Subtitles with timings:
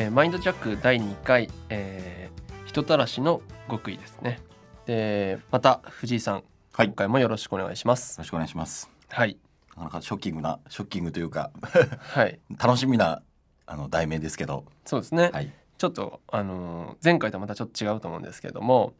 [0.00, 4.38] えーマインドジャック第2回、えー人たらしの極意ですね。
[4.86, 6.86] でまた藤井さんはい。
[6.86, 8.12] 今回もよろしくお願いします。
[8.12, 8.88] よろしくお願いします。
[9.08, 9.36] はい。
[9.70, 11.50] なかなかショッキングなショッキングというか
[11.98, 12.38] はい。
[12.56, 13.22] 楽しみな
[13.66, 14.66] あの題名ですけど。
[14.84, 15.50] そうですね、はい。
[15.78, 18.92] ちょっとあのー前回とはまたちょっと違うと思うんですけども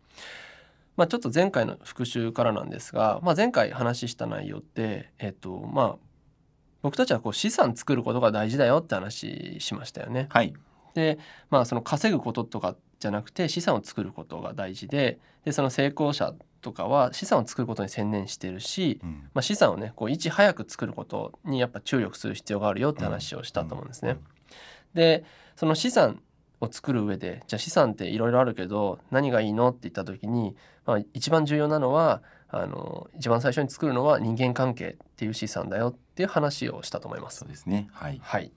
[0.97, 5.97] まあちょっと前回の復習からなんですが、まあ、前回話した内容ってえっとまあ
[6.83, 10.27] 僕たちはこう資産作ることが大事だよって話しましたよね。
[10.31, 10.55] はい
[10.99, 24.13] でまあその稼ぐこととかじゃなくて資産を作ることが大事ででその成功者とかは資産を作ることに専念してるし、うんまあ、資産をねこういち早く作ることにやっぱ注力する必要があるよって話をしたと思うんですね。
[24.13, 24.19] うん
[24.95, 25.25] で
[25.57, 26.23] その資産
[26.61, 37.49] を作る上でじゃあ資産っていろいろあるけど何がいいのって言った時に、まあ、一番重要なのはあの一番最初に作るのは人間関係っていう資産だよっていう話をしたと思いますそう。
[37.49, 38.53] ですねはいはい、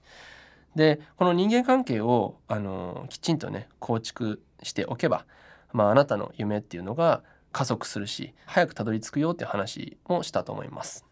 [0.76, 5.26] でこの人間関係をあのきちんとね構築しておけば、
[5.74, 11.06] まあ、あなたの夢っていうのが加速するし早くたどり着くよっていう話もしたと思います。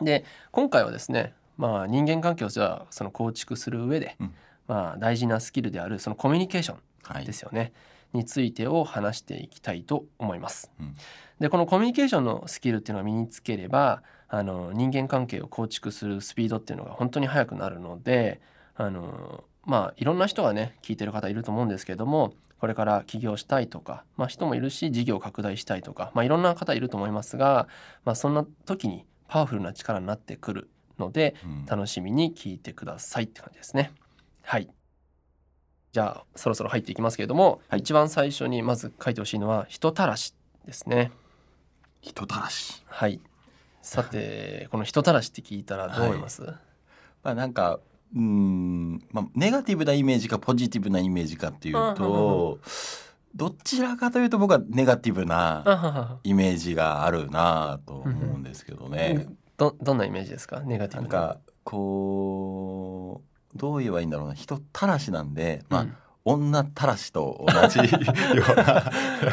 [0.00, 4.34] で今回はですね、まあ、人間関係をじゃあその構築する上で、うん
[4.66, 7.72] まあ、大事なスキルであるそのコミュニケーションはいですよね、
[8.12, 10.70] についてを話していきたいと思います。
[10.80, 10.94] うん
[11.40, 18.42] でこのコミュニケーションのスキルっていうのが身につければあの人間関係を構築するスピードっていうのが本当に速くなるので
[18.80, 27.68] あのまあいろんな人がね聞いてる方いると思うんですけどもこれから起業したいとか、まあ、人もいるし事業を拡大したいとか、まあ、いろんな方いると思いますが、
[28.04, 33.92] まあ、そんな時にパワフルな力になってくるのでうん楽しみに聞いてくださいって感じですね。
[34.42, 34.68] はい
[35.92, 41.10] じゃあそろそろ入っていきますけれども、はい一番最初にまず書いてほしいのは人たらしですね。
[42.00, 43.20] 人たらしはい。
[43.82, 46.42] さてこの人たらしって聞いたらどう思います？
[47.22, 47.80] まあなんか
[48.14, 52.58] うーんまあネガティブなイメージかポジティブなイメージかっていうと
[53.34, 59.26] どちらかというと僕はネガティブあなイメージがあるなと思うんですけどね。
[59.56, 60.60] どどんなイメージですか？
[60.60, 61.06] ネガティブな。
[61.06, 63.22] んかこ
[63.54, 64.34] うどう言えばいいんだろうな。
[64.34, 65.94] 人たらしなんで、まあうん。
[66.22, 68.90] 女たらしと同じような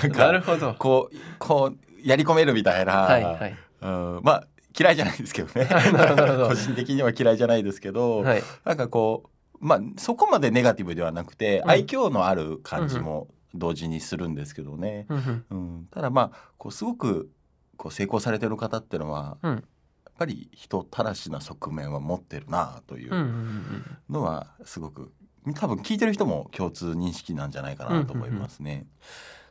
[0.17, 0.73] なるほど。
[0.79, 1.77] こうこう
[2.07, 3.55] やり込めるみたいな、はいはい。
[3.81, 5.67] うんまあ嫌いじゃないですけどね。
[6.47, 8.43] 個人的には嫌いじゃないですけど、はい。
[8.63, 9.29] なんかこ
[9.61, 11.69] うまあそこまでネガティブではなくて、うん。
[11.71, 15.45] 愛嬌のある感じも同時にするんですけどね、うんうん。
[15.49, 17.31] うん、ただまあこうすごく
[17.75, 19.51] こう成功されてる方っていうのは、うん。
[19.53, 19.63] やっ
[20.17, 23.85] ぱり人たらしな側面は持ってるなというんうんううん。
[24.09, 25.11] のはすごく
[25.53, 28.87] 多分聞いてる人も共通認識なんじゃないかなと思いますね。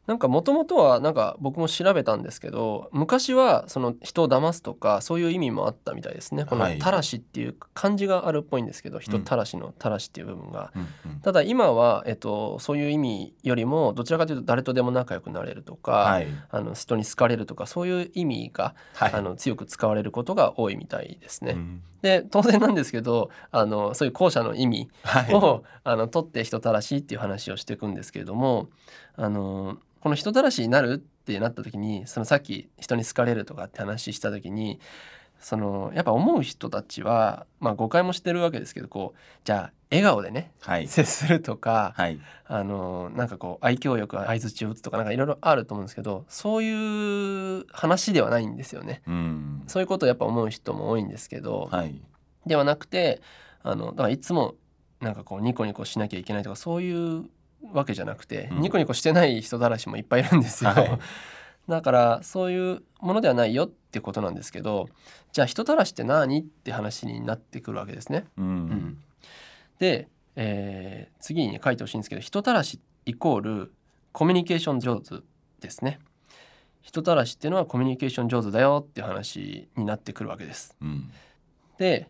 [0.06, 6.44] なんかもともとはなんか僕も調べたんですけど昔はその人を騙すとかそういう意味もあったみたいですね。
[6.44, 10.72] このはい「たらし」っていう漢字があるっぽいんですけど人たらしの「たらし」っていう部分が。
[10.74, 11.20] うんうん。
[11.20, 16.26] ただ今は、えっと、そういう意味よりもどちらかというと誰とでも仲良くなれるとか、はい。
[16.50, 19.12] あの人に好かれるとかそういう意味が、はい。
[19.12, 21.52] あの強く使われることが多いみたいですね。
[21.52, 25.34] うんで当然なんですけどあのそういう後者の意味はい。
[25.34, 28.68] を、あの取って人たらしっていう話をしていくんですけれども
[29.16, 34.78] あのこの人たらしになるってなった時にそのさっき人に好かれるとかって話した時に
[35.40, 40.88] そのやっぱ思う人たちは、まあ、誤解もしてるわけですけどこうじゃあ笑顔でねはい。
[40.88, 42.18] 接するとか、はい。
[42.48, 49.02] あのなんかこう愛嬌よく相づちを打つとかなんかいろいろあると思うんですけどそういう話ではないんですよね。
[49.06, 49.62] うん。
[49.66, 51.94] そういうことをやっぱ思う人も多いんですけど、はい。
[52.46, 53.20] ではなくて
[53.62, 54.54] あのだからいつも
[55.00, 57.24] なんかこうニコニコしなきゃいけないとかそういう
[57.72, 58.60] わけじゃなくて、うん。
[58.62, 60.70] ニコニコしてない人だらしもいっぱいいるんですよ。
[60.70, 60.98] はい。
[61.68, 64.88] だからそういうものではないよってことなんですけど
[65.32, 68.24] じゃあ人たらしって何って話になってくるわけですね。
[68.38, 68.98] ううんん、
[69.78, 73.72] で、えー次にね書いてほしいんですけど人たらしイコール
[74.12, 75.22] コミュニケーション上手
[75.60, 75.98] ですね。
[76.82, 80.76] 人たらしっていうのはコミュニケーション上手だよっていう話になってくるわけです。
[80.80, 81.10] うん。
[81.78, 82.08] で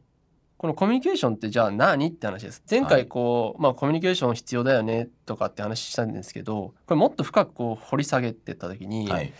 [0.58, 2.62] このコミュニケーションってじゃあ何って話です。
[2.70, 9.32] 前回こう、まあコミュニケーション必要だよねとかって話したんですけどこれもっと深くこう掘り下げてった時に、はい。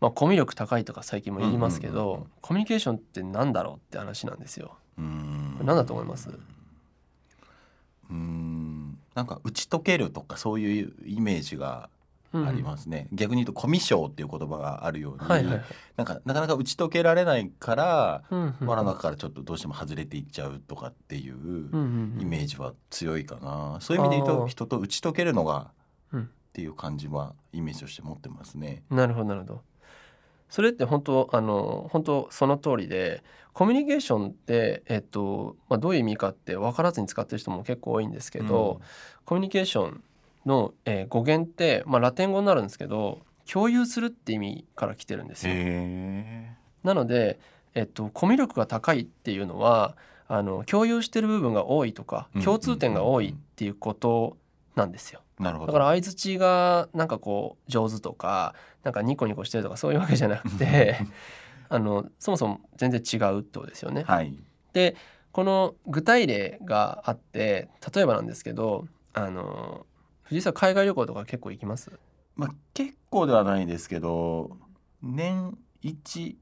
[0.00, 4.76] まあ、コミュ力高いとか最近も言いますけど、コミュニケーションって何だろうって話なんですよ。
[4.98, 5.58] うん。
[5.62, 6.28] 何だと思います？
[8.12, 8.98] うん。
[9.14, 11.88] なんか打ち解けるとかそういうイメージが
[12.32, 12.48] うん。
[12.48, 15.52] ありますね、逆に言うとコミュ障っていう言葉があるように、はいはい。
[15.56, 15.64] はい
[15.98, 22.22] なんかなかなか打ち解けられないからうんうん輪の中からちょっとどうしても外れていっちゃうとかっていううんうんうん。
[22.22, 25.72] イメージは強いかな、そういう意味で言うと人と打ち解けるのが
[26.12, 26.22] うん。
[26.22, 28.82] っていう感じはイメージとして持ってますね。
[28.90, 29.62] なるほどなるほど。
[30.48, 33.22] それって本当あの本当その通りで
[33.52, 38.80] コミュニケーションって、えっとまあ、どういう意味かって分からずに使ってる人も結構多いんですけど、
[39.24, 40.02] コミュニケーション
[40.46, 43.20] の、えー語源って、まあ、ラテン語になるんですけど
[43.50, 45.52] 共有するって意味から来てるんですよ。
[45.54, 47.38] へなので、
[47.74, 49.96] えっと、コミュ力が高いっていうのは
[50.28, 54.36] あの共有してる部分が多いとかうん共通点が多いっていうこと
[54.74, 55.20] なんですよ。
[55.40, 58.54] えなるほどだから相づちがなんかこう上手とか
[58.84, 60.96] なんかニコニコしてるとかそういうわけじゃなくて
[61.74, 64.04] あのそもそも全然違うってことですよね。
[64.06, 64.36] はい。
[64.74, 64.94] で
[65.32, 69.86] この具体例があって例えばなんですけどあの
[70.24, 71.90] 藤井さん海外旅行とか結構行きます？
[72.36, 74.58] まあ結構ではないですけど
[75.02, 76.36] 年一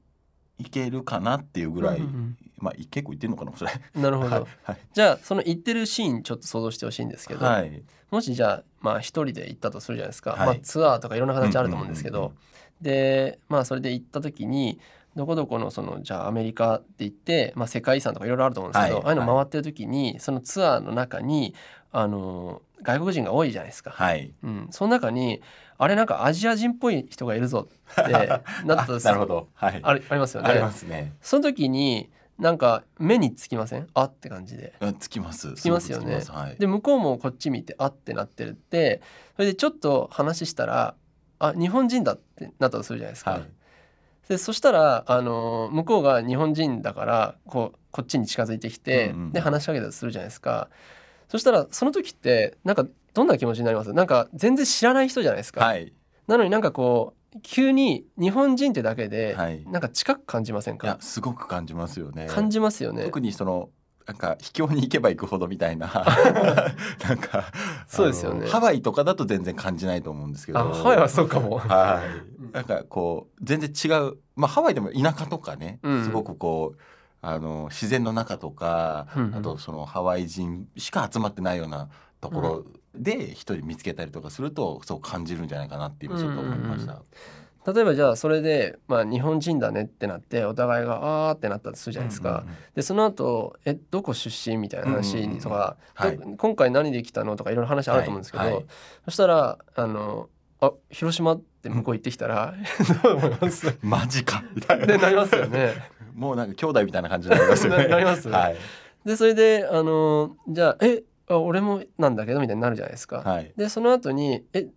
[0.57, 3.71] いけるかなっていうぐらい、うんうんまあ結構いってんのかなそれ。
[3.95, 4.77] なるほど、はいはい。
[4.93, 7.83] じゃあその行ってるシーンちょっと想像してほしいんですけど、はい。
[8.11, 10.47] もしじゃあまあ一人で行ったとするじゃないですか、はい。
[10.47, 12.33] まあ、ツアーとかいろんな形あると思うんですけど、
[12.81, 14.79] でまあそれで行った時に
[15.15, 21.53] どこどこのそのじゃあアメリカって行って、まあ、世界遺産とかいろいろあると思うんですけど、はいああいうの回ってる時にそのツアーの中に
[21.91, 23.91] あの外国人が多いじゃないですか。
[23.91, 24.33] はい。
[24.43, 25.41] うん、その中に
[25.77, 28.11] あれなんかアジア人っぽい人がいるぞって
[28.65, 29.49] なったなるほど。
[29.53, 29.79] はい。
[29.83, 30.49] ありますよね。
[30.49, 31.13] ありますね。
[31.21, 32.09] その時に
[32.39, 33.87] なんか目につきません？
[33.93, 34.73] あって感じで。
[34.79, 35.53] うんつきます。
[35.55, 36.21] つきますよね。
[36.27, 39.01] はいで向こうもこっち見てあってなってるって
[39.35, 40.95] それでちょっと話したら
[41.39, 43.25] あ日本人だってなったとするじゃないです。
[43.25, 43.31] か。
[43.31, 43.41] はい
[44.29, 50.69] でそしたら、あの向こうが日本人だからこうこっちに近づいてきて、うんうんで話しかけたりするじゃないですか。
[51.27, 53.91] そしたらその時ってなんかどんな気持ちになります？
[53.93, 55.65] なんか全然知らない人じゃないですか。
[55.65, 55.93] はい。
[56.27, 59.63] なのになんかこう急に日本人ってだけで、はい。
[59.65, 62.27] なんか近く感じませんいやかすごく感じますよね。
[62.29, 63.03] 感じますよね。
[63.05, 63.69] 特にその
[64.07, 65.87] なんか秘境に行けば行くほどみたいな。
[67.07, 67.45] なんか
[67.87, 68.47] そうですよね。
[68.47, 70.59] ハワイとかだと全然感じないと思うんですけど。
[70.59, 71.57] あハワイはそうかも。
[71.57, 74.17] はいなんかこう全然違う。
[74.35, 76.79] まあハワイでも田舎とかね、うんすごくこう
[77.21, 79.35] あの自然の中とか、うんうん。
[79.35, 81.89] あとそのハワイ人しか集まってないような
[82.19, 82.65] ところ
[82.95, 87.01] で一人見つけたりとかするとそう感じるんじゃないかなって今ちょっと思いました。
[87.71, 92.29] 例えばじゃあそれで、まあ、日本人だねってなってお互いがあーってなったとするじゃないですか。
[92.29, 92.55] うんうんうん。
[92.75, 96.13] でその後えどこ出身みたいな話とか、うんうん。
[96.13, 98.53] うんど今回何で来たのとかいろいろ話あると思うんですけど、はい。
[98.55, 98.65] はい。
[99.05, 102.55] そしたらあのあ広島って向こう行ってきたら、
[103.03, 103.77] どう思います？
[103.83, 105.73] マジかみたいなでなりますよね。
[106.15, 107.83] もうなんか兄弟みたいな感じになりますよね。
[107.83, 108.55] ななりますはい。
[109.05, 113.17] でそれであのじゃあえあ俺もなんだけどみたいになるじゃないですか。
[113.19, 113.51] はい。
[113.55, 114.67] でその後にえ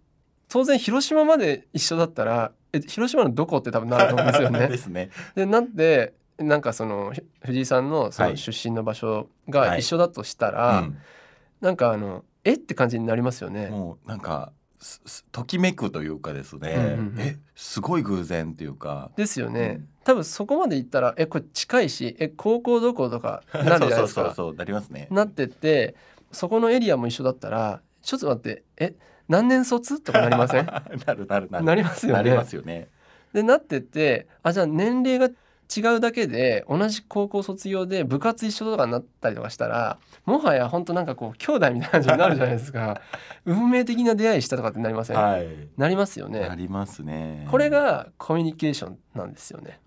[0.49, 4.77] 当然広島まで一緒だったらえ広島のどこって多分なると思うんですよね で。
[4.77, 5.11] すね。
[5.35, 10.87] でなんでなんかそのひ藤井さんのそはいの出身の場所はいが一緒だとしたら、
[11.61, 13.69] なんかあのえって感じになりますようんね。
[13.69, 14.53] もうなんか
[15.33, 16.75] ときめくというかですね。
[16.77, 19.11] うんうんうんえすごい偶然っていうか。
[19.17, 19.77] ですよね。
[19.79, 24.35] うん多分そこまで行ったらえこれ近いしえ高校どことかなるじゃないですそうそうか。
[24.35, 25.09] そうそうなりますね。
[25.11, 25.95] なってって
[26.31, 28.95] そこのエリアも一緒だったらちょっと待ってえ
[29.29, 30.67] 何年卒とかなりません？
[30.69, 30.83] な
[31.15, 31.65] るなるなる。
[31.65, 32.37] なりますよなりね。
[32.37, 32.89] ますよね。
[33.33, 35.31] でなってってあじゃあ年齢が
[35.75, 43.01] 違うだけで同じ高校卒業で部活一緒とかになったりとかしたらもはや本当なんかこう兄弟みたいな感じになるじゃないですか
[43.45, 45.47] 運命的な出会いしたとかってなりません、はい。
[45.77, 47.47] なりますよねなりますね。
[47.51, 47.65] これ。
[47.75, 49.81] がコミュニケーションなんですよね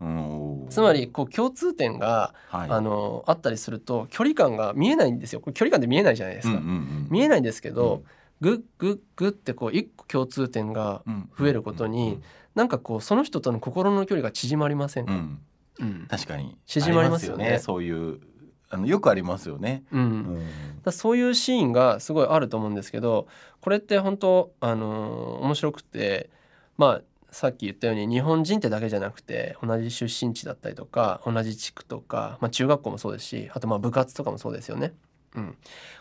[0.00, 0.66] うん。
[0.70, 2.70] つまりこう共通点が、はい。
[2.70, 7.06] あのあったりすると距離感が見えないんですよ距離感で見えないじゃないですか、うんうんうん。
[7.10, 8.02] 見えないんですけど、
[8.44, 12.20] グッグッグッってこう一個共通点がうん増えることに
[12.54, 15.40] なんかこうその人との心の距離が縮まりませんか、うん。
[15.80, 16.58] うん確かに。
[16.66, 18.20] 縮まりますよねあそういう
[18.68, 19.82] あのよくありますよね。
[19.90, 20.82] うんうん。
[20.82, 23.28] だそういうシーンがすごいあると思うんですけど
[23.62, 26.28] これって本当あのー面白くて
[26.76, 34.92] まあさっき言ったように日本人ってだけじゃなくて同じ出身地だったりとか同じ地区とか、まあ、中学校もそうですしあとまあ部活とかもそうですよね。
[35.34, 35.56] うん、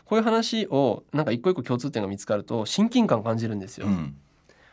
[0.06, 3.88] こういう話をなんか一個一個共通点が見つかると親近感感じるんですよ。
[3.88, 4.16] うん。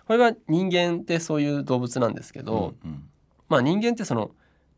[0.06, 3.04] これが人間ってそういう動物なんですけど、うんうん
[3.48, 4.30] まあ人間ってその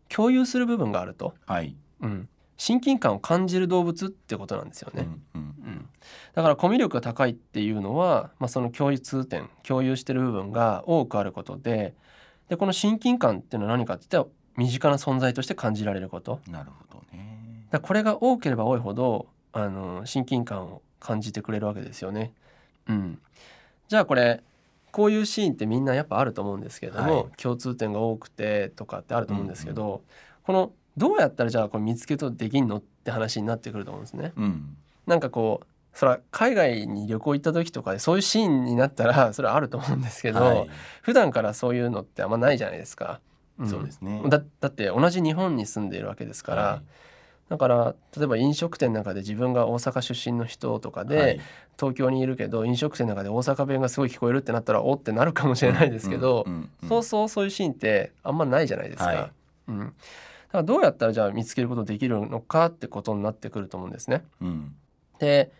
[0.08, 1.76] 共有する部分があると、はい。
[2.00, 5.06] うん、親近感を感じる動物ってことなんですよね。
[5.34, 5.88] うんうんうん、
[6.34, 11.94] だからコミュ力が高いっていうのは、まあ、その共通点共有してる部分が多くあることで
[12.48, 17.66] でこの親近感っていうのは何かって言ったら身近な存在として感じられることなるほどね。
[17.70, 22.32] だこれが多ければ多いほどあの親近感を感じてくれるわけですよね。
[22.88, 23.18] うん、
[23.88, 24.42] じゃあこれ
[24.90, 30.02] こういうシーンってみんなやっぱあると思うんですけれども、はい共通点が多くてとかってあると思うんですけど、
[30.44, 34.32] このどうやったらじゃあこれ見つけとできんのって話になってくると思うんですね。
[34.36, 34.76] うん。
[35.06, 40.68] なんかこうそら海外に旅行行った時とかでそういうシーンになったら それはあると思うんですけど、はい
[41.02, 43.20] 普段からそういうのってあんまないじゃないですか。
[43.58, 46.82] うんそうですねだだって同じ日本に住んでいるわけですから、は
[47.52, 51.40] だから例えば飲食店の中で自分が大阪出身の人とかで、いはい
[51.78, 59.06] 東京にいるけど飲食店の中で大阪弁がすごい聞こえるってなったらおってなるかもしれないですけど、うんうんうんそうそうそういうシーンってあんまないじゃないですか。
[59.06, 59.30] はい
[59.68, 59.92] うん、だか
[60.52, 64.24] らどうやったらじゃあ見つけることできるのかってことになってくると思うんですね。
[64.40, 64.74] うん
[65.18, 65.50] で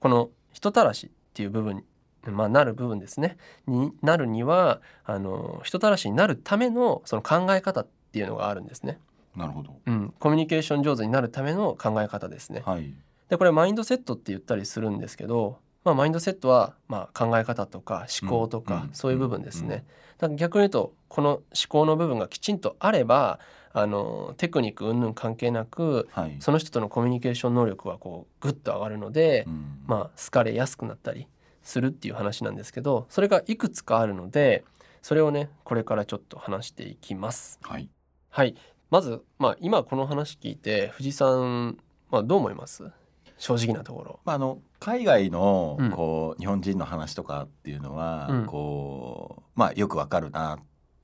[0.00, 1.84] この人たらしっていう部分
[2.24, 3.36] まあなる部分ですね
[3.66, 8.98] になるにはあの人たらしになるためのその考え方っていうのがあるんですね。
[9.36, 9.80] なるほど。
[9.86, 12.62] うん、コミュニケーション上手になるための考え方ですね。
[12.64, 12.94] はい。
[13.28, 19.68] でこれマインドセットって言ったりするんですけど、まあ、マインドセットはまあ考え方とか思考とかうんそういう部分ですうん。
[19.68, 19.84] ね。
[20.18, 23.38] だから逆に言うとこの思考の部分がきちんとあれば
[23.72, 26.36] あのテクニック云々関係なくはい。
[26.40, 29.82] その人とのコミュニケーション能力はこうグッと上がるので、うん。
[29.86, 31.26] まあ好かれやすくなったり
[31.62, 34.64] するっていう話なんですけどそれがいくつかあるので
[35.02, 37.58] それをねこれからちょっと話していきます。
[37.62, 37.90] はい。
[38.30, 38.54] はい
[38.90, 41.78] まず、まあ、今この話聞いて藤井さん、
[42.10, 42.90] まあ、どう思います？
[43.38, 44.20] 正直なところ。
[44.24, 45.90] まあ、あの海外のうん。
[45.90, 48.46] こう、日本人の話とかっていうのは、うん。
[48.46, 50.58] こうまあよくわかるな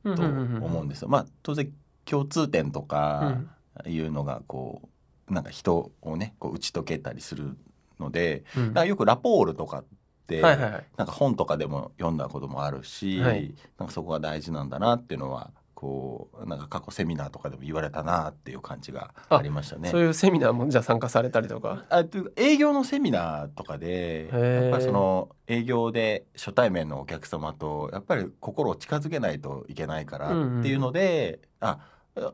[0.05, 1.09] とと思うんですよ。
[1.09, 1.71] まあ当然
[2.05, 3.39] 共通点とうか
[3.85, 3.91] ん。
[3.91, 4.89] いうのがこ
[5.29, 7.57] うなんか人をねこう打ち解けたりする
[7.99, 8.87] のでうん。
[8.87, 9.85] よくラポールとかっ
[10.31, 13.55] なんか本とかでも読んだこともあるし、はい。
[13.77, 15.51] なんかそこが大事なんだなっていうのは
[15.83, 19.91] こうなんか過去セミナーとかでも言われたなっていう感じがありましたね。
[19.91, 21.85] そういうセミナーもじゃあ参加されたりとか？
[21.89, 31.81] あと営業のセミナーとかでーやっぱりその営業で初対面のお客様とやっぱり心を近づけないといけないからうんうんっていうので、あ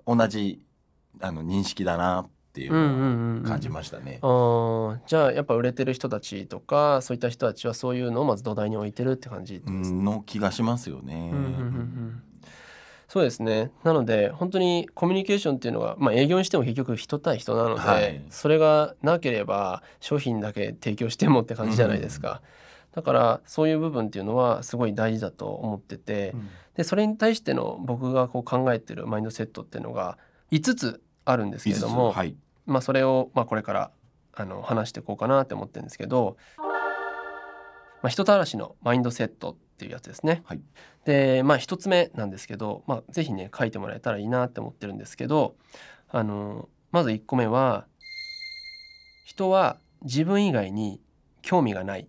[0.07, 0.61] 同じ
[1.23, 3.05] あの認識だなっていううんうんうんう
[3.40, 4.19] んのを感じましたね。
[4.21, 10.02] あーじゃあやっぱ売れてる人たちとかそういった人たちはそういうのをまず土台に置いてるって感じですね。
[10.02, 11.31] の気がしますよね。
[11.33, 12.23] うんうんうんうん
[13.09, 13.71] そうですね。
[13.85, 18.23] なので本当にコミュニケーションっていうのが、まあ、営業にしても結局人対人なので、はい。
[18.29, 22.43] それがなければ商品だけ提供してもって感じじゃないですか、
[22.93, 26.49] だからそういう部分っていうのはすごい大事だと思ってて、うん。
[26.77, 30.19] でそれに対しての僕がこう考えてるマインドセットっていうのが
[30.53, 32.37] 5つあるんですけれども、はい、
[32.67, 33.91] まあ、それをまあこれから
[34.35, 36.65] あの話していこうかなって思ってるんですけど、ま
[38.05, 40.42] あ、人たらしのマインドセットっていうやつですね。
[40.44, 40.61] はい
[41.04, 45.56] でまあ1つ目なんですけど、まあ、ぜひね書いてもらえたらいいなって思ってるんですけど
[46.08, 47.87] あのまず1個目は
[49.25, 51.00] 人は自分以外に
[51.42, 52.08] 興味がない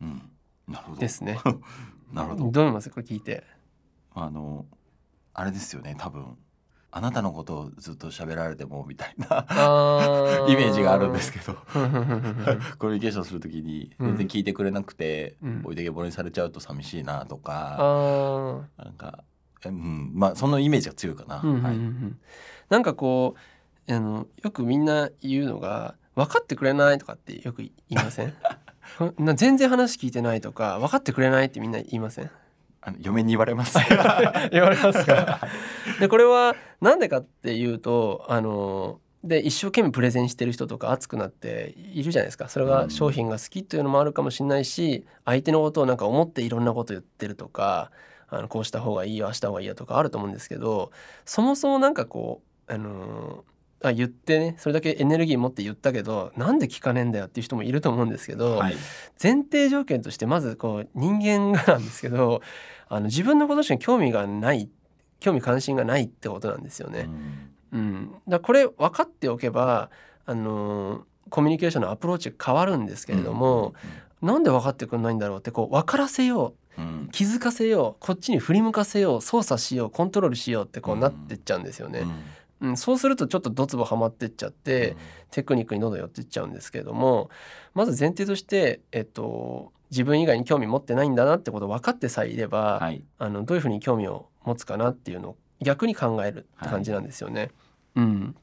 [0.00, 0.30] うん、
[0.68, 1.00] なるほど。
[1.00, 1.38] ですね。
[2.12, 2.50] なるほど。
[2.50, 2.88] どう思います？
[2.90, 3.44] これ聞いて。
[4.14, 4.66] あの
[5.34, 6.36] あれですよね多分
[6.92, 11.54] あなたのことをずっと喋られてもみたいなあイメージがあるんですけど。
[12.78, 19.22] コミュニケーションするときにうん全然聞いてくれなくて、うん置いてけぼりにされちゃうと寂しいなとか、あなんか、
[19.66, 21.38] うん、まあそのイメージが強いかな。
[21.40, 21.76] ーうんうんうんうはい。
[21.76, 22.18] ん
[22.70, 23.34] なんかこ
[23.88, 28.34] うあのよくみんな言うのが分かってくれないとかってよく言いません？
[29.36, 32.30] 全然話聞いてないとか分かってくれないってみんな言いません？
[32.82, 33.78] あの嫁に言われます。
[34.50, 35.40] 言われますか？
[36.00, 47.90] でこれはなんでかっていうとあので一生懸命プレゼンしてる人とか熱くなっているじゃないですかそれが商品が好きっていうのもあるかもしれないし相手のことをなんか思っていろんなこと言ってるとか
[48.28, 50.90] あのこうした方がいいよああした方がいいよとかあると思うんですけど
[51.26, 53.44] そもそもなんかこうあの
[53.82, 58.74] あ言ってねそれだけエネルギー持って言ったけどなんで聞かねえんだよっていう人もいると思うんですけど、はい。
[59.22, 62.42] 前提条件としてまずこう人間がなんですけど
[62.88, 64.68] あの自分のことしか興味がない
[65.20, 67.08] 興味関心がないってことなんですよね。
[67.72, 69.90] うん、だこれ分かっておけば
[70.26, 73.74] あのーコミュニケーションのアプローチが変わるんですけれども、
[74.20, 77.04] なんで分かってくんないんだろうってこう分からせようん、うん。
[77.04, 81.00] う気づかせようこっちに振り向かせよう操作しようコントロールしようってこううん。
[81.00, 82.00] なってっちゃうんですよね。
[82.60, 82.68] うん。
[82.70, 84.96] うん、そうするとちょっとドツボはまってっちゃって、
[85.30, 87.30] テクニックにどんどん寄っていっちゃうんですけれども
[87.72, 93.02] まず前提として、えっと、自分以外に興味持ってないんだなってことを分かってさえいれば、はい。
[93.18, 97.50] あのどういうふうに興味を持つかなっていうのを逆に考えるって感じなんですよね。
[97.94, 98.36] うん、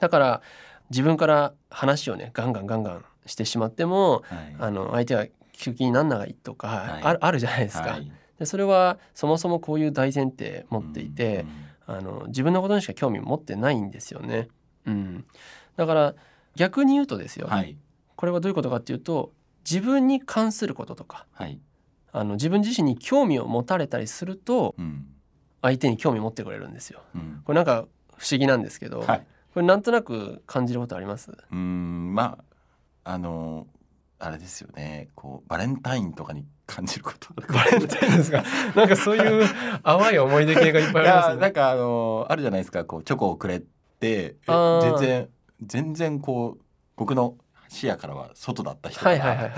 [0.00, 0.42] だから
[0.90, 4.56] 自分から話をねガンガンガンガンしてしまってもはい。
[4.58, 7.90] あの相手が聞く気になんないとか、はいあるあるじゃないですか。
[7.90, 11.46] はいでそれはそもそもこういう大前提持っていて、
[11.86, 14.48] あの自分のことにしか興味持ってないんですよね。
[14.86, 15.24] うん、
[15.76, 16.14] だから
[16.56, 17.76] 逆に言うとですよ、うんはい。
[18.16, 19.32] これはどういうことかっていうと
[19.68, 21.60] 自分に関することとかはい。
[22.12, 25.06] あの自分自身に興味を持たれたりするとうん。
[25.64, 27.00] 相手に興味持ってくれるんですよ。
[27.14, 27.42] うん。
[27.44, 29.26] これなんか不思議なんですけど、はい。
[29.54, 31.32] これなんとなく感じることあります？
[31.50, 32.38] うん、ま
[33.04, 33.66] あ、あの。
[34.20, 35.08] あれですよね。
[35.14, 38.42] こうバレンタインとかに感じることバレンタインですか？
[38.74, 39.46] なんかそういう
[39.84, 43.60] 淡い思い出系がいっぱいありますねいやなんかあのあるじゃないですかこうチョコをくれ
[44.00, 45.28] て全然
[45.62, 46.62] 全然こう
[46.96, 47.34] 僕の
[47.68, 49.52] 視野からは外だった人からはいはいはいはい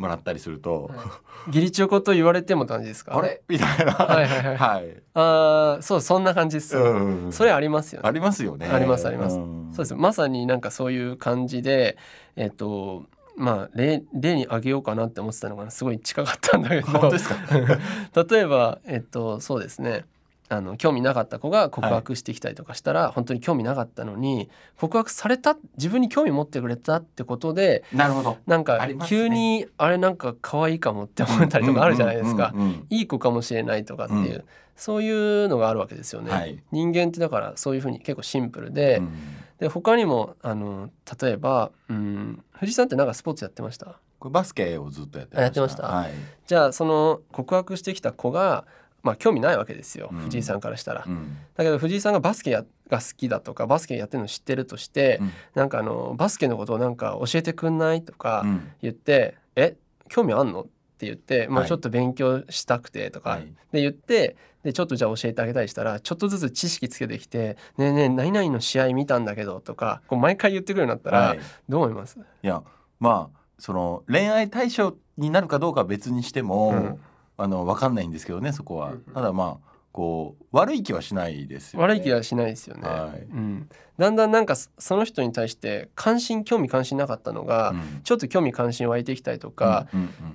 [0.00, 1.04] もらったりすると、は
[1.46, 1.56] い。
[1.56, 3.16] 義理チョコと言われても感じですか？
[3.16, 3.42] あれ？
[3.48, 3.92] みたいな。
[3.92, 4.56] はいはいはい。
[4.56, 5.02] はい。
[5.14, 8.08] ああそうそんな感じです、うんそれありますよね。
[8.08, 8.66] ありますよね。
[8.66, 9.38] ありますあります。
[9.38, 9.70] ん。
[9.72, 11.96] そうですまさになんかそういう感じで
[12.36, 13.04] えっと
[13.36, 16.86] まあ例例に挙げようかなって思ってたのがすごい近かったんだけど。
[16.88, 17.36] 本当ですか？
[18.30, 20.04] 例えばえっとそうですね
[20.50, 28.36] あの興味なかった子が告白してきたりとかしたら、本当に興味なかったのに告白された自分に興味持ってくれたってことでなるほど。
[28.46, 32.52] なんか急にあれなんか可愛いかもって思ったりとかあるじゃないですか。
[32.54, 32.86] うんうんうん。
[32.90, 34.44] いい子かもしれないとかっていう、うん。
[34.76, 36.30] そういうのがあるわけですよね。
[36.30, 36.62] はい。
[36.72, 39.12] 人間ってだからそういうふうに結構シンプルで、うん
[39.60, 40.88] で他にもあの
[41.20, 44.00] 例えば、うん、藤井さんってなんかスポーツやってました？
[44.18, 45.40] これバスケをずっとやってました。
[45.40, 45.82] あやってました。
[45.82, 46.12] はい。
[46.46, 48.64] じゃあその告白してきた子が
[49.02, 50.18] まあ興味ないわけですよ、うん。
[50.18, 51.04] 藤井さんからしたら。
[51.06, 51.36] うん。
[51.54, 55.30] だけど藤井さんがバスケやが好きだとかバスケやってるの知ってるとして、うん。
[55.54, 58.72] なんかあのバスケのことをなんか教えてくんないとかうん。
[58.82, 59.76] 言って「え
[60.08, 60.64] 興味あんの?」っ
[60.98, 61.68] て言って、まあ、はい。
[61.68, 63.52] ちょっと勉強したくてとか、はい。
[63.72, 71.40] で言ってでちょっとじゃあ教えてあげたりしたらちょっとずつ知識つけてきて「ねえねえ何々の試合見たんだけど」とかこう毎回言ってくるようになったら、はい。
[71.68, 72.62] どう思います、いや
[72.98, 77.00] まあその恋愛対象になるかどうかは別にしても、うん
[77.42, 81.82] あの分かんないんですけどねそこは、うんただまあこう悪い気はしないですよね。
[81.82, 83.22] 悪い気はしないですよね、はい。
[83.22, 83.68] うん、
[83.98, 88.00] だんだんなんかそその人に対して関心興味関心なかったのが、うん。
[88.04, 89.88] ちょっと興味関心湧いてきたりとか、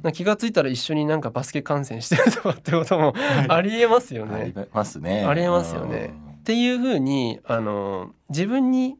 [0.04, 3.14] か気がついたら一緒になんかバスケ観戦してるとかってことも
[3.48, 4.36] ありえますようんね。
[4.36, 5.24] ありますね。
[5.24, 6.14] ありえますよね。
[6.40, 8.98] っていうふうにあの自分に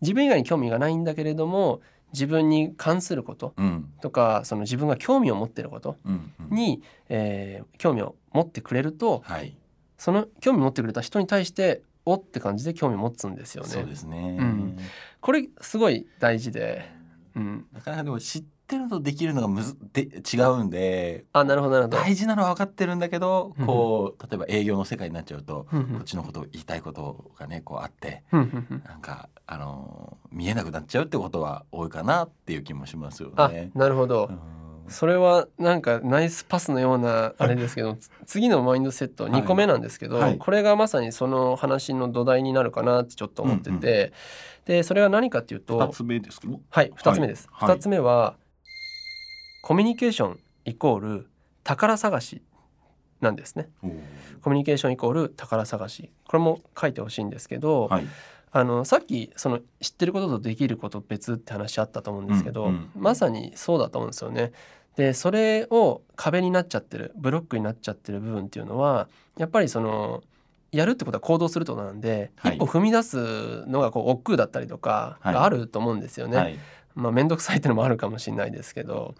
[0.00, 3.66] 自分以外に興味がないんだけれども自分に関することうん。
[3.66, 6.56] うんとかその自分が興味を持ってることうんうん。
[6.56, 9.56] に、えー興味を持ってくれるとはい。
[9.96, 13.90] その興味持ってくれた人に対しておって感じで興味を持つんですよそうね。
[13.90, 14.78] ですね、うん。
[15.20, 16.88] これすごい大事で、
[17.34, 21.96] うん、なかなかでも知ってるとできるのがむずで違うんであなるほどなるほど。
[21.96, 33.70] 大事なのは分かってるんだけどうんこう例えば営業の世界になっちゃうとこっちのことを言いたいことがねこうあってなんかあのー見えなくなっちゃうってことは多いかなっていう気もしますよあね。
[33.74, 34.28] なるほど。
[34.30, 34.38] うん。
[34.90, 39.32] それはなんかナイスパスのようなあれですけどつ次のマインドセットはい。
[39.32, 40.38] 2個目なんですけど、はい。
[40.38, 44.12] これがまさにその話の土台になるかなってちょっと思ってて、うんうん
[44.68, 47.76] でそれは何かっていうと二つ目ですはい2つ目です、はい。
[47.76, 48.36] 2つ目は
[49.68, 51.26] コミュニケーションイコール
[51.62, 52.40] 宝探し
[53.20, 53.68] なんですね。
[54.40, 56.10] コミュニケーションイコール宝探し。
[56.26, 58.06] これも書いてほしいんですけど、はい。
[58.50, 62.90] あのさっきその知ってることとできること別って話あったと思うんですけど、うんうん。
[62.94, 64.52] まさにそうだと思うんですよね。
[64.96, 70.22] でそれを壁になっちゃってるブロックになっちゃってる部分っていうのはやっぱりその
[70.72, 72.56] やるってことは行動するってことなんで、はい。
[72.56, 75.34] 一歩踏み出すのがこう億劫だったりとかはい。
[75.34, 76.36] があると思うんですよね。
[76.38, 76.58] はい
[76.98, 79.14] まあ面倒くさいってのもあるかもしれないですけど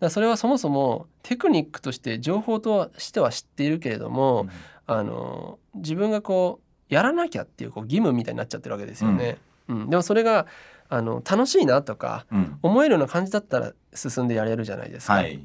[0.00, 4.48] だそれはそもそもテクニックとして情報としては知っているけれども、
[4.86, 9.38] あの自分がこうやらなきゃっていうこう義務みたいになっちゃってるわけですよね。
[9.68, 9.90] うん。
[9.90, 10.46] でもそれが
[10.88, 12.58] あの楽しいなとかうん。
[12.62, 15.14] 思えるような感じだったら進んでやれるじゃないですか。
[15.14, 15.44] はい。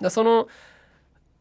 [0.00, 0.48] だその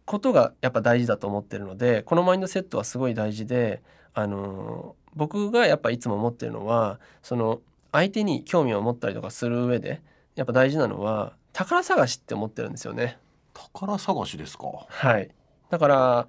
[0.05, 3.81] ことがやっぱ大事だと思ってるのでこのマインドセットはすごい大事で
[4.15, 10.01] あの僕がやっぱいつも思ってるのはその相手に興味を持ったりとかする上で
[10.35, 13.17] やっぱ大事なのは宝探しって思ってるんですよね。
[13.53, 14.67] 宝探しですか？
[14.87, 15.29] はい、
[15.69, 16.27] だから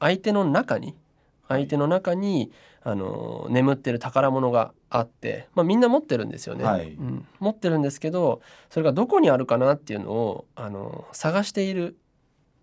[0.00, 0.96] 相手の中に
[1.48, 2.50] 相手の中に
[2.82, 11.96] あの眠ってる宝物があって、まあ、みんな持ってるんですよね、はいうん、持ってるんですけどそれがどこにあるかなっていうのをあの探している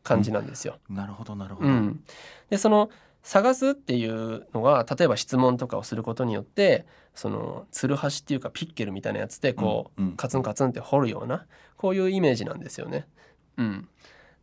[0.04, 0.78] 感じなんですよ。
[0.90, 1.70] なるほどなるほど。
[1.70, 2.04] うん、
[2.50, 2.90] でその
[3.22, 6.86] 探すっていうのが例えば質問とかをすることによって
[7.20, 13.08] そのツルハシっていうかピッケルみたいなやつでこう、うんうんカツンカツンって掘るようなこういうイメージなんですよね。
[13.58, 13.90] うん、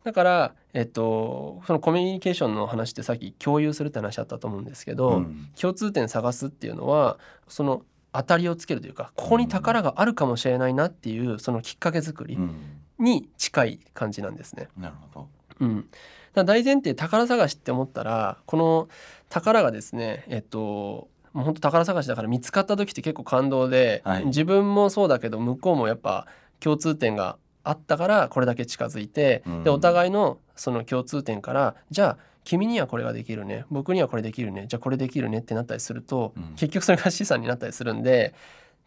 [0.03, 7.81] だから、えっと、そのコミュニケーションの話ってさっき共有するって話あったと思うんですけど、うん共通点探すっていうのはその
[8.13, 12.55] 当たりをつけるというかここに宝があるかもしれないなっていうそのきっかけ作りうん
[12.99, 14.69] に近い感じなんですね。
[14.77, 15.29] なるほど。
[15.61, 15.89] うん、
[16.35, 18.87] だ大前提宝探しって思ったらこの
[19.29, 21.07] 宝がですねえっと
[21.37, 24.25] もう本当宝探しだから見つかった時って結構感動で、はい。
[24.25, 26.25] 自分もそうだけど向こうもやっぱ
[26.59, 29.63] 共通点があったからこれだけ近づいて、うん。
[29.63, 33.65] でお互いのその共通点からじゃあ君にはこれができるね。
[33.69, 34.65] 僕にはこれできるね。
[34.67, 36.43] じゃあこれできるねってなったりすると、うん。
[36.55, 38.33] 結局それが資産になったりするんで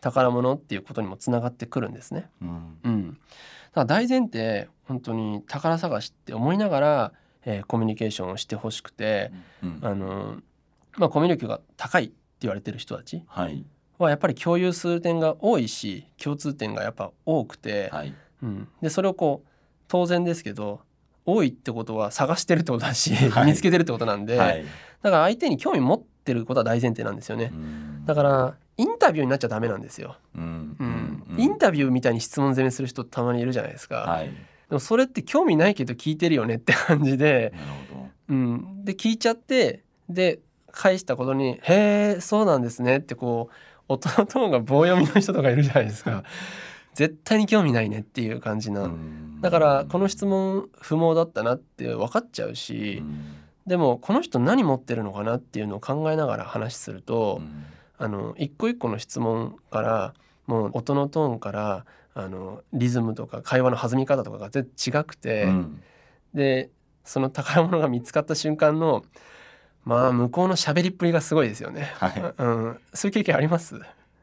[0.01, 2.29] 宝物っていうことにもつながってくるんですね。
[2.43, 2.79] うん。
[2.83, 3.21] うん、だか
[3.75, 7.13] ら大前提本当に宝探しって思いながら、
[7.45, 9.31] えーコミュニケーションをしてほしくて、
[9.63, 9.79] うん。
[9.83, 10.39] あの
[10.97, 13.22] まあ、コミュ力が高い言われてる人たち
[13.98, 18.14] はやっぱり共有する点が多いし共通点がやっぱ多くて、はい。
[18.42, 19.48] うん、でそれをこう
[19.88, 20.81] 当然ですけど
[21.26, 23.46] 多いってことは探してるってことだし、はい。
[23.50, 24.64] 見つけてるってことなんで、はい。
[25.03, 27.50] だから相手に興味持ってることは大前提なんですよね。
[27.53, 28.05] うん。
[28.07, 30.16] だからインタビューになっちゃダメなんですよ。
[30.35, 30.76] うん。
[30.79, 31.24] うん。
[31.31, 31.40] うん。
[31.40, 33.96] インタビューみたいに質問攻めする人たまにいるじゃないですか。
[33.96, 34.29] はい。
[34.29, 38.09] でもそれって興味ないけど聞いてるよねって感じで、なるほど。
[38.29, 40.38] うん、で聞いちゃってで
[40.72, 43.54] 返したことに「へえそうなんですね」ってこう
[43.88, 46.22] 音のトーンが棒読みの人とかいるじゃないですか。
[46.94, 49.40] 絶対に興味ないねっていう感じな、うん。
[49.40, 53.37] だからこの質問不毛だったなって分かっちゃうし、うん。
[53.66, 57.64] でもこの人何持ってるのかなっていうのを考えながら話すると、うん。
[57.98, 60.14] あの一個一個の質問から
[60.46, 65.83] もう音のトーンからあのリズムとか会話の弾み方とかが全然違くて、うん。
[66.35, 66.70] で
[67.04, 69.04] その宝物が見つかった瞬間の
[69.90, 71.92] まあ向こうの喋りっぷりがすごいですよね。
[71.98, 72.35] はい。
[72.38, 73.81] うん、そういう経験あります？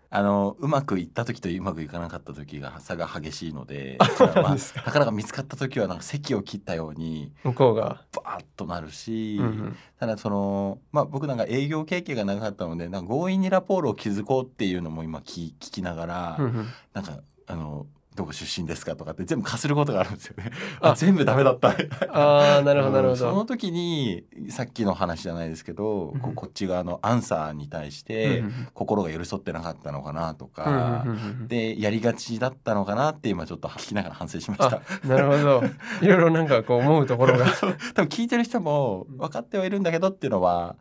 [0.10, 3.98] あのうまくいった時とうまくいかなかった時が差が激しいので、
[4.36, 8.02] まあ、なかなか見つかった時はなんか席を切ったように向こうが。
[8.14, 9.76] バーッとなるし、うんうん。
[10.00, 16.68] ただそのまあ僕なんか営業経験が長かったのでなんか強引にラポールを築こうっていうのも今聞聞きながら、うんうん。
[16.94, 17.86] なんかあの
[18.18, 20.52] どこ出身ですかとかって全部かすることがあるんですよね。
[20.82, 21.70] ああ全部ダメだった。
[22.10, 23.46] ああなるほどなるほうんそのど。
[23.46, 31.06] 時にさっきの話じゃないですけど、こうんこっち側のアンサーに対して心が寄り添ってなかったのかなとうんか、
[31.48, 34.82] でやりがちだったのかなって今ちょっと聞きながら反省しました。
[35.08, 35.64] なるほど。
[36.02, 37.46] いろいろなんかこう思うところが。
[37.94, 40.76] 多分聞いてる人も分かってはいるんだけどっていうのは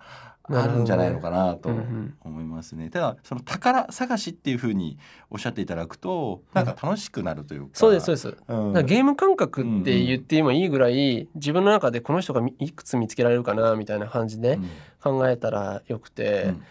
[0.48, 2.14] あるんじゃないのかなとうんうん。
[2.24, 2.88] 思いますね。
[2.90, 4.98] ただその宝探しっていうふうに
[5.30, 7.70] おっしゃっていただくとなんか楽しくなるというか。
[7.74, 8.36] そうですそうです。
[8.48, 8.86] うん。
[8.86, 14.68] ゲーム感覚って言ってもいいぐらい自分の中でこの人がいくつ見つけられるかなみたいな感じでうん
[15.02, 16.62] 考えたらよくて、うんうん。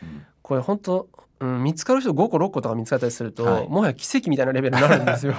[0.41, 1.07] これ本当、
[1.39, 3.67] うん、見つかる人5個6個とか見つかったりすると、はい。
[3.69, 5.33] もはや奇跡みたいなレベルになるんですよ。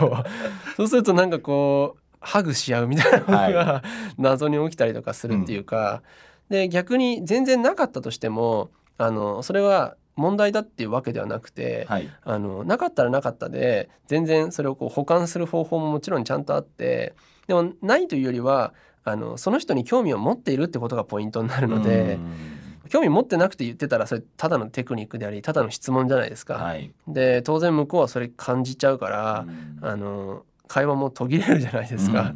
[0.77, 3.83] そうするとなんかこうハグし合うみたいなことが、は
[4.19, 6.03] 謎に起きたりとかするっていうか、
[6.49, 12.09] で逆に全然なかったとしてもあのそれは問題だっていうわけではなくて、はい。
[12.25, 17.15] あのなかったらなかったで全然それをこう保管する方法ももちろんちゃんとあって
[17.47, 18.73] でもないというよりは
[19.05, 22.53] あのその人に興味を持っているってことがポイントになるのでう、ん
[22.89, 26.55] 興味持ってなくて言ってたらそれただのテクニックでありただの質問じゃないですか。
[26.55, 26.93] はい。
[27.09, 32.35] で当然向こうはそれ感じちゃうから、うんあの会話も途切れるじゃないですか。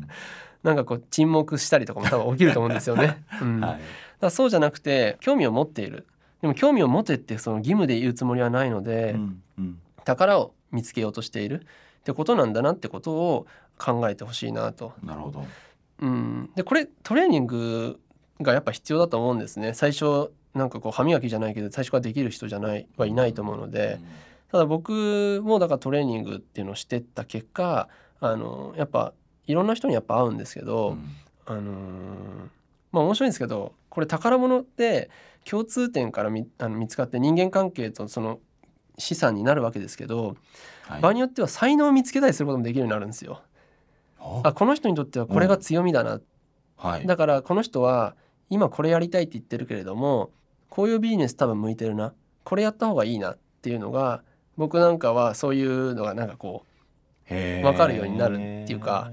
[0.65, 3.23] うんなんかこう沈黙したりとかも多分起きると思うんですよね。
[3.41, 3.81] うん、はい。
[4.21, 6.07] らそうじゃなくて興味を持っている。
[6.43, 11.61] でも興味を持てってその義務で言うつもりはないので、うんうん宝を見つけようとしている
[12.01, 13.47] ってことなんだなってことを
[13.79, 14.95] 考えてほしいなと。
[15.05, 15.45] なるほど。
[16.01, 18.01] うん、でこれトレーニング
[18.41, 19.75] がやっぱ必要だと思うんですね。
[19.75, 24.01] 最初なんかこう歯磨きじゃないけど最初からできる人じゃないはいないと思うので、
[24.51, 27.89] ただ僕もだからトレーニングっていうのをしてった結果
[28.21, 29.13] あのやっぱ
[29.51, 31.05] いろんな人にやっぱ合うんですけうど、ん。
[31.47, 31.65] あのー
[32.93, 35.11] まあ面白いんですけどこれ宝物って
[35.45, 38.41] 共通点から見あの見つかって人間関係とその
[38.99, 40.37] 資産になるわけですけど、
[40.83, 41.01] はい。
[41.01, 43.43] 場合によっては才能を見つけたりすることもできるようになるんですよ。
[44.19, 44.53] あ？
[44.53, 46.21] この人にとってはこれが強みだな、
[46.77, 47.07] はい。
[47.07, 48.17] だからこの人は
[48.49, 50.31] 今これやりたいって言ってるけれども
[50.69, 52.13] こういうビジネス多分向いてるな。
[52.43, 54.23] これやった方がいいなっていうのが
[54.57, 56.71] 僕なんかはそういうのがなんかこう
[57.27, 57.65] へー。
[57.65, 59.13] わかるようになるっていうか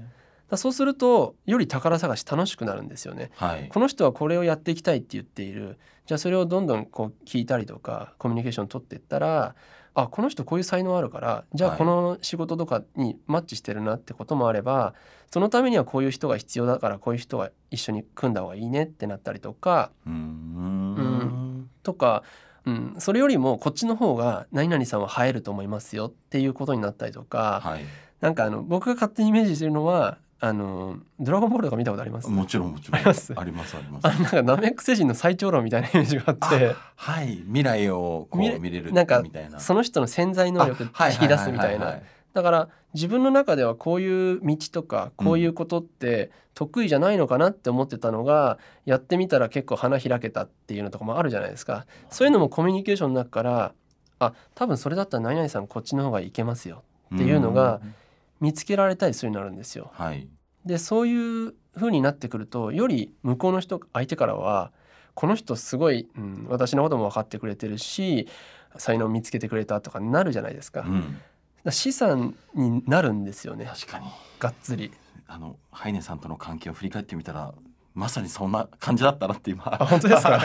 [0.56, 3.30] そうするとより宝探し楽しくなるんですよね。
[3.34, 3.68] はい。
[3.68, 9.54] この人はこれをやっていきたいって言っているじゃあそれをどんどんこう聞いたりとかコミュニケーション取っていったら
[9.94, 14.94] あこの人こういう才能あるからじゃあはいこの仕事とかにマッチしてるなってこともあれば、
[15.30, 21.68] そのためにはこういう人が必要だからこういう人は一緒に組んだ方がいいねってなったりとかうーん。
[21.82, 22.22] とか、
[22.64, 27.84] うん、それよりもこっちの方が何々さんは映えると思いますよっていうことになったりとか、はい。
[28.20, 32.28] なんかあの僕が勝手にイメージしてるのはあのドラゴンボールとか見たことあります？
[32.28, 33.00] もちろんもちろん。
[33.00, 33.34] あります？
[33.36, 34.10] ありますありますあ。
[34.10, 37.38] なんかナメック星人の最長老みたいなイメージがあってはい。
[37.46, 39.22] 未来をこう見れるなんか。
[39.58, 41.98] その人の潜在能力引き出すみたいな
[42.34, 53.72] だから自分の中ではこういう道とかこういうことって得意じゃないのかなって思ってたのがやってみたら結構花開けたっていうのとかもあるじゃないですかそういうのもコミュニケーションの中から
[54.20, 56.82] あ多分それだったら何々さんこっちの方がいけますよ
[57.14, 57.94] っていうのがん
[58.40, 59.90] 見つけられたりするようになるんですよ。
[59.94, 60.28] はい。
[60.64, 64.72] でそういう風になってくるとより向こうの人相手からは
[65.14, 68.28] この人すごい、うん、私のことも分かってくれてるし
[68.76, 71.72] 才能を見つけてくれたとかなるじゃないですか,、うん。
[71.72, 73.64] 資産になるんですよね。
[73.64, 74.06] 確かに。
[74.38, 74.92] がっつり。
[75.30, 77.52] あのハイネさんとの関係を振り返ってみたら
[77.98, 79.64] まさにそんな感じだったなって今。
[79.66, 80.40] あ本当ですか？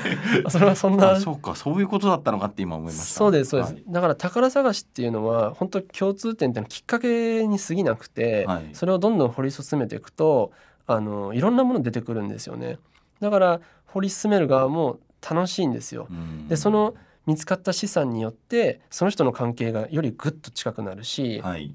[0.50, 1.56] それはそんなあそうか。
[1.56, 3.04] そういうことだったのかって今思いました。
[3.04, 3.84] そうですそうです、はい。
[3.88, 8.68] だから宝探しっていうのは本当共通点っていうのはきっかけに過ぎなくて、はい。
[8.74, 10.52] それをどんどん掘り進めていくと
[10.86, 12.78] あのいろんなもの出てくるんですよね。
[13.20, 16.06] だから掘り進める側も楽しいんですよ。
[16.10, 16.48] うん。
[16.48, 16.94] でその
[17.26, 21.72] 見つかった資産によってその人の関係がよりぐっと近くなるし、はい、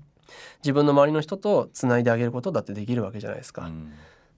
[0.63, 3.71] 自分の周りの人とつないであげることだってできるわけじゃないですか,、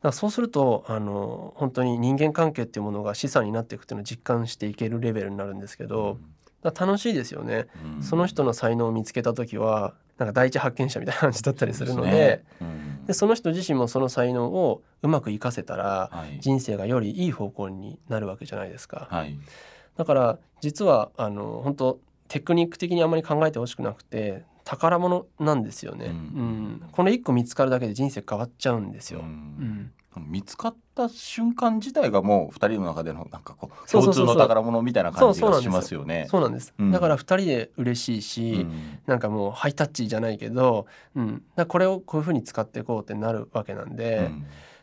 [0.04, 6.18] らそうするとあの本当に人間関係っていうものが資産になっていくっていうのを実感していけるレベルになるんですけど、
[6.62, 8.04] だから楽しいですよね、うん。
[8.04, 12.44] その人の才能を見つけた時はなんか第一発見者みたいな感じだったりするのでね。
[12.62, 13.06] うん。
[13.06, 16.40] でその人自身もその才能をうまく活かせたらはい。
[16.40, 19.08] 人生がよりいい方向になるわけじゃないですか。
[19.10, 19.38] はい。
[19.96, 26.08] だから実はあの本当テクニック的にあんまり考えてほしくなくて宝物なんですよね。
[26.08, 26.16] ううん。
[26.16, 29.22] んこの一個見つかるだけで人生変わっちゃうんですよ。
[29.22, 29.30] ううん。
[29.30, 29.92] ん
[30.28, 36.26] 見つかった瞬間自体がもう二人の中でのなんかこう共通の宝物みたいな感じがしますよね。
[36.30, 36.92] そうなんです、うん。
[36.92, 39.00] だから2人で嬉しいし、うん。
[39.06, 44.32] なんかもうハイタッチじゃないけど、うん、だこれをこういうふうに使っていこうってなるわけなんで、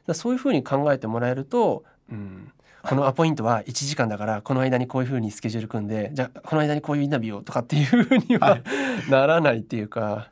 [0.07, 2.53] だそういうふうに考えてもらえると、うん、
[2.87, 8.63] このアポイントは1時間だからこの間にこういうふうにスケジュール組んでじゃあこの間にこういうインタビューをとかっていうふうには、はい。
[9.11, 10.29] ならないっていうか。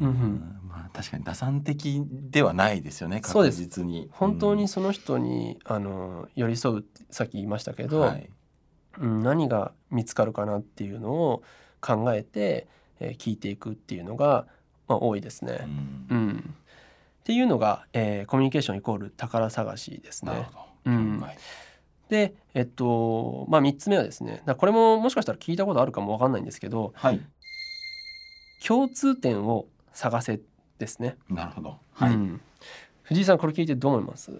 [0.00, 0.08] うん。
[0.08, 4.08] うんまあ確かに打算的ではないですよね確実に。
[4.12, 8.28] 本当にその人にあの寄り添うさっき言いましたけど、はい。
[8.98, 11.42] うん、何が見つかるかなっていうのを
[11.80, 12.66] 考えて、
[13.00, 14.46] えー聞いていくっていうのが、
[14.86, 15.60] まあ、多いですね。
[15.62, 16.06] うん。
[16.10, 16.54] うん、
[17.20, 20.46] っていうのが、えーコミュニケーションイコール宝探しですね。
[20.84, 21.20] うん。
[21.20, 21.38] はい
[22.08, 27.20] で、えっとまあ、3つ目はですねこれももしかしたら聞いたことあるかもわかんないんですけどはい。
[28.66, 30.40] 共通点を探せ
[30.78, 31.16] ですね。
[31.28, 31.78] なるほど。
[31.92, 32.40] はい、うん。
[33.02, 34.32] 藤井さんこれ聞いてどう思います？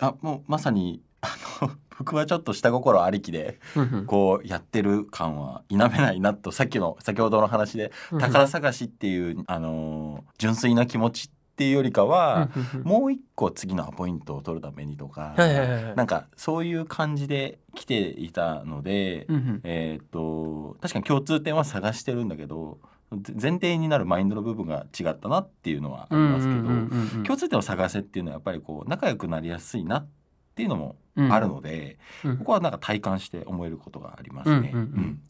[0.00, 1.28] あもうまさにあ
[1.62, 3.58] の 僕はちょっと下心ありきで
[4.06, 12.50] こうやってる感は否めないなとさっきの先ほどの話で宝探しっていう、あのー純粋な気持ちっていうよりかは、
[12.84, 19.26] もう一個次のアポイントを取るためにとか、はなんかそういう感じで来ていたので、
[19.64, 22.78] えーっと確かに共通点は探してるんだけど
[23.12, 30.06] ぜ前提になるマインドの部分が違ったなっていうのはありますけど、共通点を探せっていうのはやっぱりこう仲良くなりやすいなっ
[30.54, 32.38] ていうのもあるので、うん。
[32.38, 34.70] ここはなんか体感して思えることがありますね。
[34.72, 34.84] うんうん。
[34.84, 35.20] うん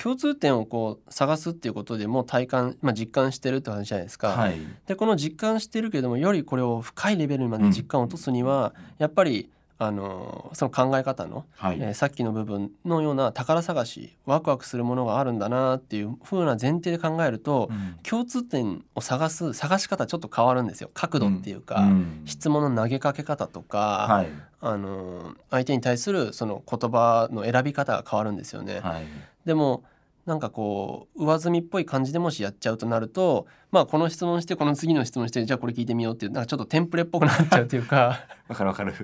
[0.00, 4.28] 共通点をこう探すっていうことでも体感、まあ、実感してるって話じゃないですか。
[4.28, 17.96] はい、でこの実感してるけどもよりこれを深いレベルまで実感を落とすには、やっぱりあのその考え方の、はい、えーさっきの部分のような宝探しワクワクするものがあるんだなっていう風な前提で考えると、うん。
[18.02, 20.90] 共通点を探す探し方ちょっと変わるんですよ。
[20.94, 22.22] 角度っていうか、うん。
[22.24, 24.28] 質問の投げかけ方とか、はい。
[24.60, 28.80] あの相手に対するその言葉の選び方が変わるんですよね。
[28.80, 29.06] はい
[29.48, 29.82] でも
[30.26, 38.26] なんかこう上積みっぽい感じでもしやっちゃうとなるとまあこの質問してこの次の質問してじゃあこれ聞いてみようっていうなんかちょっとテンプレっぽくなっちゃうというか。
[38.46, 38.94] わかるわかる。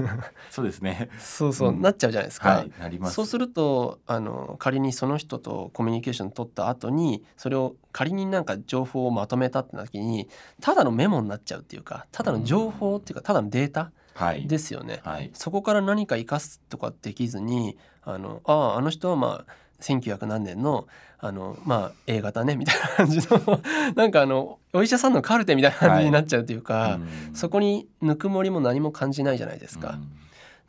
[0.50, 1.08] そうですね。
[1.18, 1.80] そうそう、うん。
[1.80, 2.50] なっちゃうじゃないですか。
[2.50, 3.14] はいなります。
[3.14, 10.28] そうするとあの仮にその人とコミュニケーション取った後にそれを仮になんか情報をまとめたってな時に
[10.60, 14.46] ただのメモになっちゃうっていうかただの情報っていうかただのデータはい。
[14.46, 15.00] ですよね。
[15.02, 15.30] はい。
[15.34, 19.52] そこから何か生かすとかできずにあのあああの人はまあ
[19.84, 20.86] 1900何年の
[21.18, 23.60] あの、まあ、A 型ねみたいな感じの
[23.96, 27.34] なんかあのお医者さんのカルテみたいな感じになっちゃうというか、うん。
[27.34, 29.88] そこにぬくもりも何も感じないじゃないですか。
[29.88, 30.00] だうん。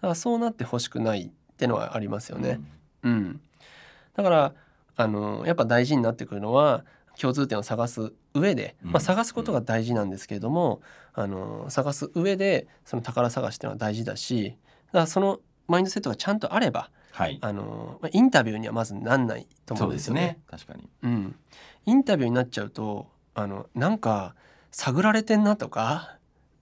[0.02, 2.60] からそうなってほしくないってのはありますよね。
[3.04, 3.42] うん、
[4.16, 4.54] だから
[4.98, 6.84] あのやっぱ大事になってくるのは
[7.20, 8.92] 共通点を探す上で、うん。
[8.92, 10.82] まあ、探すことが大事なんですけれども、
[11.14, 17.38] あの探す上でその宝探しっていうのは大事だしだからそのマインドセットがちゃんとあればはい。
[17.42, 20.22] あのまあインタビューにはまずなんないと思そううんでですすよね。
[20.22, 20.40] ね。
[20.50, 20.90] 確かに。
[21.04, 21.36] うん、
[21.86, 24.36] インタビューになっちゃうとあのなんか
[24.72, 26.18] 探られてんなとか、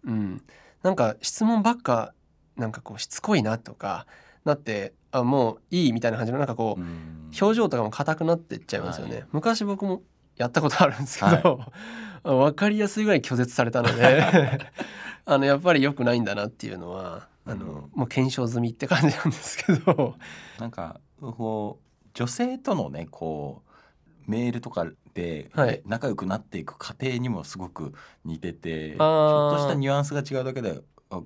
[0.05, 0.43] うん、
[0.83, 2.13] なんか質問ばっか
[2.55, 4.05] なんかこうしつこいなとか
[4.45, 7.31] なってあもういいみたいな感じのなんかこう、うん。
[7.41, 9.15] 表情とかも硬くなってっちゃいますよね。
[9.15, 9.25] はい。
[9.31, 10.03] 昔僕も
[10.37, 11.61] やったことあるんですけど、
[12.23, 14.23] 分かりやすいぐらい拒絶されたので
[15.25, 17.99] あのやっぱり良くないんだなっていうのはあの、うん。
[17.99, 20.15] もう検証済みって感じなんですけど。
[20.59, 23.63] なんかこう女性とのねこ
[24.27, 25.81] うメールとかではい。
[25.85, 27.93] 仲良くなっていく過程にもすごく
[28.25, 31.21] 似てて、ちょっとしたニュアンスが違うだけであ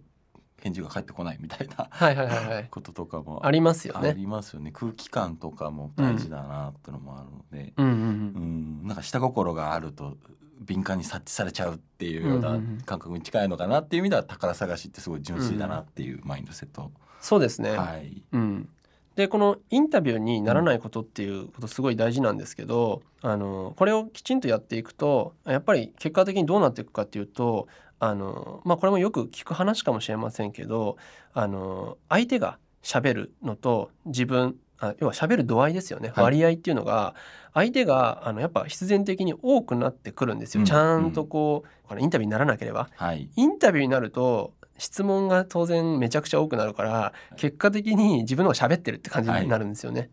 [0.62, 2.68] 返事が返ってこないみたいなはいはいはいはい。
[2.72, 4.14] こととかもありますよあね。
[4.16, 4.72] りますよね。
[4.72, 7.94] 空気感とかも大事だなってのもあるので、うんうん。
[7.94, 8.88] うん。
[8.88, 10.18] なんか下心があると
[10.62, 16.92] 敏感に察知されちゃうっていうような感覚に近いのかなっていう意味では宝探しってすごい純粋だなっていうマインドセット、
[17.22, 17.72] そうですね。
[17.72, 18.70] はい、うん、
[19.16, 27.68] でこのインタビューにならないことっていうことすごい大事なんですけど、あのこれをきちんとやっていくとやっぱり結果的にどうなっていくかっていうと
[28.00, 30.98] あの、まあ、これもよく聞く話かもしれませんけど
[31.34, 36.24] あの相手が喋るのと自分あ要は喋る度合いですよね、はい。
[36.26, 37.16] 割合っていうのが
[37.54, 42.90] 相手があのやっぱ必然的に多くなってくるんですよ、うんちゃんとこうこれインタビューにならなければ。
[42.96, 50.10] はい、インタビューになると質問が当然めちゃくちゃ多くなるから結果的に自分の方が喋ってるって感じになるんですよね。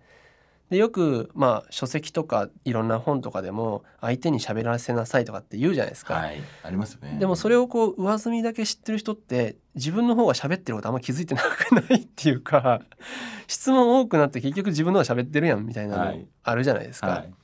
[0.71, 6.15] でよくまあ書籍とかいろんな本とかでも相手に喋らせなさいとかって言うじゃないですか。
[6.15, 7.19] はい、ありますよね。
[7.19, 12.81] でもそれをこう上積みだけ知ってる人って自分の方が喋ってることあんま気づいてなくないっていうか
[13.47, 17.09] 質問多くなって結局自分の方が喋ってるやんみたいなのはいあるじゃないですか。
[17.09, 17.35] はい、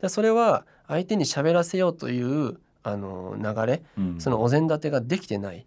[0.00, 5.66] でそれは相手に喋らせようというあの流れうんそのお膳立てができてない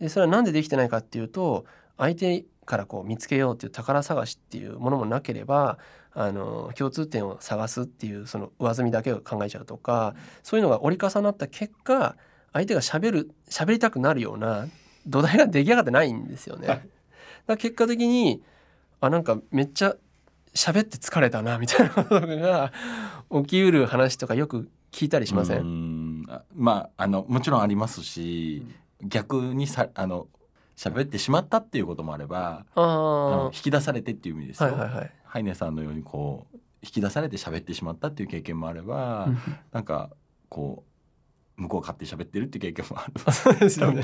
[0.00, 1.64] でそれはなんでできてないかっていうと
[1.98, 5.78] 相手からこう見つけようっていう宝探しっていうものもなければ
[6.14, 12.16] あの共通点を探すっていうその上積みだけを考えちゃうとかそういうのが折り重なった結果
[12.52, 14.66] 相手がしゃべる喋りたくなるような
[15.06, 16.66] 土台が出来上がってないんですよね。
[16.66, 16.82] だか
[17.46, 18.42] ら結果的に
[19.00, 19.96] あなんかめっちゃ
[20.54, 22.72] 喋って疲れたなみたいなことが
[23.30, 28.62] 起きうる話とかよく聞いたりしません、まああのもちろんありますし、
[29.02, 30.28] 逆にさあの
[30.76, 34.68] 喋ってしまったっていうこともあればあのあ引き出されてっていう意味ですよ。
[34.68, 35.10] あはいはいはい。
[35.32, 39.38] ハイネさんのようにこう引き出されて喋ってしまったっていう経験もあれば、うん
[39.72, 40.10] なんか
[40.50, 40.84] こ
[41.56, 43.32] う向こう勝手に喋ってるっていう経験もある。
[43.32, 44.02] そうですよね。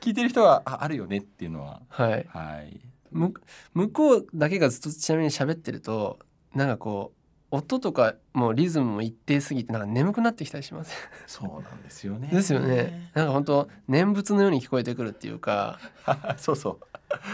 [0.00, 2.26] 聞いてる人はああるよねっていうのははい。
[2.28, 2.80] はい。
[3.10, 3.34] む
[3.74, 6.20] 向こうだけがずっとちなみに喋ってると
[6.54, 7.17] なんかこう
[7.50, 10.92] 音とかもうリズムも一定すぎてなんか眠くなってきたりします。
[11.26, 12.28] そうなんですよね。
[12.28, 13.10] ですよね。
[13.14, 15.78] なんか本当念仏のように聞こえてくるっていうか
[16.36, 16.78] そうそう、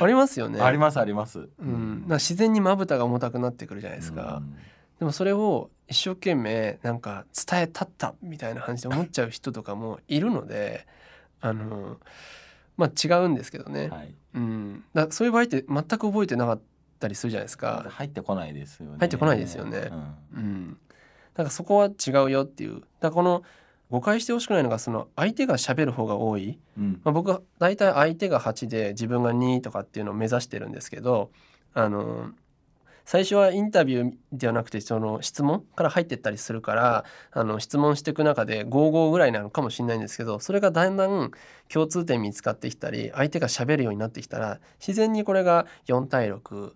[0.01, 0.61] ありますよね。
[0.61, 1.49] ありますあります。
[1.59, 2.05] うん。
[2.07, 4.37] な自然にまぶたが重たくなってくるじゃないですか。
[4.37, 4.57] うん
[4.99, 10.87] でもそれを一生懸命なんか伝えたったみたいな感じで思っちゃう人とかもいるので、
[11.41, 11.99] あの
[12.77, 13.89] まあ違うんですけどね。
[13.89, 14.15] はい。
[14.35, 14.85] うん。
[14.95, 16.63] だそういう場合って全く覚えてなかった
[17.09, 17.87] りするじゃないですか。
[17.89, 18.97] 入ってこないですよね。
[18.99, 19.91] 入ってこないですよね
[20.35, 20.79] うんうん。
[21.35, 22.83] だからそこは違うよっていう。
[23.01, 23.43] だこの
[23.91, 26.59] 誤解してほしくないのがその相手が喋る方が多い。
[26.79, 31.31] うんまあ、僕は大体相手が8で自分が2とかっていうのを目指してるんですけど、
[31.75, 32.31] あの
[33.05, 41.31] 最初はインタビューではなくてその質問から入ってったりするからあの質問していく中で55ぐらいなのかもしれないんですけどそれがだんだん
[41.69, 46.73] 共通点見つかってきたり相手が喋るようになってきたら自然にこれが4対63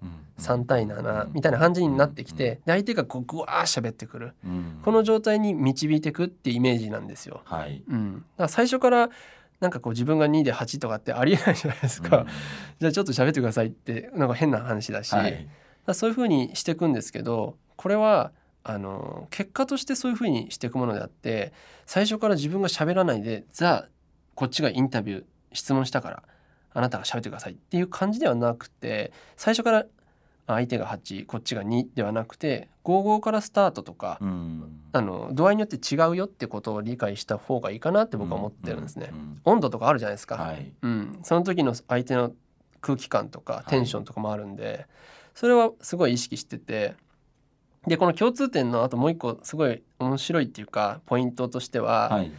[0.54, 0.64] うん。
[0.66, 4.34] 対7みたいな感じになってきてで相手がこうぐわー喋ってくる。
[4.44, 4.80] うん。
[4.84, 7.40] この状態に導いていくっていうイメージなんですよ。
[7.44, 7.82] はい。
[7.88, 9.10] うん、だから最初から
[9.60, 12.26] なんかこう自分が2で8とかってありえないじゃないですか、うん。
[12.80, 15.48] じゃあちょっと喋ってくださいってなんか変な話だし、はい。
[15.88, 18.32] らそういうふうにしていくんですけどこれは
[18.64, 21.52] あの結果としてそういうふうにしていくものであって
[21.86, 23.88] 最初から自分が喋らないでじゃあ
[24.34, 26.22] こっちがインタビュー質問したから
[26.74, 29.86] あなたが喋ってくださいっていう感じではなくて最初から
[30.46, 34.80] あ相手が8こっちが2ではなくて55からスタートとか、うん。
[34.92, 39.10] あの度合いによって違うよってことを理解した方がいいかなって僕は思ってるんですね。
[39.12, 39.18] うん。
[39.18, 39.40] うん。
[39.44, 40.72] 温度とかあるじゃないですか、はい。
[40.80, 42.32] うん、その時の相手の
[42.80, 43.70] 空気感とかい。
[43.70, 44.86] テンションとかもあるんで、
[45.38, 46.96] それはすごい意識してて
[47.86, 52.32] でこの共通点のあともう一個すごい面白いっていうかポイントとしては、はい。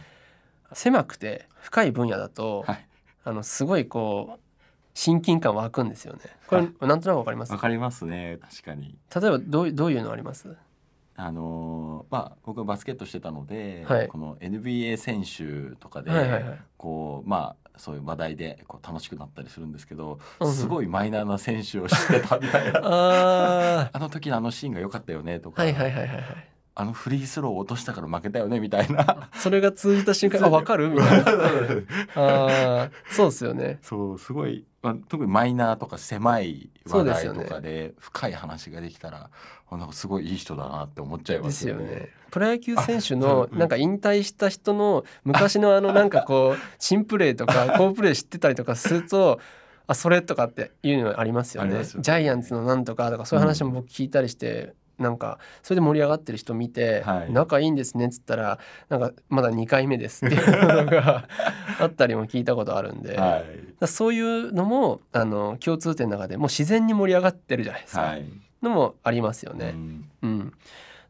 [0.74, 2.86] 狭くて深い分野だと、はい
[3.24, 4.40] あのすごいこう
[4.92, 6.20] 親近感湧くんですよね。
[6.46, 7.52] これ、なんとなくわかります？
[7.52, 8.38] わかりますね。
[8.42, 8.98] 確かに。
[9.14, 10.54] 例えばどういどういうのあります？
[11.16, 20.20] あのーまあ僕はバスケットしてたので、はいこの NBA 選手とかで、はいはいはいこうまあそういう話題でこう楽しくなったりするんですけど、
[20.54, 22.80] すごいマイナーな選手を知ってたみたいな。
[22.84, 29.28] あ あの時のあのシーンが良かったよねとーか、はいはいはいはいはいあのフリースローを落としたから負けたよねみたいな。
[29.34, 30.88] それが通じた瞬間あ分かる？
[30.90, 31.32] みたいな
[32.14, 39.30] あーそうですよねそうすごい、まあ、特にマイナーとか狭い話題とかで深い話ができたら
[39.70, 41.84] あなんかすごいいい人だなって思っちゃいまですすよね。
[41.84, 42.08] よね。
[42.30, 49.40] プロ野球選手あのうんなんか引退した人の昔のあのなんかこう新プレーとか 好プレー知ってたりとかすると
[49.86, 51.70] あそれとかっていうのありますよね。
[51.70, 58.58] ありますよねジャイアンツのなんとかとかそういう話も僕聞いたりしてなんかそれで盛り上がってる人見て、はい、仲いいんですねっつったら
[58.90, 61.26] なんかまだ2回目ですっていうのが
[61.80, 63.42] あったりも聞いたことあるんで、は
[63.82, 68.24] い、そういうのもあの共通点の中でもう自然に盛り上がってるじゃないですか、はい、
[68.62, 69.70] のもありますよね。
[69.74, 70.56] うん、うん、だか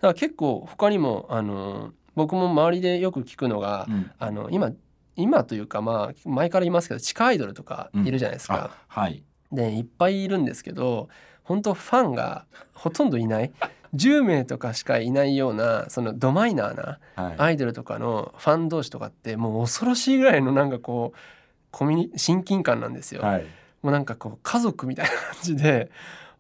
[0.09, 4.71] ら結構他にもあの僕も周りでよく聞くのが、うん、あの今
[5.17, 8.71] 今というかまあ前から言いますけど地下アイドルとかいるじゃないですか。
[8.87, 11.09] はい、でいっぱいいるんですけど
[11.43, 13.53] 本当ファンがほとんどいない
[13.95, 21.19] 10名とかしかいないようなそのドマイナーなアイドルとかのファン同士とかってもう恐ろしいぐらいのなんかこう
[21.71, 23.23] コミュニ親近感なんですよ。
[23.23, 23.47] はい、
[23.83, 25.91] もうなんかこう家族みたいな感じで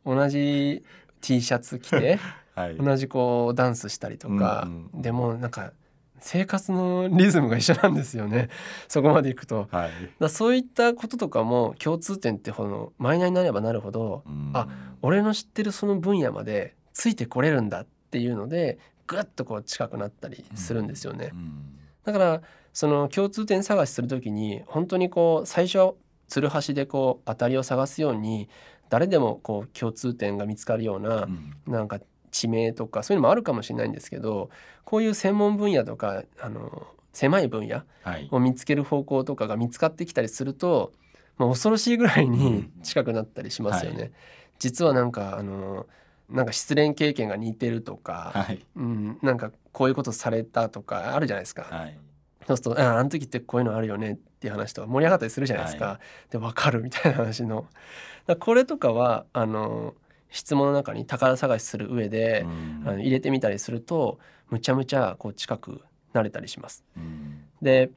[0.04, 0.84] 同じ
[1.20, 2.18] T シャツ着て、
[2.54, 5.72] はい、同じこうダンスしたりとか、うんうん、でもなんか
[6.20, 8.48] 生活のリズムが一緒なんですよね。
[8.88, 14.68] そこまでいくと、はい、だそういったこととかも共通点ってほどマイナーになればなるほど、うん、あ
[15.02, 21.30] 俺の知ってるその分野までついてこれるんだっていうのでぐっとこう近くなったりするんですよね。
[21.32, 21.38] うん。
[21.38, 22.42] うん、だから
[22.74, 25.94] その共通点探しする時に本当にこう最初は
[26.28, 28.50] つるはしでこう当たりを探すように
[28.90, 34.50] 誰でもこう共通点が見つかるような、うん、なんか地名とかそういうのもあるかもしれないんですけど
[34.84, 37.82] こういう専門分野とかあの狭い分野
[38.30, 40.92] を見つける方向とかが見つかってきたりすると、
[41.38, 43.98] まあ、恐ろしいぐらいに近くなったりしますよね。
[43.98, 44.12] はい、
[44.58, 45.86] 実はなんかあの
[46.30, 51.62] なんか失恋経験が似てるとか、はい、うん、なんかこういうことされたとかあるじゃないですか。
[51.70, 51.98] はい、
[52.46, 55.86] そうするとああの時ってこういうのあるよねっていう話とか盛り上がったりするじゃないですか。
[55.86, 57.66] はい、で分かるみたいな話の。
[58.38, 59.94] これとかはあの
[60.30, 62.46] 質問の中に宝探しする上で、
[62.84, 66.84] あの入れてみたりするとむちゃむちゃこう近くなれたりします。
[67.60, 67.90] で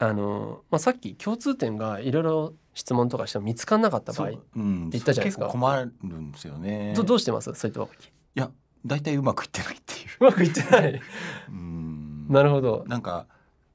[0.00, 5.46] あの、まあ、さっき共通点がいろいろ質問とかしても見つからなかった場合って言ったじゃないですか。
[5.46, 6.94] 困るんですよね。
[6.96, 7.52] どどうしてます？
[7.54, 7.82] そういった。
[7.82, 7.86] い
[8.34, 8.50] や
[8.86, 10.08] 大体うまくいってないっていう。
[10.20, 11.00] うまくいってない。
[11.50, 12.84] うんなるほど。
[12.88, 13.26] なんか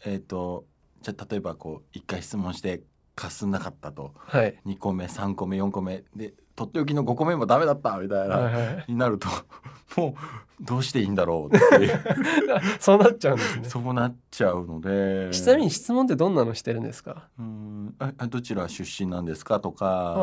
[0.03, 0.65] えっ、ー、と
[1.01, 2.81] じゃあ例えばこう一回質問して
[3.13, 9.27] かすんなかったと、はい、2個目3個目4個目でとっておきの5個目もダメだったみたいな、はいはい、になると
[9.99, 10.13] もう
[10.61, 11.99] どうしていいんだろうっていう。
[12.79, 13.69] そうなっちゃうんですね。
[13.69, 15.29] そうなっちゃうので。
[15.31, 17.27] ちなみに質問ってどんなのしてるんですか？
[17.37, 17.95] うん。
[17.99, 20.15] あどちら出身なんですかとか。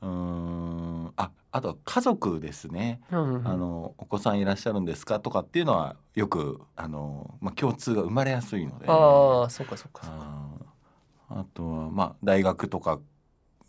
[0.00, 1.12] うん。
[1.16, 8.86] ああと家族ですね、うんうん、あのお子さんいらっしゃるんですかとかっていうのはよくあの、まあ、共通が生まれやすいので。
[8.88, 10.72] ああそうかそうかそうか。
[11.28, 13.00] あとはまあ大学とか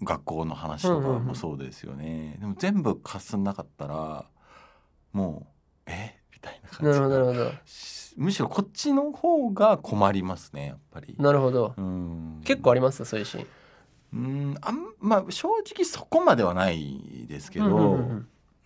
[0.03, 4.25] 学校の話とかもそうですよね、でも全部かすんなかったら
[5.11, 5.47] も
[5.87, 6.19] うえ？
[6.33, 7.51] みたいな感じなるほど
[8.17, 11.15] むしろこっちの方が困りますねやっぱり。
[11.17, 13.03] なるほど、うん、結構あります？
[13.05, 13.47] そういうシーン。
[14.13, 17.99] うんあんまあ正直そこまではないですけど、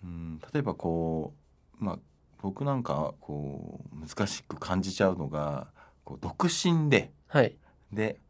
[0.04, 1.32] うん、例えばこ
[1.80, 1.98] うまあ
[2.42, 5.68] 僕なんかこう難しく感じちゃうのが
[6.04, 7.56] こう独身で、はい、
[7.90, 8.20] で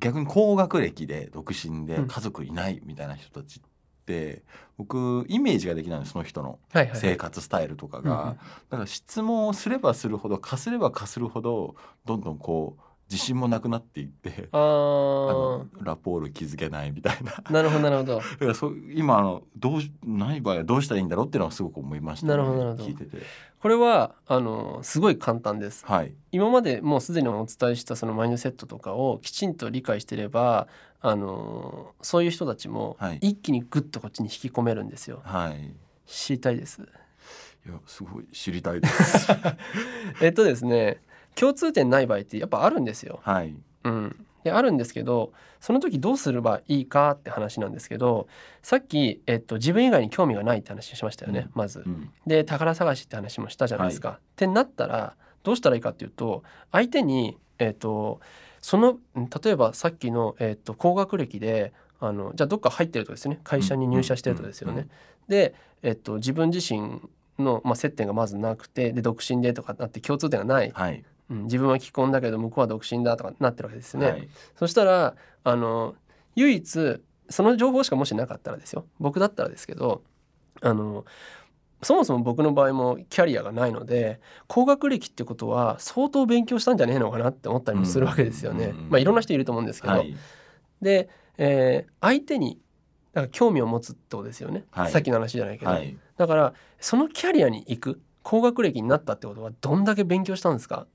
[0.00, 3.62] 逆に高学歴で独身で家族いないみたいな人たちっ
[4.06, 4.42] て、
[4.76, 6.58] 僕イメージができないのその人の
[6.94, 8.36] 生活スタイルとかが、
[8.70, 17.42] だから質問をすればするほどかすればかするほどどんどんこう自信もなくなっていってあのラポール気づけないみたいな。
[17.50, 18.16] なるほどなるほど。
[18.18, 22.84] だからそう今あのどうない場合はどうしたらいいんだろうっていうのはすごく思いました、ね、なるほどなるほど。
[22.84, 23.18] 聞いてて。
[23.60, 30.68] これはあのすごい簡単です、はい、今までもうすでにお伝えしたそのマインドセットとかをきちんと理解してれば
[31.00, 35.72] あのそういう人たちも一気にグッとこっちに引き込めるんですよ、はい、
[36.06, 36.82] 知りたいです？
[37.66, 39.28] いやすごい知りたいです。
[40.20, 41.00] えっとですね
[41.34, 43.20] 共通点ない場合ってやっぱあるんですよ。
[43.22, 43.54] はい、
[43.84, 48.28] うん、であるんですけどその時どうすればいいかって話なんですけど
[48.62, 51.82] さっき、えっと、自分以外に興味がないって話しましたよね、うん、まず。
[51.86, 54.08] うん、で宝探しって話もしたじゃないですか。
[54.08, 58.20] はい、ってなったらどうしたらいいかっていうと相手に、えっと、
[58.60, 63.40] その例えばさっきの、えっと、高学歴であのじゃあどっか入ってるとですね。
[63.44, 64.88] 会社に入社してるとですよね。
[65.28, 67.00] で、えっと、自分自身
[67.38, 74.10] の、まあ、接点がまずなくてで独身でとかなって共通点がない、はい、うん、自分は既婚だけど向こうは独身だとかなってるわけですね。
[74.10, 75.94] はい、そしたらあの
[76.36, 78.86] 唯一その情報しかもしなかったらですよ。
[78.98, 80.02] 僕だったらですけど
[80.60, 81.04] あの
[81.82, 88.74] そもそも僕の場合もキャリアがないので高学歴ってことは相当勉強したんじゃねえのかなって思ったりもするわけですよね。
[88.90, 89.94] まあいろんな人いると思うんですけど。
[89.94, 90.14] はい、
[90.80, 91.08] で、
[91.38, 92.60] えー、相手に
[93.14, 100.86] だから興味を持つってことですよね、はい、さっきの話じゃないけど、はい、だからそのキャリアに行く高学歴になったってことはどんだけ勉強したんですか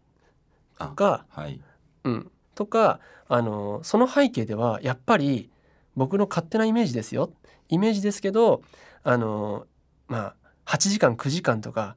[0.80, 1.62] とか、はい、
[2.04, 5.50] うん、とかあのその背景ではやっぱり
[5.96, 7.32] 僕の勝手なイメージですよ。
[7.68, 8.62] イメージですけど
[9.04, 9.68] あの
[10.08, 11.96] まあ8時間9時間とか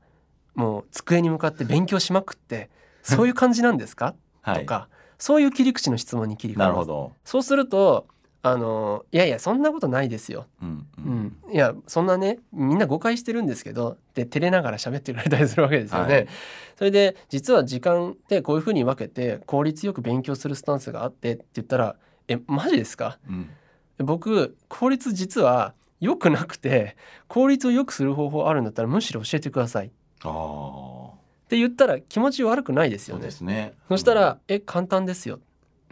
[0.55, 2.71] もう机に向かって勉強しまくって
[3.03, 4.61] そういう感じなんですか、 はい。
[4.61, 6.67] とかそういう切り口の質問に切り替えます。
[6.67, 7.13] なるほど。
[7.25, 8.07] そうすると
[8.45, 11.13] あのいやいやそんなことないですよ、うんううん。
[11.49, 16.15] ん、いやそんなねみんな誤解してるんですけどって照れながら喋ってくれたりするわけですよね。
[16.15, 16.29] はい。
[16.77, 23.19] それで実は時間でこういうふうに分けて効率よく勉強するスタンスがあってって言ったら「えマジですか？
[23.29, 23.51] うん。
[23.99, 26.97] 僕効率実は良くなくて
[27.29, 31.13] 効率を良くする方法あるんだったらむしろ教えてください」ってああ
[31.51, 33.23] 言ったら気持ち悪くないですよね。
[33.27, 33.75] ですね。
[33.89, 35.39] そしたら「え簡単ですよ」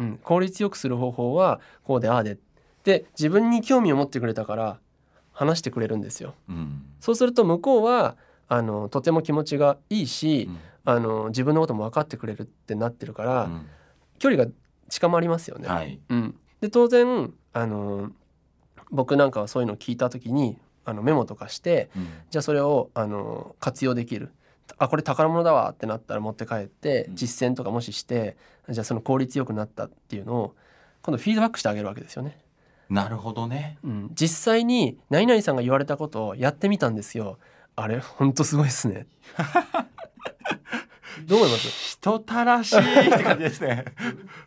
[0.00, 2.38] うん、効率よくする方法はこうでああで。
[2.82, 4.78] で自分に興味を持ってくれたから
[5.32, 6.34] 話してくれるんですよ。
[6.48, 6.82] うん。
[6.98, 8.16] そうすると向こうは
[8.48, 10.58] あのとても気持ちがいいし、うん。
[10.86, 13.66] あの自分のことも分かってくれるってなってるから、うん。
[14.18, 14.50] 距離が
[14.88, 15.68] 近まりますよね。
[15.68, 16.00] はい。
[16.08, 18.10] うん、で当然あの
[18.90, 22.08] 僕なんかはそういうのを聞いた時にあのメモとかしてうん。
[22.30, 24.32] じゃあそれをあの活用できる
[24.78, 28.36] あこれ宝物だわってなったら持って帰ってうん実践とかもしして
[28.68, 30.54] じゃあその効率よくなったっていうのを
[31.02, 32.38] 今度フィードバックしてあげるわけですよね。
[32.88, 33.78] なるほどね。
[33.84, 37.38] うん、実際に何々さんが言われたことをやってみたんですよ。
[37.76, 39.06] あれ本当すごいですね。
[41.26, 41.68] どう思います？
[41.98, 42.78] 人たらしい
[43.14, 43.84] って感じですね。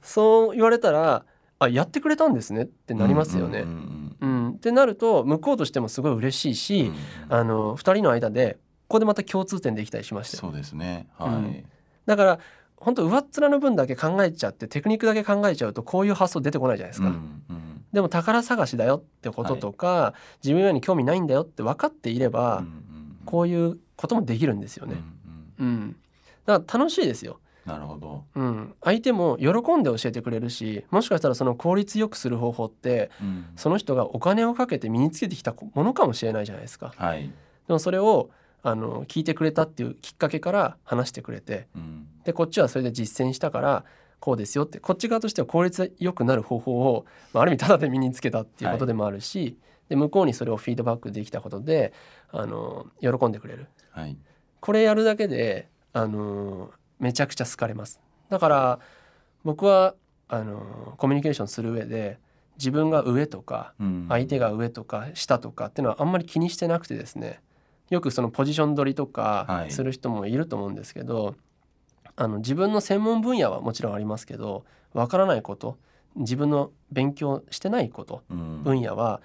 [0.01, 1.25] そう言われたら
[1.59, 3.59] あやってくれたんですねってなりますよね。
[3.61, 6.91] うんうんうんってなると向こうとしてもすごい嬉しいうんし、
[7.29, 8.57] うんあの2人の間で
[8.87, 11.07] ここでまた共通点できたりしましてそうですね。
[11.19, 11.65] うはいん。
[12.05, 12.39] だから
[12.77, 17.07] 本当上っ面の分だけ考えちゃってテクニックだけ考えちゃうとこういう発想出てこないじゃないですか。
[17.07, 22.93] うんうんでも宝探しだよってこととか、自分に興味ないんだよって分かっていれば、うんうん
[23.25, 24.95] こういうこともできるんですよね。
[25.59, 25.95] うんうんうん、
[26.45, 27.39] だから楽しいですよ。
[27.65, 28.25] なるほど。
[28.35, 36.93] うん、相手も喜んで教えてくれるしもしかしたらその効率よくする方法ってうんその人がお金をかけて身につけてきたものかもしれないじゃないですか。
[36.97, 37.31] はい。
[37.67, 38.29] でもそれを
[38.63, 42.07] あの聞いてくれたっていうきっかけから話してくれてうん。
[42.23, 43.83] でこっちはそれで実践したから
[44.19, 49.57] こうですよってこっち側としては効率よくなる方法を、まあ、ある意味ただで身につけたっていうことでもあるし、
[49.89, 51.91] で向こうにそれをフィードバックできたことで
[52.31, 53.67] あの喜んでくれる。
[53.91, 54.17] はい。
[54.61, 57.99] これやるだけであのめちゃくちゃ好かれます。
[58.29, 58.79] だから
[59.43, 59.93] 僕は
[60.29, 62.17] あのコミュニケーションする上で
[62.57, 64.05] 自分が上とかうん。
[64.07, 67.41] 相手が上とか下とかっていうのはあんまり気にしてなくてですね
[67.93, 71.35] よくそのポジション取りとはいかする人もいると思うんですけど、
[72.15, 75.77] あの自分の専門分野はもちろんありますけどわからないこと
[76.15, 79.21] 自分の勉強してないことうん分野は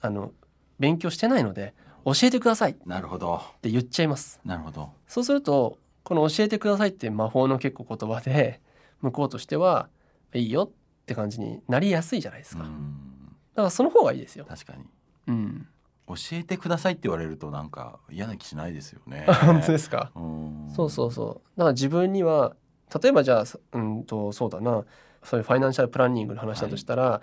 [0.00, 0.32] あの
[0.78, 3.42] 勉強してないので教えてくださいっなるほど。
[3.60, 4.40] て言っちゃいます。
[4.44, 4.90] なるほど。
[5.06, 8.60] そうするとこの教えてくださいって魔法の結構言葉で
[9.00, 9.88] 向こうとしては
[10.34, 10.70] いいよっ
[11.06, 12.62] て感じになりやすいじゃないですか。
[12.64, 14.44] だうんからその方がいいですよ。
[14.48, 14.84] 確かに。
[15.28, 15.66] うん。
[16.08, 19.24] 教えてくださいって言われるとなんか嫌な気しないですよね。
[19.46, 20.10] 本当ですか？
[20.14, 21.58] うんそうそうそう。
[21.58, 22.54] だから自分には
[23.02, 24.84] 例えばじゃあさうんとそうだな
[25.22, 27.20] そういうファイナンシャルプランニングの話だとしたら、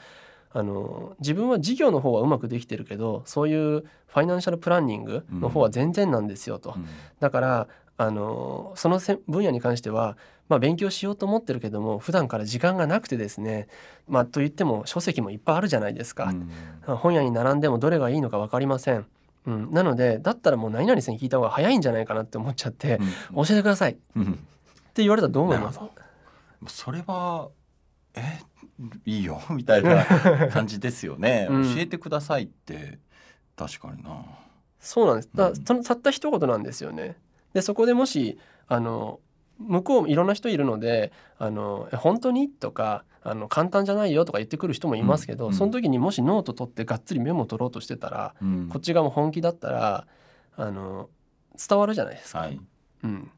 [0.51, 6.73] あの自分は事業の方はうまくできてるけどそういうファイナンシャルプランニングの方は全然なんですよと。
[6.75, 6.87] うん
[7.19, 7.67] だから
[7.97, 10.15] あのそのせ分野に関しては、
[10.49, 13.67] まあ、勉強しようと思ってるけども普段から時間がなくてですね、
[14.07, 16.33] まあ、と言っても書籍もいっぱいあるじゃないですか、
[16.87, 16.97] うん。
[16.97, 19.05] 本屋に並んでもどれがいいのか分かりません、
[19.45, 22.99] うん、なのでだったらもう何々さんに聞いた方が早いんじゃないかなって思っちゃって、
[23.33, 23.91] 教えてください。
[23.91, 24.39] ってうん
[24.95, 25.79] 言われたらどう思います？
[26.67, 27.49] それは
[28.15, 28.39] え
[29.05, 29.41] いいよ。
[29.51, 30.03] みたいな
[30.51, 31.75] 感じですよね、 うん。
[31.75, 32.99] 教えてくださいって
[33.55, 34.25] 確かにな。
[34.79, 35.29] そうなんです。
[35.33, 35.83] だうん。
[35.83, 37.15] たった一言なんですよね。
[37.53, 38.37] でそこでもし
[38.67, 39.19] あの
[39.59, 48.69] 向こうもいろんな人いるので「あのえ本当に?」とかあの「簡単じゃないよ」とか言ってくる人もいますけど、うんその時にもしノート取ってがっつりメモを取ろうとしてたら、うん。
[48.69, 50.07] こっち側も本気だったら
[50.55, 51.09] あの
[51.67, 52.39] 伝わるじゃないですか。
[52.39, 52.59] はい。
[53.03, 53.31] うん、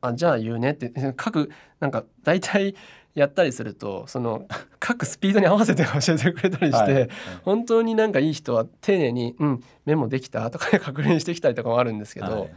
[0.00, 0.92] あじゃあ言うねって。
[1.22, 2.74] 書くなんか大体
[3.14, 4.46] やったりするとその
[4.84, 7.08] 書くスピードに合わせて教えてくれたりして、はい。
[7.44, 12.50] 本当になんかいい人は丁寧に「うんメモできた?」とかで確認してきたりとかもあるんですけど、はい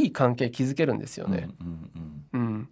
[0.00, 1.48] い、い関係築けるんですよね。
[1.60, 1.90] うん
[2.32, 2.68] うんうん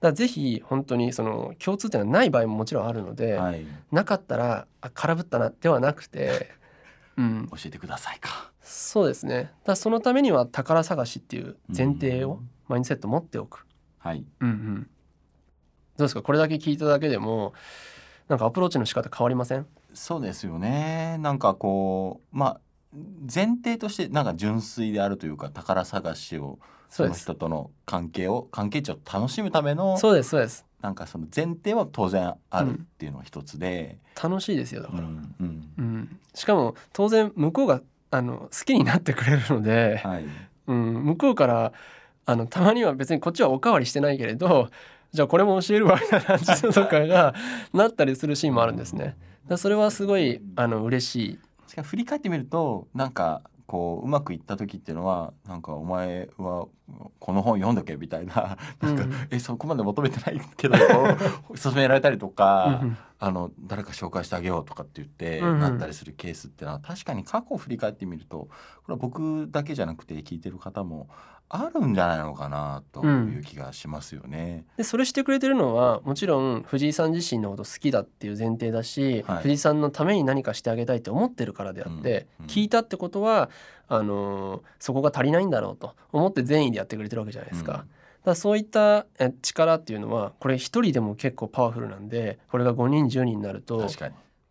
[0.00, 3.64] だぜひ本当にその共通点がない場合ももちろんあるのうで、んはい。
[3.90, 6.50] なかったらあ空振ったなではなくて、
[7.16, 8.50] うん、教えてくださいか。
[8.60, 9.34] そうですね。
[9.44, 13.66] だからそのためには宝探しっていう前提をマインドセット持っておく。
[13.98, 14.26] はい。
[14.40, 14.82] うんうん、
[15.96, 16.20] どうですか？
[16.22, 17.54] これだけ聞いただけでも
[18.28, 19.66] なんかアプローチの仕方変わりません？
[19.94, 21.16] そうですよね。
[21.20, 22.60] なんかこうまあ
[23.32, 30.64] 前提としてなんか純粋であるというか宝探しをその人との関係を関係値を楽しむためのそうですそうです。
[30.80, 35.68] なんかその前提は当然あるっていうのが一つで、楽しいですよだから、うんうん。
[35.78, 36.20] うん。
[36.34, 37.80] しかも当然向こうが
[38.10, 40.26] あの好きになってくれるので、はい。
[40.66, 41.72] うん、向こうから
[42.26, 44.68] あのたまには別にこっちはおかわりしてないけれど
[45.12, 47.34] じゃあこれも教えるわみたいな感じとかが
[47.72, 49.16] なったりするシーンもあるんですね。
[49.48, 51.38] だそれはすごいあの嬉しい。
[51.74, 56.68] しか振り返ってみるとなんかこううまくいった時っていうのはなんかお前は
[57.18, 60.76] この本読んどけみたいな なんか、うん、えそこまで求めてないけど
[61.60, 68.48] 勧められたりとか、うん、あの誰か紹介してあげようとかって言って、うん、なったりするケースっていうのは確かに過去を振り返ってみるとこ
[68.88, 71.08] れは僕だけじゃなくて聞いてる方も
[71.56, 74.64] あるんじゃないのかなという気がしますよね。
[74.70, 83.50] うん、でそれしてくれてるのはもちろん藤井さん自身のこと好きだっていう前提だし、はい、藤井さんのために何かしてあげたいって思ってるからであって、うんうん、聞いたってことは
[83.86, 87.86] あのー、そこが足りないんだろうと思って善意でやってくれてるわけじゃないですか。
[88.24, 89.06] だそういった
[89.42, 93.86] 力っていうのはこれ一人でも結構パワフルなんでこれが5人10人になると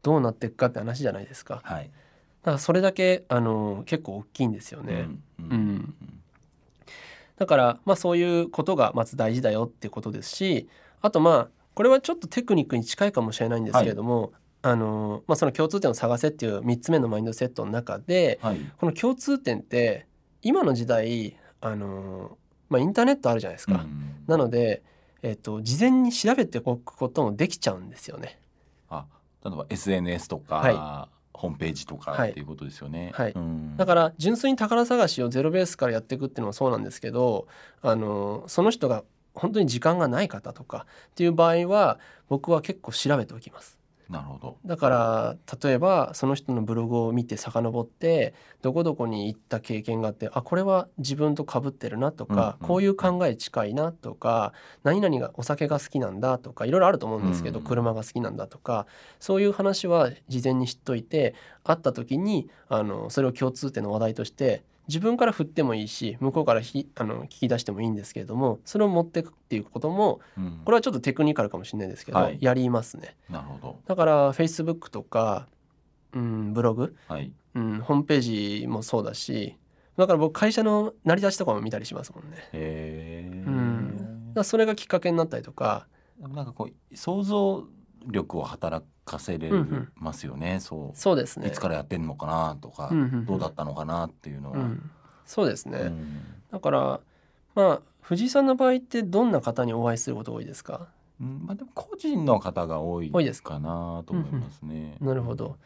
[0.04, 1.62] どうなっていくかって話じゃないですか。
[1.64, 1.90] はい、だ
[2.46, 5.08] からそれだけあのー、結構大きいんですよね。
[5.40, 5.94] うん、うん
[7.38, 10.68] だからまあそういうことがまず大事だよっていうことですし
[11.02, 14.32] あとまあこれはちょっとテクニックに近いかもしれないんですけれども、はい、
[14.64, 20.08] あのまあ、その共通点を探せっていう3つ目のマインドセットの中で、はい、この共通点って
[20.42, 22.38] 今の時代あの、
[22.70, 23.74] まあ、インターネットあるじゃないですか。
[23.74, 24.84] うん、なので、
[25.22, 28.40] えーと、事前に調べておくこともできちゃうんですよね。
[28.90, 29.06] あ
[29.44, 33.12] 例えば SNS とか、はい、ホームページとかっていうことですよね。
[33.14, 33.34] はい、
[33.76, 37.48] だから純粋に宝探しをゼロベースからやっていくっていうのもそうなんですけど
[37.82, 39.04] あのその人が
[39.34, 43.83] 本当に時間がない方とかっていう場合は僕は結構調べておきます。
[44.10, 44.58] なるほど。
[44.66, 58.86] だから例えばその人のブログを見て遡ってどこどこに行った経験があってあこれは自分とかぶってるなとか、うんうん、こういう考え近いなとか何々がお酒が好きなんだとかいろいろあると思うんですけど、うんうん、車が好きなんだとか
[59.20, 73.16] そういう話は事前に知っといて会った時にあのそれを共通点の話題として自分から振ってもいいし向こうからひあの聞き出してもいいんですけれどもそれを持っていくっていうことも、うん、これはちょっとテクニカルかもしれないですけど、はい、やりますね。
[73.30, 75.48] なるほどだからフェイスブックとか、
[76.14, 79.58] うん、ブログ、はいうん、ホームページもそうだし
[79.98, 82.38] だから僕会社の成り立ちとかも見たりしますもんね。
[82.52, 85.88] へうん、だそれがきっかけになったりとか。
[86.20, 87.66] なんかこう想像
[88.08, 89.52] 力を働かせれ
[89.96, 90.98] ますよね、うんうん、そう。
[90.98, 91.48] そうですね。
[91.48, 94.90] いつからやってんのかなとか、うんうんうん、どうだったのかなっていうのは、うん、
[95.26, 97.00] そうですね、うん、だから
[97.56, 100.88] まあ藤井さんの場合ってどんな方にお会いすること多いですか、
[101.22, 105.58] うん、まあでも個人の方が多いかなと思いますね、うんうん、なるほど。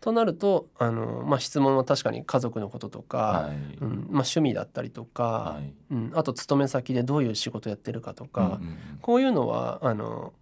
[0.00, 3.88] となるとあの、まあ、質問は確かに家族のこととか、はい、うん。
[3.88, 10.32] まあ、趣味だったりとか、はい、うん、あと勤め先でどういう仕事やってるかとか、うんうん、こういうのはあの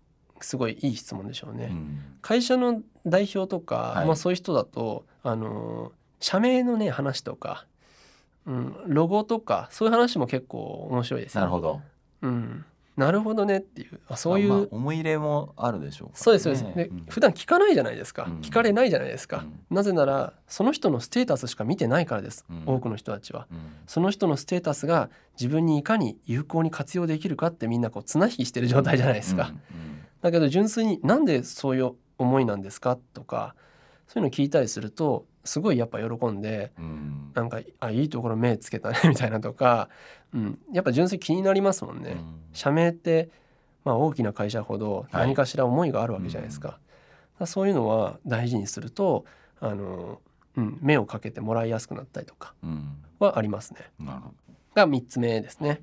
[0.41, 1.68] すごいいい質問でしょうね。
[1.70, 7.66] うん、会社の代表とか、はい、まあ、そういう人だとあの社名のね話とか、
[8.47, 11.80] うん、ロゴとかそういう話も結構面白いですなるほど。
[12.22, 12.64] うん、
[12.97, 16.64] なるほどねっていうあそういう、まあ、思い入れもあるでしょう、ね、そうですそうです。
[16.74, 23.47] で、うん、普段聞かないじゃないですか、うん、聞かれないじゃないですか、うん、なぜならその人のステータスしか見てないからです、多くの人たちは、
[23.87, 29.53] その人のステータスが自分にいかに有効に活用できるかってみんなこう綱引きしてる状態じゃないですか、
[30.27, 32.99] だけど純粋になんでそういう思いなんですか？
[33.14, 33.55] とか
[34.09, 39.89] そういうの聞いたりするとすごいやっぱ喜んで、うん、なんかあいいところ目つけたね みたいなとか、
[40.35, 42.12] うん、やっぱ純粋気になりますもんね。
[42.12, 43.31] うん、社名って
[43.85, 46.68] まあ大きな会社ほど何かしら思いがあるわけじゃないですか。
[46.68, 46.79] はい
[47.43, 49.24] うん、そういうのは大事にすると
[49.61, 50.20] あの、
[50.57, 52.55] うん、目をかけてもらいやすくなったりとか
[53.20, 53.81] はありますね。
[54.74, 55.83] が3つ目ですね。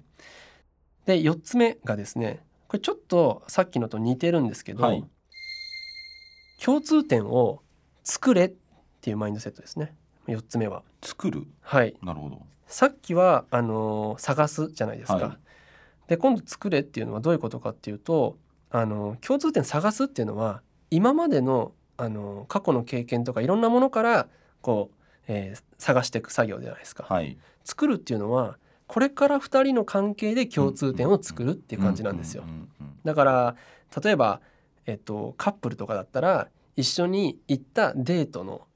[1.06, 5.05] で4つ目がですねこれちょっとさっきのと似てるんですけど、はい、
[6.59, 7.61] 共通点を
[8.03, 8.53] 作れっ
[8.99, 9.93] ていうマインドセットですね。
[10.28, 10.82] 4つ目は。
[11.03, 11.45] 作る？
[11.61, 11.95] はい。
[12.01, 12.41] なるほど。
[12.65, 15.38] さっきはあのー、探すじゃないですか、は
[16.07, 18.39] い、で今度作れっていうのはどういうことかっていうと
[18.71, 24.28] あのー、共通点探すっていうのは今までのあのー、過去の経験とかいろんなものから
[24.61, 24.95] こう、
[25.28, 28.57] えー、探していく作業じゃないですか、はい、作るっていうのは
[28.88, 32.44] これから2人の関係で共通点を作るっていう感じなんですよ
[33.04, 33.56] だから
[34.04, 34.42] 例えば、
[34.86, 38.68] えっと、カップルとかだったら一緒に行ったデートの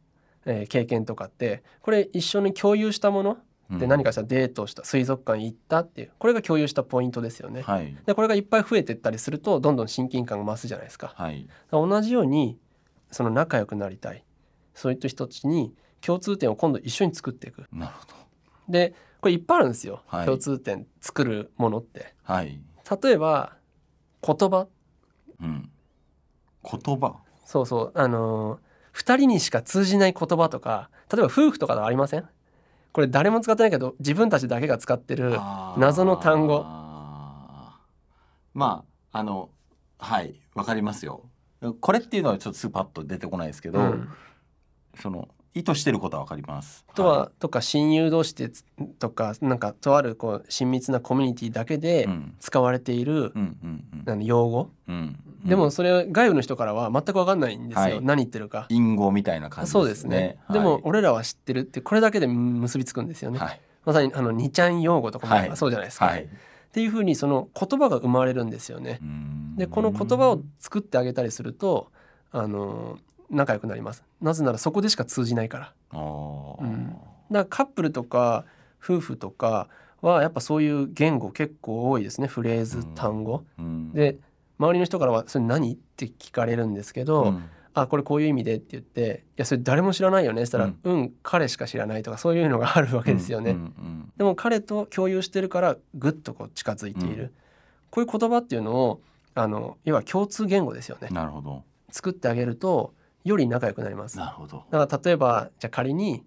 [0.48, 3.38] えー、経験とかってこれ一緒に共有したもの
[3.70, 7.64] で何かしたデートした水族館行ったっていうこれが共有したポイントですよね。
[7.64, 11.14] はい、でこれがいっぱい増えてったりするとどんどん親近感が増すじゃないですか。
[11.18, 12.58] はい、同じように
[13.12, 14.24] その仲良くなりたい
[14.74, 17.66] そういった人たちに共通点を今度一緒に作っていく。
[17.74, 18.14] なるほど
[18.70, 22.14] でこれいっぱいあるんですよ、はい、共通点作るものって。
[22.24, 22.62] はい、
[23.04, 23.54] 例えば
[24.22, 24.68] 言葉、
[25.42, 25.70] うん、
[26.64, 27.16] 言葉。
[27.46, 28.00] そうそう。
[28.00, 32.28] あのー2人にしか通じない言葉とか例えば夫婦とかではありません？
[32.94, 35.40] これ誰も使ってないけど自分たちだけが使ってる
[35.78, 36.64] 謎の単語。
[38.56, 39.52] まああの
[40.00, 40.42] はい。
[40.56, 41.30] わかりますよ。
[41.80, 44.10] これっていうのはちょっとすぐパッと出てこないですけど、うん、
[45.00, 45.28] その
[45.58, 46.86] 意図してることはわかります。
[46.96, 48.52] とは、はい、とか親友同士で
[49.00, 52.08] とかなんかとあるこう親密なコミュニティだけで
[52.40, 53.34] 使われている、
[54.20, 58.66] 用語、うんでもそれ外部の人からは全く分かんないんですよ、はい、何言ってるか。
[58.70, 66.20] 隠語みたいな感じ、ね、そうですね、はい、でも俺らは知ってるってこれだけで結びつくんですよね、はい、まさにあの二ちゃん用語とかもそうじゃないですか、っ
[66.74, 69.00] ていうふうにその言葉が生まれるんですよね。
[69.56, 71.92] でこの言葉を作ってあげたりすると
[72.32, 73.00] あの
[73.30, 74.04] 仲良くなります。
[74.22, 76.00] なぜならそこでしか通じないから、
[76.62, 77.00] うん、だか
[77.32, 78.46] らカップルとか
[78.84, 79.68] 夫婦とか
[80.02, 82.28] はやっぱそういう言語結構多いですね。
[82.28, 83.44] フレーズ単語、
[83.94, 84.18] で
[84.60, 93.52] 周りの人からは「それ何?」って聞かれるんですけど、うん、あこれこういう意味でって言って「いやそれ誰も知らないよね」って言ったら「うん、うん、彼しか知らない」とかそういうのがあるわけですよね。
[93.52, 97.32] うんうんうん、でも彼と共有してるからぐっとこう近づいている、うん、
[97.90, 99.02] こういう言葉っていうのを
[99.36, 101.10] あの要は共通言語ですよね。
[101.12, 101.64] なるほど。
[101.92, 102.94] 作ってあげると
[103.28, 104.18] より仲良くなります。
[104.18, 104.66] なるほど。
[104.72, 106.24] だから例えばじゃあ仮に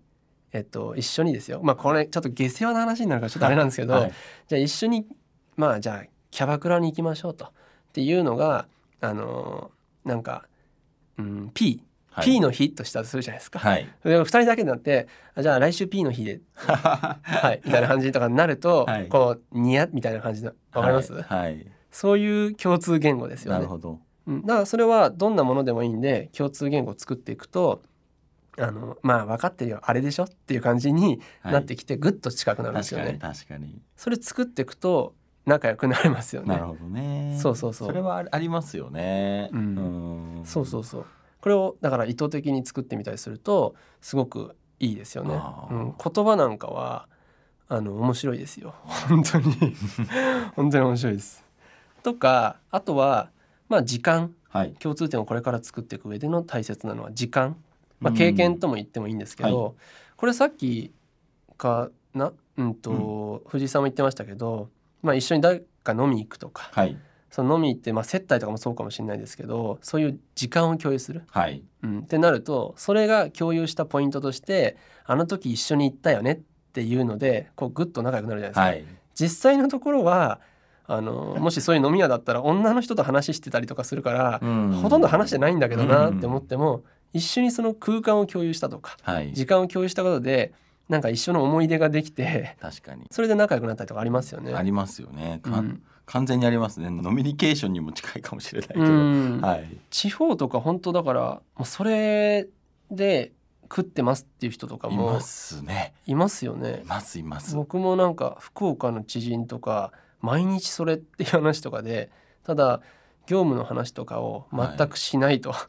[0.53, 1.61] えっと、一緒にですよ。
[1.63, 4.13] まあこれちょっと下世話な話になるからちょっとあれなんですけど、はい、
[4.49, 5.07] じゃあ一緒に
[5.57, 7.45] まあじゃあキャバクラに行きましょうと。
[7.45, 7.49] っ
[7.93, 8.67] ていうのが
[9.01, 9.71] あの
[10.05, 10.47] なんか、
[11.19, 11.83] うん、P
[12.13, 13.61] はい、P の日としたとするじゃないですか。
[13.61, 15.07] はい、2人だけになって
[15.39, 17.19] じゃあ来週 P の日で、 は
[17.55, 23.59] い、みたいな感じとかになると、はい、こうニヤみたいな感じのわかります、はい、そういう共通言語ですよね。
[23.59, 24.01] なるほど、
[24.31, 27.83] うん、だからそれはどんなものでもいいんで共通言語を作っていくと
[28.59, 33.19] あのまあ分かってるよあれでしょっていう感じになってきて、ぐっと近くなるんですよね。
[33.21, 35.15] 確かにそれ作っていくと
[35.47, 36.49] 仲良くなれますよね。
[36.49, 37.39] なるほどね。
[37.41, 37.89] そうそうそう。
[37.89, 39.51] それはありますよね。
[39.53, 40.39] うん。
[40.39, 41.07] うんそうそうそう。
[41.41, 45.41] これをだから意図的に作ってみたりするとすごくいいですよね。
[45.71, 47.09] うん、言葉なんかは
[47.69, 48.75] あの面白いですよ。
[49.09, 49.55] 本当に
[50.57, 51.45] 本当に面白いです。
[52.03, 53.31] とかあとは
[53.71, 57.57] まあ時間、はい、共通点をこれから作っていく上での大切なのは時間、
[58.01, 59.73] まあ、経験とも言ってもいいんですけど、はい、
[60.19, 60.93] これさっき
[61.57, 64.69] かな、うんと、うん、藤井さんも言ってましたけど
[65.03, 66.97] まあ、一緒に誰か飲みに行くとか、はい、
[67.31, 71.63] その飲みに行って、まあ、接待とかもそうかもしれないですけどそういう時間を共有する、はい。
[71.83, 76.41] うん、ってなるとそれが共有したポイントとしてあの時一緒に行ったよねっ
[76.73, 78.91] ていうのでこうグッと仲良くなるじゃないですか。
[78.93, 80.41] はい、実際のところは
[80.93, 86.83] あのもしそういう飲み屋だったら女の人と話してたりとかするから、うん、ほとんど話してないんだけどなって思っても、うん、
[87.13, 90.53] 一緒にその空間を共有したとか、はい、時間を共有したことで
[90.89, 94.53] なんか一緒の思い出ができて確かにそれで仲良くなったりとかありますよね。
[94.53, 95.41] ありますよね。
[95.45, 96.91] うん、完全にありますね。
[96.91, 101.21] ノミニケーションにも近いかもしれないけど、はい、地方とか本当だから
[101.55, 102.49] もうそれ
[102.91, 103.31] で
[103.63, 105.95] 食ってますっていう人とかもいますね。
[106.09, 106.81] いますよね。
[106.83, 107.55] いますいます。
[107.55, 112.11] 僕もなんか福岡の知人とか毎日それっていう話とかで
[112.45, 112.81] ただ
[113.27, 115.69] 業務の話とかを全くしないと、は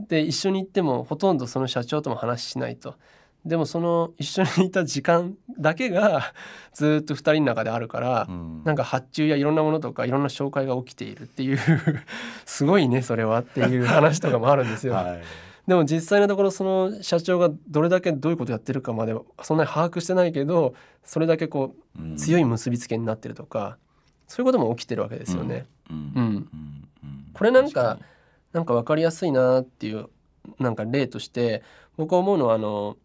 [0.00, 2.94] い、で一緒に行ってもほとんどその社長とも話しないと。
[3.46, 6.34] でもその一緒にいた時間だけが
[6.74, 11.58] ずっと2人の中であるから、うん、なんか発注やいろんなものとかいろんな紹介が起きているっていう
[12.44, 14.94] すごいねそれはっていう話とかもあるんですよ。
[14.94, 15.22] はい、
[15.66, 20.74] でも実際のところその社長がどれだけどういうことやってるかまでそんなに把握してないけど
[21.04, 23.78] それだけこう強い結びつけになってるとか、
[24.28, 25.66] そういうことも起きてるわけですよね。
[25.90, 26.48] うん、
[27.34, 27.98] これなんか
[28.52, 30.06] なんか分かりやすいなっていう
[30.60, 31.64] なんか例として
[31.96, 32.96] 僕は思うのはあの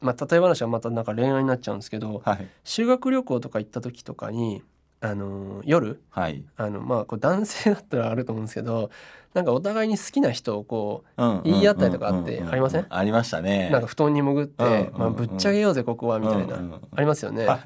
[0.00, 4.62] まあ、例え話はまたなんか恋愛になっちゃうんですけど、はい、修学旅行とか行った時とかに、
[5.00, 8.90] あのー、夜、はい、あのまあこう男性だったらあると思うんですけど
[9.34, 12.86] なんかお互いに好きな人をこう言い合ったりとかあってありません？
[12.88, 13.70] ありましたね。
[13.70, 17.44] なんか布団に潜って、まあ、ぶっちゃけようぜここはみたいな、ありますよね。
[17.46, 17.60] はい、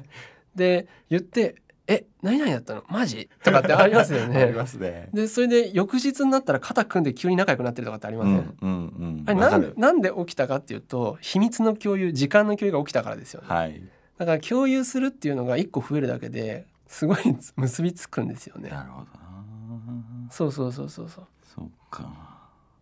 [0.55, 2.83] で言ってえ何々だったの？
[2.87, 3.29] マジ？
[3.43, 4.37] とかってありますよね。
[4.43, 5.09] ありますね。
[5.13, 13.47] でそれで翌日になったら肩組んで急に仲良くなってるとかってありません、うんうんうん、あれなんなんで起きたかっていうと秘密の共有時間の共有が起きたからですよね。
[13.49, 13.81] はい、
[14.17, 17.17] だから共有するっていうのが一個増えるだけですごい
[17.57, 18.69] 結びつくんですよね。
[18.69, 19.07] なるほど
[20.29, 21.27] そうそうそうそうそう。
[21.43, 22.09] そうか。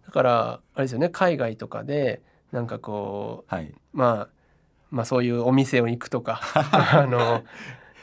[0.05, 2.21] だからあれですよね海外とかで
[2.51, 4.41] なんかこう、はい、まあ
[4.89, 7.43] まあそういうお店を行くとか あの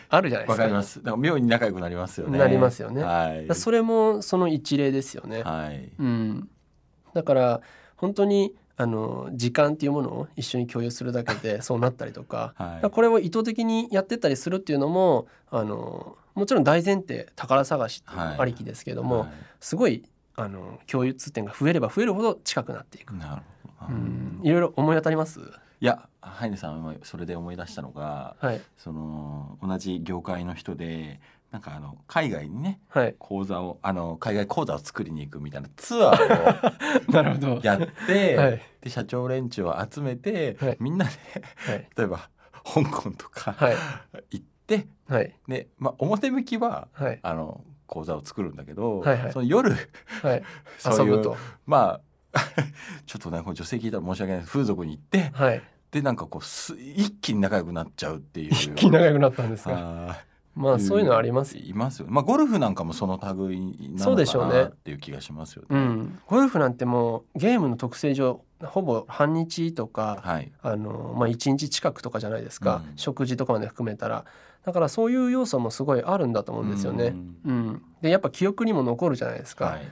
[0.09, 0.63] あるじゃないですか。
[0.63, 1.03] わかります。
[1.03, 2.39] だから妙に仲良くなりますよね。
[2.39, 3.03] なりますよね。
[3.03, 3.55] はい。
[3.55, 5.43] それもその一例ですよね。
[5.43, 5.91] はい。
[5.99, 6.49] うん。
[7.15, 7.61] だから
[7.97, 20.05] 本当にあの時間っていうものを一緒に共有するだけでそうなったりとか、 はい、これを意図的にやってったりするっていうのもあのもちろん大前提宝探しありきですけども、はいはい、すごい
[20.37, 23.15] あの共有点が増えれば増えるほど近くなっていく。
[23.15, 25.41] なるほどうん、いろいろ思い当たります？
[25.81, 28.61] いやハイネさんはそれで思い出したのが、はい。
[28.76, 31.20] その同じ業界の人で
[31.51, 33.14] なんかあの海外にねはい。
[33.18, 38.62] 講座をあの海外講座を作りに行くみたいなツアーを やって、はい。
[38.81, 40.76] で社長連中を集めて、はい。
[40.81, 41.11] みんなで
[41.66, 41.89] はい。
[41.97, 42.29] 例えば
[42.64, 43.76] 香港とかはい。
[44.31, 45.35] 行って、はい。
[45.49, 47.18] で、まあ、表向きははい。
[47.22, 49.33] あの講座を作るんだけど、はいはい。
[49.33, 49.74] その夜
[50.22, 50.43] はい。
[50.79, 51.37] そういう遊ぶと。
[51.66, 52.01] まあ
[53.07, 58.53] ちょっとねこう女性聞いたら申し訳ない風俗に行ってはいでなんかこうす一気に仲良くなっちゃうっていう。
[58.53, 59.72] 一気に仲良くなったんですか？
[59.74, 60.24] あ
[60.55, 63.61] まあそういうのありますいますよまあゴルフなんかもその類
[63.93, 65.68] なそうのかでしょうねなっていう気がしますよね。
[65.70, 66.18] うん。
[66.26, 72.97] ゴルフなんてもうゲームの特性上ほぼ半日とかはい、あの、まあ、1日近くとかじゃないですか、うん。
[72.97, 74.24] 食事とかまで含めたら。
[74.64, 77.07] だからそういう要素もすごいあるんだと思うんですよね。
[77.07, 77.36] うん。
[77.45, 79.89] うん、でやっぱ記憶にも残るじゃないですか、はい。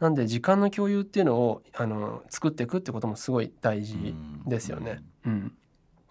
[0.00, 4.14] なんで時間の共有っていうのをあの作っていくってこともすごい大事
[4.46, 5.02] ですよね。
[5.24, 5.52] うん、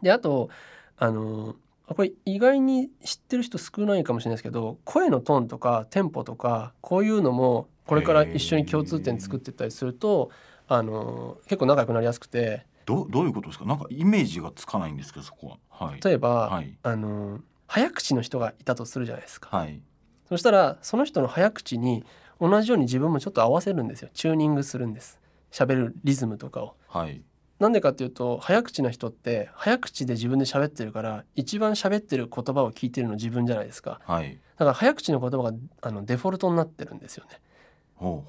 [0.02, 0.50] であと
[0.98, 1.56] あの
[1.88, 10.30] これ意外に知ってる人少ないかもしれないですけど声のトーンとかテンポとかこういうのもこれから一緒に共通点作っていったりすると
[10.68, 12.68] あの結構仲良くなりやすくて。
[12.86, 13.66] どどういうことですか？
[13.66, 15.58] なんかイメージがつかないんですけどそこは。
[15.70, 16.76] はい、例えば、はい。
[16.82, 19.56] あの早口の人がいたとするじゃないですか。
[19.56, 19.82] はい。
[20.28, 22.04] そしたらその人の早口に
[22.42, 24.10] 同じように自分もちょっと合わせるんですよ。
[24.14, 25.20] チューニングするんです。
[25.52, 26.76] 喋るリズムとかを。
[26.88, 27.22] はい
[27.60, 34.00] なんでかっていうと早口な人って早口で自分で喋ってるから一番喋ってる言葉を聞いてるの自分じゃないですか。
[34.06, 34.40] はい。
[34.58, 37.40] だから早口の言葉があのデフォルトになってるんですよね。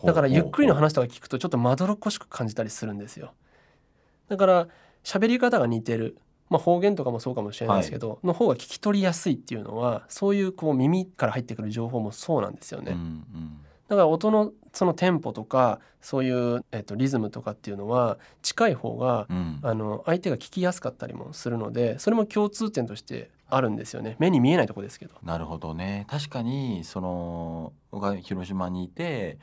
[0.04, 3.32] だからゆっくりの話とか聞くとちょっとまどろっこしく感じたりするんですよ。
[4.28, 4.68] だから
[5.04, 6.18] 喋り方が似てる。
[6.48, 13.60] まあ方言とかもそうかもしれないですけど、の方が聞き取りやすいっていうのはそういうこう耳から入ってくる情報もそうなんですよね、うんうん。
[13.86, 19.60] だから音のそのテンポとかそういう、えっと、リズムとかっていうのは近い方がうん。
[19.62, 24.16] あの相手が聞きやすかったりもするのでそれも共通点としてあるんですよね。
[24.18, 25.14] 目に見えないとこですけど。
[25.22, 26.06] なるほどね。
[26.08, 29.38] 確かにその僕が広島にいて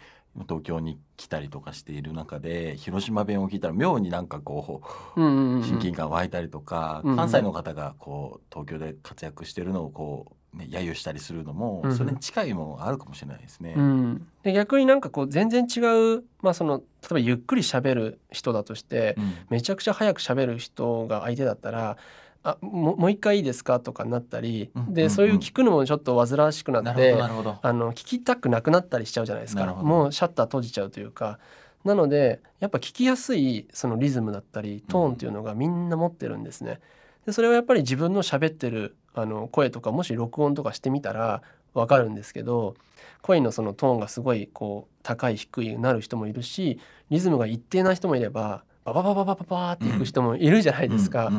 [0.47, 4.81] 東京に来たりとかしている中で広島弁を聞いたら妙になんかこ
[5.15, 13.73] う親近感湧いたりとか、関西の方がこう東京で活躍してるのをこう、ね、揶揄したりするのも、それに近いものあるかもしれないですね。
[13.77, 15.79] うん、で逆になんかこう全然違
[16.17, 21.97] う、まあ、その例えばゆっくり喋る人だとしてうんめちゃくちゃ早く喋る人が相手だったら
[22.43, 27.13] 「あももう一回いいですか?」とかになったり、うんでそういう聞くのもちょっと煩わしくなって。
[27.21, 31.39] あの聞きたくなくなったりしちゃうじゃないですかもうシャッター閉じちゃうというか
[31.83, 36.79] なのでやっぱ聞きやすいそのリズムだったりトーンっていうのがみんな持ってるんですね。
[37.27, 41.41] でそれはやっぱり自分の喋ってるあの声とかもし録音とかしてみたら
[41.73, 42.75] わかるんですけど
[43.21, 51.27] 声のそのトーンがすごいこう高い低いなる人もいるしリズムが一定な人もいればバババババババーっていく人もいるじゃないですか。
[51.27, 51.35] うん。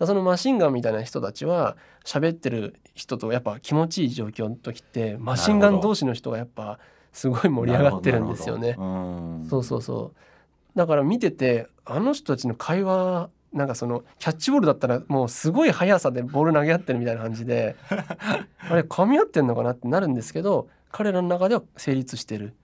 [0.00, 0.06] うん。
[0.06, 1.76] そのマシンガンみたいな人たちは
[2.06, 6.78] 喋ってる人とやっぱ気持ちいい状況の時ってマシンガン同士の人がやっぱ
[7.12, 8.76] すごい盛り上がってるんですよね。
[8.78, 9.46] うん。
[9.50, 10.78] そうそうそう。
[10.78, 22.54] だから見ててあの人たちの会話なんかそのキャッチボールだったらもうすごい速さでボール投げ合ってるみたいな感じで あれ噛み合ってんのかなってなるんですけど彼らの中では成立してる。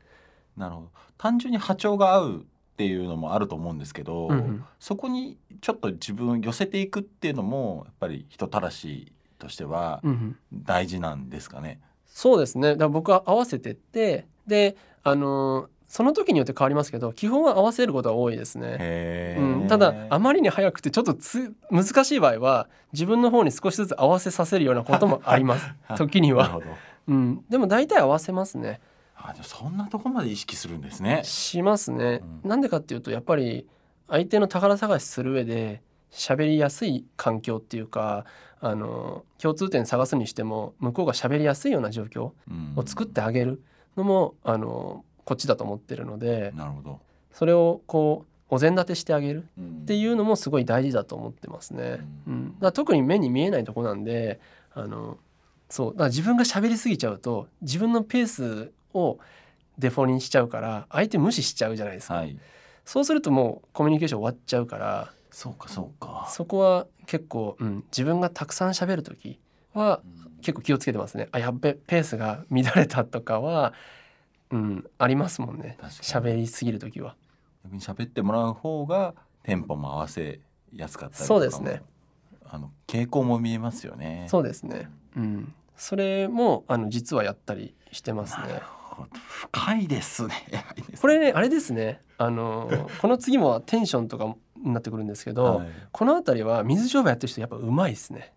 [0.56, 11.80] なるほど単純に波長が合うっていうのもあると思うんですけど、うんうんそこにちょっと自分を寄せていくっていうのもやっぱり人たらしとしてはうんうん大事なんですかね。
[12.06, 18.78] そうですねだから僕は合わせてってであのーその時によって変わりますけど基本は合わせることが多いですね。
[18.80, 25.66] へうん、ただあまりに早くてちょっとつ難しい場合は自分の方に少しずつ合わせさせるようなこともあります。
[25.98, 26.66] 時には、なるほど。
[27.08, 28.80] うん、でも大体合わせますね。
[29.14, 31.20] あ、そんなとこまで意識するんですね。
[31.24, 32.48] しますね、うん。
[32.48, 33.66] なんでかっていうとやっぱり
[34.08, 38.24] 相手の宝探しする上で喋りやすい環境っていうか
[38.62, 42.72] あの共通点探すにしても向こうが喋りやすいような状況うん。
[42.76, 43.62] を作ってあげる
[43.94, 47.00] のも、あのこっちだと思ってるのでなるほど。
[47.32, 52.00] それをこうお膳立てしてあげるっっていうのもすごい大事だと思ってますね。
[52.26, 54.40] うん、だ特に目に見えないとこなんで
[54.74, 55.18] あの
[55.68, 59.18] そうだから自分が喋りすぎちゃうと自分のペースを
[59.78, 62.36] デフォにしちゃうから相手無視しちゃうじゃないですか、はい。
[62.84, 66.28] そうするともうコミュニケーション終わっちゃうからそうかそうか。
[66.30, 69.38] そこは結構、うん、自分がたくさん喋る時
[69.74, 73.72] はうん結構気をつけてますねあやっべペースが乱れたとかは、
[74.52, 77.16] うん、ありますもんね喋りすぎる時は。
[77.64, 80.40] 逆に喋ってもらう方がテンポも合わせ
[80.74, 81.82] やすかったりとかもそうですね。
[82.44, 84.26] あの傾向も見えますよね。
[84.28, 88.62] そうですね、うん、それもあの実はやったりしてますねなる。
[88.66, 90.34] ほど深 いですね。
[91.00, 98.34] これねあれですねあのこの次もテンションとかになってくるんですけど、はいこの辺りは水商売やってる人やっぱうまいですね。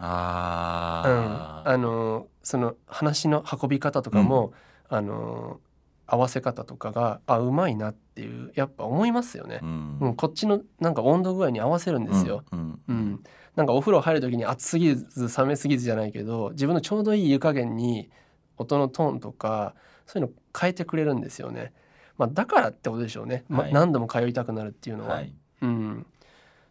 [0.00, 4.52] うん、あのその話の運び方とかも、
[4.88, 5.60] あの
[6.06, 9.60] 合わせ方とかがあうまいなっていうやっぱ思いますよね。
[9.62, 9.66] う。
[9.66, 9.98] ん。
[10.00, 12.44] うん、こっちのなんか温度具合に合わせるんですよ。
[12.52, 13.22] うんうん
[13.56, 18.08] なんかお風呂入る時に熱すぎず冷めすぎずじゃないけど自分のちょうどいい湯加減に
[18.56, 19.74] 音のトーンとか
[20.06, 21.72] そういうの変えてくれるんですよね。
[22.18, 23.72] まあ、だからってことでしょうね、まはい。
[23.72, 25.16] 何度も通いたくなるっていうのは。
[25.16, 25.32] はい。
[25.62, 26.06] うん、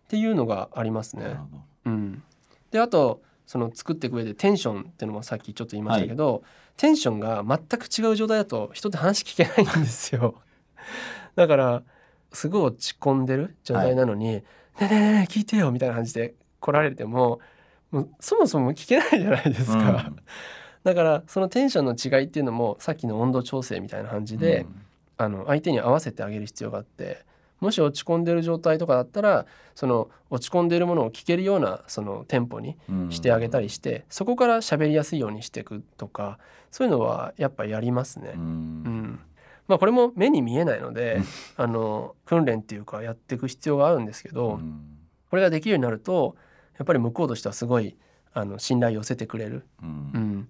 [0.06, 1.38] っていうのがありますね。
[1.86, 2.24] うん、
[2.72, 6.44] であとその作っていく上でテンションっていうのもさっきちょっと言いましたけど、
[6.76, 10.36] テンションが全く違う状態だと人って話聞けないんですよ。
[11.36, 11.84] だから
[12.34, 14.44] すごい落ち込んでる状態なのに「ね
[14.82, 17.40] えねえねえ聞いてよ」みたいな感じで来られても
[17.90, 20.06] もうそもそも聞けないじゃないですか。
[20.08, 20.20] うん
[20.84, 24.66] だからそのテンションの違いっていうのもさっきの温度調整みたいな感じで、
[25.18, 27.26] あの相手に合わせてあげる必要があって
[27.60, 29.46] もし落ち込んでる状態とかだったら
[29.76, 33.12] その落ち込んでるものを聞けるようなそのテンポにうん。
[33.12, 36.40] してあげたりして、そこから喋りやすいようにしていくとか
[36.72, 38.34] そういうのはやっぱやりますね。
[38.36, 38.44] ううん。
[38.44, 39.20] ん
[39.68, 41.26] まあこれも目に見えないのでうん。
[41.64, 44.82] あの訓練っていうかやっていく必要があるんですけど、うん。
[45.30, 46.36] これができるようになると
[46.78, 47.98] やっぱり向こうとしてはすごい
[48.34, 49.90] あの信頼寄せてくれる、うん。
[50.14, 50.50] うん、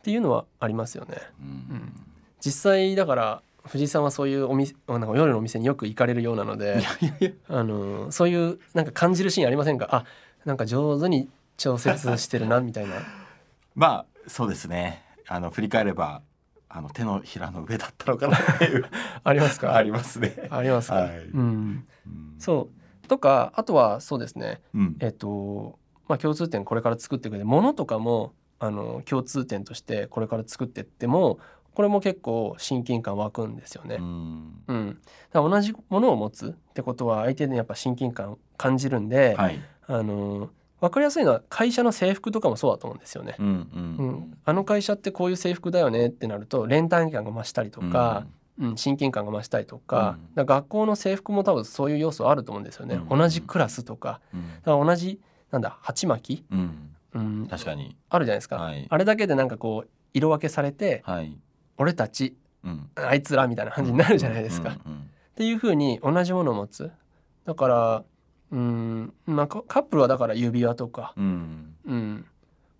[0.00, 1.16] っていうのはありますよね。
[1.40, 1.92] うん。
[2.40, 6.82] 実際だから藤井さんはそういうお店なんか夜のお店によく行かれるようなので
[7.48, 9.88] あのそういうなんか感じるシーンありませんか？
[9.90, 10.04] あ
[10.44, 12.94] なんか上手に調節してるなみたいな。
[13.74, 15.02] まあそうですね。
[15.28, 16.22] あの振り返れば
[16.68, 18.84] あの手のひらの上だったのかなっていう。
[19.22, 19.74] ありますか？
[19.74, 20.48] ありますね。
[20.50, 21.18] ありますか、はい。
[21.18, 22.34] うん、うん。
[22.38, 22.70] そ
[23.04, 23.06] う。
[23.08, 24.62] とかあとはそうですね。
[24.74, 24.96] うん。
[25.00, 31.38] えっとまあ共通点これから作っていく上で物とかもあの共通点としてこれから作っていっても
[31.74, 33.96] これも結構親近感湧くんですよね。
[33.98, 34.62] うん。
[34.66, 34.98] うん、
[35.32, 39.60] 同じものを持つってことは相手にやっぱ親近感を感じるんで、はい。
[39.86, 40.50] あの
[40.80, 43.36] 分かりやすいのは会社の制服とかもそうだと思うんですよね。
[43.38, 44.06] うんううん。
[44.08, 48.26] んあの会社ってこういう制服だよねってなると連帯感が増したりとか、
[48.58, 48.76] うん。
[48.76, 52.96] 親近感が増したりとか,、から学校の制服も多分そういう要素あると思うんですよね。
[52.96, 53.18] うん。
[53.18, 54.20] 同じクラスとか。
[54.34, 54.54] うん。
[54.56, 56.90] だから同じなんだ鉢巻き、うん。
[57.12, 57.96] うん、確かに。
[58.08, 58.86] あるじゃないですか、はい。
[58.88, 61.36] あれだけでなんかこう色分けされてはい。
[61.80, 62.90] 俺たちうん。
[62.94, 64.76] あいつらみたいな感じになるじゃないですか。
[64.84, 65.00] うんうん
[65.30, 66.90] っていう風に同じものを持つ。
[67.46, 68.04] だから
[68.50, 71.74] うんまあカカップルはだから指輪とか、うん。
[71.86, 72.26] うん。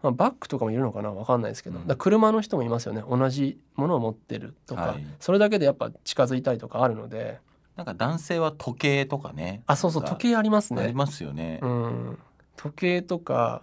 [0.03, 1.87] まあ、バッグとかもいるのかなわかんないですけど、うん。
[1.87, 3.03] だ車の人もいますよね。
[3.09, 5.07] 同じものを持ってるとか、はい。
[5.21, 7.41] それだけでやっぱ近づいたりとかあるので。
[7.77, 9.63] なんか男性は時計とかね。
[9.67, 10.83] あそうそう時計ありますね。
[10.83, 11.61] ありますよね。
[11.63, 11.67] う。
[11.67, 12.19] ん、
[12.57, 13.63] 時計とか、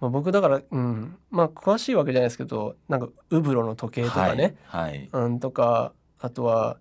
[0.00, 4.90] まあ、僕だから、うん、まあ詳しいわけじゃないですけどなんかウブロの時計とかね、はい。
[4.90, 5.08] はい。
[5.12, 6.78] うん、とかあとは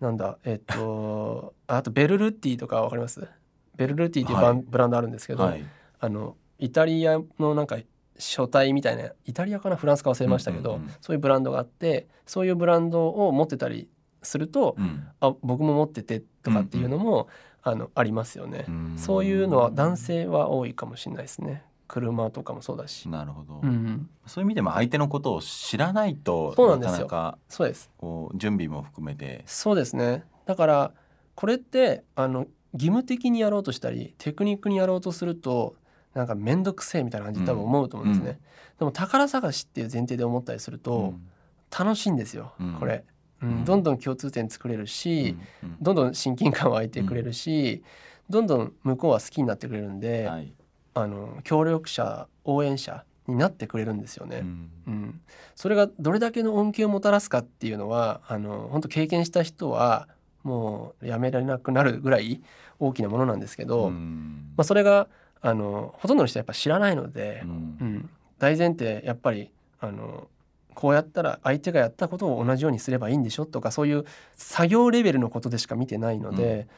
[0.00, 3.28] なんだえっとあとベルルッティとかわかります？
[3.76, 4.64] ベルルッティっていうバン、はい。
[4.68, 5.64] ブランドあるんですけど、はい。
[6.00, 7.78] あのイタリアのなんか
[8.18, 9.76] 書体みたいなイタリアかな？
[9.76, 13.88] フランスか忘れましたけど、うんうんうんそういうブランドがあってそういうブランドを持ってたり
[14.22, 15.06] すると、うん。
[15.20, 17.28] あ僕も持っててとかっていうのも、
[17.62, 18.94] あのありますよね、うん。
[18.98, 23.60] そういうのは男性は多いかもしれないですね車とかもそうだし、なるほど。
[23.62, 23.66] う。
[23.66, 26.92] ん、そういう意味でも相手のことを知らないとそうなんですよ。
[26.92, 27.90] なかなかそうです。
[27.96, 29.42] こう準備も含めて。
[29.46, 30.24] そうですね。
[30.44, 30.92] だから
[31.34, 35.76] これってあの義務的にやろうとしたりテクニックにやろうとすると
[36.14, 38.36] なんか面倒くせえみたいな感じで多分思うと思うんですね、うん。
[38.80, 41.28] でも宝探しっていう前提で思ったりすると、うん。
[41.76, 42.74] 楽しいんですよ、うん。
[42.74, 43.04] これ、
[43.42, 43.48] うん。
[43.50, 43.64] うん。
[43.64, 45.76] どんどん共通点作れるし、うん。
[45.80, 47.82] どんどん親近感湧いてくれるし、
[48.28, 50.52] どんどん向こうは好きになってくれるんで、はい。
[50.94, 54.38] あの協力者応援者になってくれるんですよね。
[54.38, 54.70] うん。
[54.86, 55.20] うん、
[55.54, 60.08] それがどれだけの恩恵をもたらすかっていうのはあの本当経験した人は
[60.42, 62.40] もうやめられなくなるぐらい
[62.78, 64.52] 大きなものなんですけど、うん。
[64.56, 65.08] まあ、それが
[65.40, 67.50] あのほとんどの人はやっぱ知らないので、うん。
[67.80, 70.28] うん、大前提やっぱりあの
[70.74, 74.04] こうやったら相手がやったことを同じようにすればいいんでしょとかそういう
[74.36, 76.68] 作業レベルのことでしか見てないので、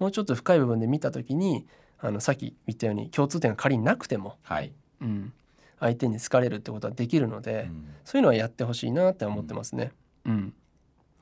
[0.00, 1.64] もうちょっと深い部分で見た時に
[2.04, 4.74] あのさっき言ったように共通点が仮になくても、はい。
[5.00, 5.32] うん、
[5.80, 9.90] 相手に好かれるってことはできるので、うんそういうのはやってほしいなって思ってますね。
[10.26, 10.54] うん、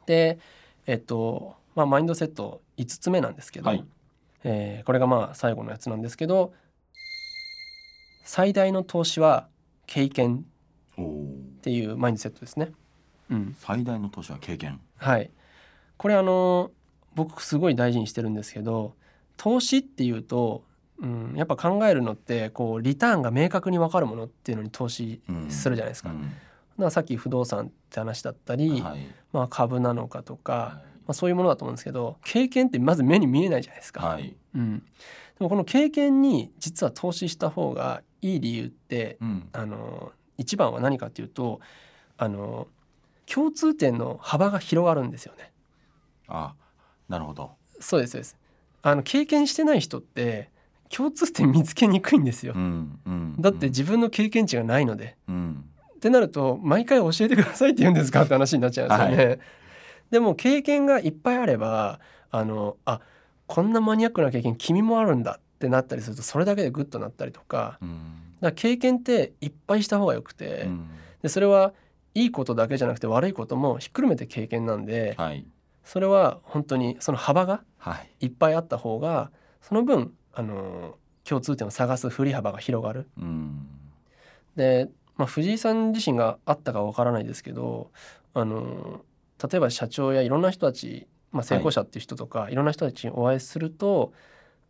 [0.06, 0.40] で
[0.88, 3.84] えっとまあマインドセット5つ目なんですけど、はい
[4.42, 6.52] えーこれがまあ最後のやつなんですけど
[8.24, 9.46] 最大の投資は
[9.86, 10.44] 経験
[11.00, 12.72] っていうマインドセットですね。
[13.30, 14.80] うん、最大の投資は経験。
[14.96, 15.30] はい
[15.96, 16.72] これあの
[17.14, 18.96] 僕すごい大事にしてるんですけど
[19.36, 20.64] 投資っていうと、
[21.00, 26.10] うん、やっぱ考えるのってこうリターンが明確に分かるものっていうのに投資するじゃないですか。
[26.10, 26.32] うん
[26.90, 29.06] さっき不動産って話だったり、はい。
[29.32, 34.06] まあ、株なのかとか、あ、そういうものだと思うんですけど経験ってまず目に見えないじゃないですか。
[34.06, 34.84] はいうん、で
[35.40, 41.60] もこの経験に実は投資した方がいい理由ってうんあの一番は何かっていうと
[42.16, 42.68] あの
[43.26, 45.52] 共通点の幅が広がるんですよね。
[46.28, 46.54] あ
[47.08, 48.36] なるほどそうですそうです
[48.82, 50.50] あの経験してない人って
[50.94, 52.52] 共通点見つけにくいんですよ。
[52.54, 52.58] う。
[52.58, 55.16] んうんだって自分の経験値がないので。
[55.26, 55.64] うん。
[55.94, 59.26] ってなると毎回教えてくださいって言うんですかって話になっちゃうんですよね。
[59.30, 59.36] は
[60.10, 63.00] でも経験がいっぱいあればあのあ
[63.46, 67.78] こんなマニアックな経験君もあるんだってなったりするとそれだけでグッとなったりとか。
[67.80, 67.88] うん。
[68.40, 70.88] だから経験っていっぱいした方がよくて、うん。
[71.22, 71.72] でそれは
[72.14, 75.14] いいことだけじゃなくて悪いこともひっくるめて経験なんで。
[75.16, 75.46] はい。
[75.84, 78.26] それは本当にその幅がはい。
[78.26, 79.30] いっぱいあった方が
[79.60, 83.08] その分あの共通点を探す振り幅が広がる。
[83.18, 83.66] うん。
[84.56, 87.90] で、まあ、藤井さん自身があったかわからないですけど
[88.34, 89.04] あの
[89.42, 94.12] 例えば社長やいろんな人たち、まあ、成功者っていう人とか、い、ろんな人たちにお会いすると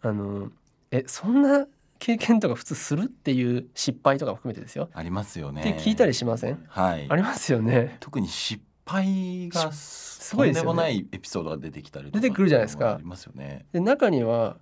[0.03, 0.51] あの
[0.91, 1.67] えそんな
[1.99, 4.91] 経験とか普通するっていう失敗とか含めてですよ。
[4.93, 5.61] ありますよね。
[5.61, 6.65] って聞いたりしません？
[6.69, 7.07] はい。
[7.09, 7.97] ありますよね。
[8.01, 12.95] 特に失敗がすごいでもないエピソードが出てきたりとか出てくるじゃないですか。
[12.95, 13.67] ありますよね。
[13.73, 14.57] で中には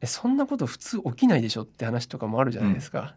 [0.00, 3.14] えそんなこと普通起きないでしょって話とかもあるじゃないですか。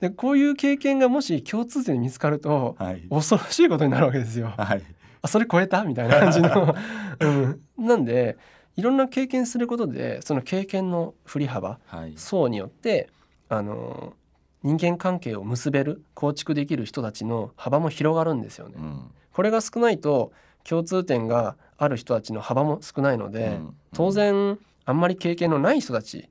[0.00, 3.02] でこういう経験がもし共通点で見つかるとはい。
[3.08, 4.52] 恐ろしいことになるわけですよ。
[4.56, 4.82] はい
[5.24, 5.84] あそれ超えた？
[5.84, 6.74] みたいな感じの、
[7.20, 8.36] うん、なんで
[8.76, 12.14] いろんな経験することでその経験の振り幅はい。
[12.16, 13.08] 層によって
[13.48, 14.14] あの
[14.64, 18.74] 人間関係を結べる構築できる人たちの幅も広がるんですよね。
[18.78, 19.10] うん。
[19.32, 20.32] これが少ないと
[20.64, 23.76] 共通点がある人たちの幅も少ないので、うん。
[23.94, 26.28] 当然あんまり経験のない人たち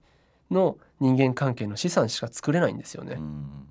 [0.49, 3.15] の人間関係の資産しか作れないんですよね。
[3.17, 3.67] うん。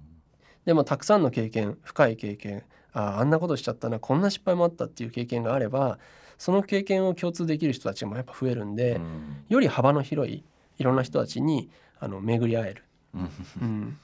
[0.65, 5.99] でもたくさんの経験深い経験ああんなことしちゃったなこんな失敗もあったっていう経験があれば
[6.39, 9.45] その経験を共通できる人たちもやっぱ増えるんで、うん。
[9.49, 10.45] より幅の広い
[10.79, 13.31] いろんな人たちにあの巡り合える、うん。
[13.61, 13.99] うん、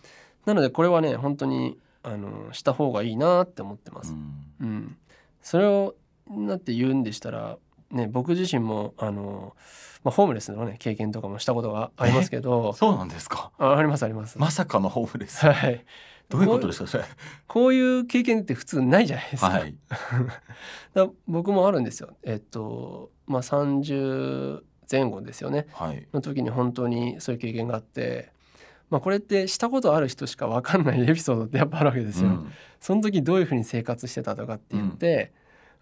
[0.45, 4.15] なのでこれはね本当にあのした方がいいなって思ってます。
[4.61, 4.97] うん、
[5.43, 5.97] それを
[6.29, 7.59] なって言うんでしたら、
[7.97, 9.57] ね、僕自身もあの、
[10.05, 12.73] まあ、ホームレスの、ね、経験とかもしたことがありますけど。
[12.75, 13.51] そうなんですか？
[13.59, 14.39] あありますあります。
[14.39, 15.45] まさかのホームレス。
[15.45, 15.85] はい、
[16.29, 17.05] どういうことですかそれ？
[17.49, 19.49] こういう経験って普通ないじゃないですか。
[19.49, 19.75] はい。
[20.95, 22.11] だ僕もあるんですよ。
[22.23, 25.67] えっとまあ30前後ですよね。
[25.73, 26.07] はい。
[26.13, 28.31] の時に本当にそういう経験があって、
[28.89, 32.29] まあ、これってしたことある人しか分かんないエピソードってやっぱあるわけですよ。
[32.29, 32.53] うん。
[32.81, 35.33] その時どういうふうに生活してたとかって言って、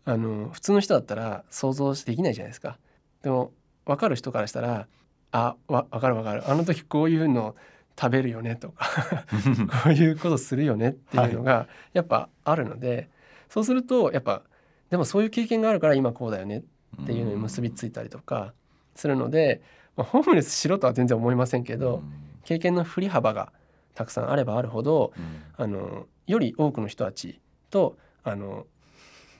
[0.05, 2.79] あの普通の人だったら想像できないじゃないですか。
[3.23, 3.53] でも
[3.87, 4.87] 分かる人からしたら
[5.33, 6.51] 「あわ分かる分かる。
[6.51, 7.55] あの時こういうの
[7.99, 8.87] 食べるよね」とか
[9.85, 13.09] こういうことするよねっていうのがやっぱあるので、
[13.49, 14.43] そうするとやっぱ
[14.91, 16.65] でもそういう経験があるから今こうだよね
[17.03, 18.53] っていうのに結びついたりとか
[18.95, 19.63] するので、
[19.97, 22.03] まあ、ホームレスしろとは全然思いませんけど、
[22.45, 23.53] 経験の振り幅が
[23.95, 25.43] たくさんあればあるほどうん。
[25.57, 27.41] あのより多くの人たち
[27.71, 28.67] とあの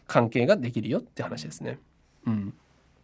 [0.07, 1.79] 関係ができるよって話ですね。
[2.27, 2.55] うん、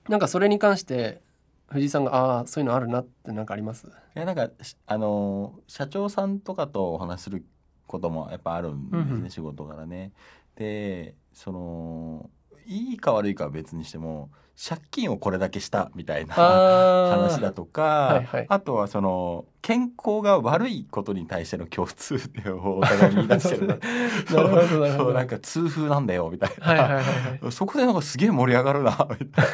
[0.08, 1.20] なんかそれに関して
[1.68, 3.86] 藤井さんがああそういうのあるなってなんかあります？
[3.86, 7.44] いやなんかしあのー社長さんとかとお話しする
[7.86, 9.30] こともやっぱあるんですね、うんうん。
[9.30, 10.12] 仕事からね。
[10.56, 12.28] でその
[12.66, 14.30] いいか悪いかは別にしても
[14.62, 18.46] 借金をこれだけしたみたいな話だとか、はいはい。
[18.48, 23.80] あとはその健康が悪いことに対しての共通点をお互いに言い出してる
[24.26, 27.04] そうなんか痛風なんだよみたいな、はいはいはい
[27.42, 27.52] はい。
[27.52, 29.46] そこでなんかすげえ盛り上がるなみたい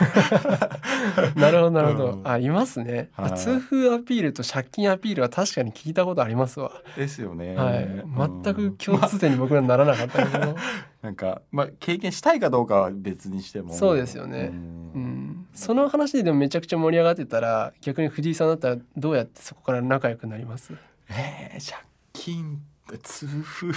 [1.34, 1.50] な。
[1.50, 2.28] るほどなるほど、うん。
[2.28, 3.32] あいますね、はい。
[3.34, 7.57] 痛風アピールと借金アピールは確かに聞いたことありますわ、なですよね。
[7.57, 7.84] はい。
[7.84, 8.42] うん。
[8.42, 10.57] 全く共通点に僕らならなかったけど、
[11.02, 13.72] なんかまあ経験したいかどうかは別にしても。
[13.72, 14.50] そうですよね。
[14.52, 14.87] うん。
[14.96, 20.74] うん、その話ででもめちゃくちゃ盛り上がってたら逆に藤井さんだったらどうやってそこから仲良くなります。
[21.08, 21.82] えー、借
[22.12, 22.60] 金
[23.02, 23.72] 痛風？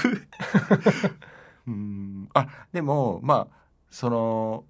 [1.67, 2.29] うん。
[2.33, 3.55] あでもまあ
[3.89, 4.65] その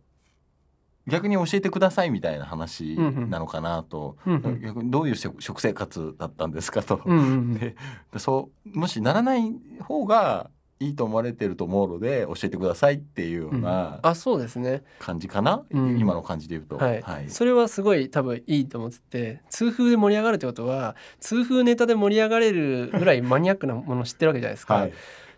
[1.08, 4.62] 逆に教えてくださいみたいな話なのかなと、うんうん。
[4.62, 7.54] 逆にどういう食食生活だったんですかと、うんうんうん。
[7.56, 7.76] で
[8.18, 9.52] そうもしならない
[9.82, 10.52] 方が
[10.82, 14.84] いいと思われてると思うので教えてくださいっていうようなあそうですね。
[15.00, 16.00] 感じかな、うん。
[16.00, 16.78] 今の感じで言うと。
[16.78, 17.30] はい、はい。
[17.30, 24.94] それはすごい多分いいと思ってて痛風で盛り上がるってことは痛風ネタで盛り上がれるぐらいマニアックなものを知ってるわけじゃないですか、はい。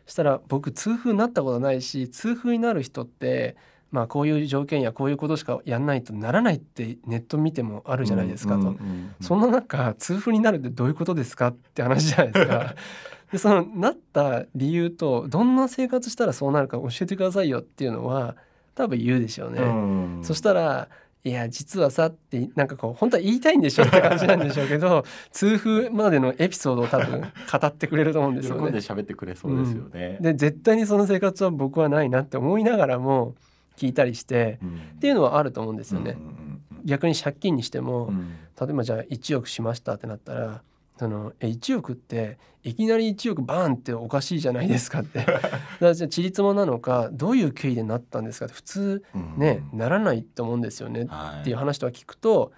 [0.06, 3.56] そしたら僕痛風になったことないし痛風になる人って
[3.90, 8.76] まあこういう条件やこういうことしかやんないとならないってネット見てもあるじゃないですかと、
[9.20, 12.76] そんな中痛風になるってどういうことですかって話じゃないですか。
[13.32, 18.36] でそのなった理由とどんな生活したらそうなるか教えてくださいよっていうのは
[18.76, 19.62] 多分言うでしょうね。
[19.62, 20.90] うんそしたら
[21.24, 28.64] いや実はさってなんかこう本当は言いたいんでしょって感じなんでしょうけど 痛風までのエピソードを多分語ってくれると思うんですよね。
[28.64, 30.18] 喜んで喋ってくれそうですよね。
[30.20, 33.36] で絶対にその生活は僕はないなって思いながらも
[33.78, 36.12] 聞いたりして、うんっていうのはあると思うんですよね。
[36.12, 36.42] うんうんうん
[36.84, 40.62] 逆に借金にしても、うん例えばじゃあ1億しましたってなったら
[41.02, 45.18] そのえ1億っていきなり1億バーンっておかしいじゃないですかって。
[45.26, 45.50] だか
[45.80, 49.04] らじゃあちりつもなのかどういう経緯でなったんですかって普通
[49.36, 52.52] ね、ならないと思うんですよねはいっていう話とか聞くと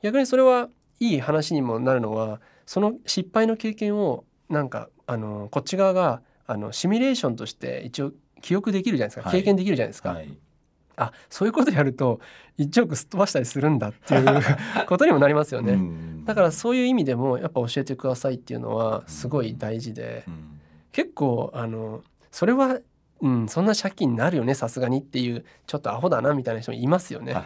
[0.00, 0.68] 逆にそれは
[1.00, 8.12] いい話にもなるのはその失敗の経験をなんかあのこっち側があのシミュレーションとして一応
[8.42, 9.40] 記憶できるじゃないですか、はい。
[9.40, 10.38] 経験できるじゃないですか、はい
[10.98, 12.20] あそういうことやると
[12.58, 14.42] 1億すっ飛ばしたりするんだっていう
[14.86, 15.72] ことにもなりますよね。
[15.74, 20.60] うんだからそういう意味でもやっぱ教えてくださいっていうのはすごい大事でうん
[20.92, 22.80] 結構あのそれは、
[23.20, 27.34] うん、そんな借金になるよねさすがにっていうちょっとアホだなみたいな人もいますよね。
[27.34, 27.44] はい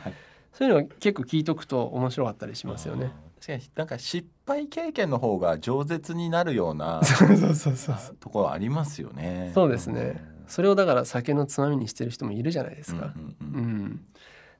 [0.52, 3.10] そういうのは結構聞いとくと面白かったりしますよね。
[3.40, 8.16] 確かになんか失敗経験の方が饒舌になるような そうそうそうそう。
[8.20, 9.50] ところありますよね。
[9.54, 10.22] そうですね。
[10.48, 13.12] それをだから酒のつまみにしてる人もいるじゃないですか。
[13.16, 14.04] うんううんうんん。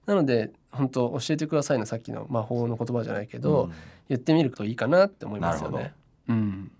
[0.06, 3.72] なので本当教えてくださいのさっきの魔法の言葉じゃないけど、うん
[4.08, 5.94] 言ってみるといいかなって思いますよね。
[6.28, 6.70] うん。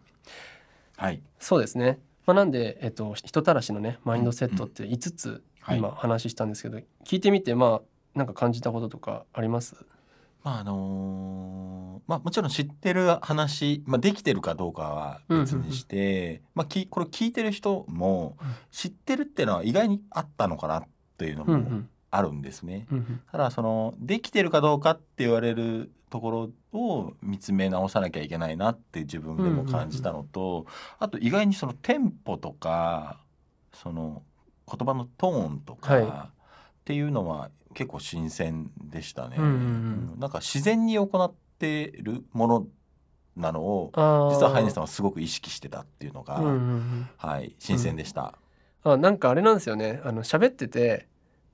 [0.97, 1.99] はいそうですね。
[2.27, 7.81] まあ、なんで、えっと、人たらしのねマインドセットって5つはい今話したんですけど、聞いてみてま
[8.15, 9.77] あなんか感じたこととかあります？
[10.45, 18.49] まああのーまあもちろん知ってる話、まあ、できてるかどうかは別にして、まあ、きこれ聞いてる人もうん。
[18.71, 20.85] 知ってるっていうのは意外にあったのかな
[21.17, 22.87] というのもあるんですね。
[23.31, 30.67] ただそのできてるかどうかって言われるところを見つめ直さなきゃいけないなって自分でも感じたのと、
[30.99, 33.21] あと意外にそのテンポとか
[33.73, 34.23] その
[34.67, 36.05] 言葉のトーンとか、はい。
[36.83, 39.37] っていうのは結構新鮮でしたね。
[39.39, 40.11] うんうんうん。
[40.15, 40.21] うん。
[40.21, 42.67] なんか自然に行ってるもの
[43.37, 43.91] なのを
[44.33, 47.09] 実はハイネさんはすごく意識してたっていうのが、うんうんうん。
[47.17, 48.39] はい新鮮でした。
[48.85, 50.01] あなんかあれなんですよね。
[50.05, 51.07] あの喋ってて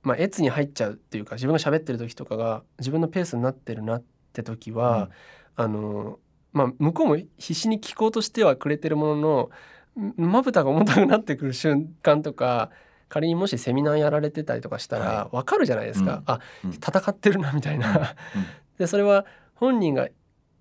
[0.02, 5.10] まあ越に入っちゃうっていうか自分が喋ってる時とかが自分のペースになってるなって時は、
[5.56, 6.18] あの
[6.52, 9.50] まあ向こうも必死に聞こうとしてはくれてるもの
[9.96, 12.70] のんまぶたが重たくなってくる瞬間とか
[13.08, 16.22] 仮にもしセミナーやられてたりとかしたらはわかるじゃないですか、うん。
[16.26, 16.70] あうん。
[16.72, 18.14] 戦ってるなみたいな。
[18.78, 20.08] でそれは本人が、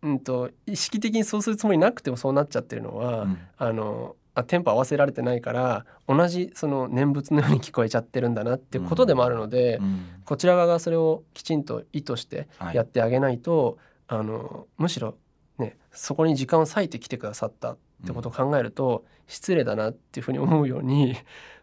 [0.02, 3.38] うん、と意識的にそうするつもりなくてもそうなっちゃってるのは、うん。
[3.58, 10.06] あのあテンポ合わせられてないから同じその念仏のように聞こえちゃってるんだなっていうことでもあるので、うん。
[10.26, 12.76] こちら側がそれをきちんと意図してはい。
[12.76, 15.18] やってあげないと、あのむしろ
[15.58, 21.16] ねそこに時間を割いてきてくださったってことを考えると、失礼だなっていうふうに思うように、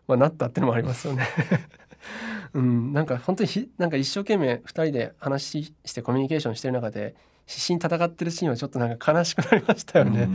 [0.06, 1.26] まあ、なったっていうのもありますよね。
[2.54, 7.16] うん、なんか本当にひなんか一生懸命2人で話ししてコミュニケーションしてる中で
[7.46, 10.28] 必死に戦ってるシーンはちょっとなんか悲しくなりましたよね。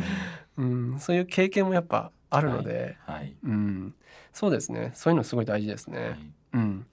[0.57, 3.35] うん、そういう経験もやっぱあるので、はい。
[3.43, 3.93] うん、
[4.33, 4.91] そうですね。
[4.93, 5.99] そういうのすごい大事ですね。
[5.99, 6.17] はい。
[6.53, 6.85] うん、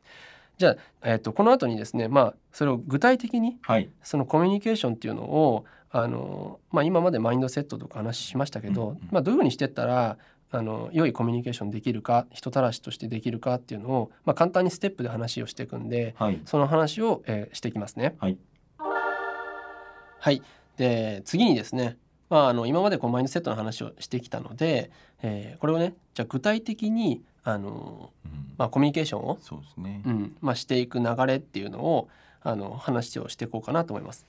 [0.59, 3.91] じゃあ、えっとこの後にですねまあそれを具体的にはい。
[4.03, 8.99] そのコミュニケーションっていうのをあの、まあ、今までマインドセットとか話しましたけど、うんうん。
[9.11, 10.19] まあ、どういうふうにしてったら
[10.57, 18.17] あの良いコミュニケーションできるか人たらしとしてできるかっていうのを、まあ、簡単にステップで話をしていくんではいその話を、えーしていきますね。
[18.19, 18.39] はい
[20.19, 20.43] はい、
[20.79, 21.99] で次にですね、
[22.31, 24.91] まあ、あの今までこうマインドセットの話をしてきたので、
[25.23, 30.11] えーこれをねじゃあ具体的にあの、うんまあ、コミュニケーションを、そうですねう。
[30.11, 32.09] んまあ、していく流れっていうのを
[32.43, 34.27] あの話をしていこうかなと思います。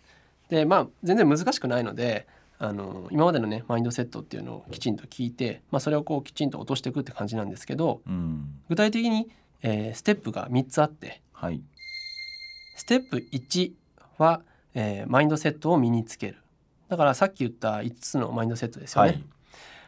[0.49, 2.27] でまあ全然難しくないので
[2.59, 8.59] あの今までのねマインドセットっていうのをきちんと聞いて、まあ、それをこうきちんと落としていくって感じなんですけどうん。
[8.69, 9.29] 具体的に、
[9.61, 11.61] えーステップが3つあってはい。
[12.75, 13.71] ステップ1
[14.17, 14.41] は、
[14.73, 16.37] えーマインドセットを身につける。
[16.89, 19.23] だからさっき言った5つのマインドセットですよね、はい。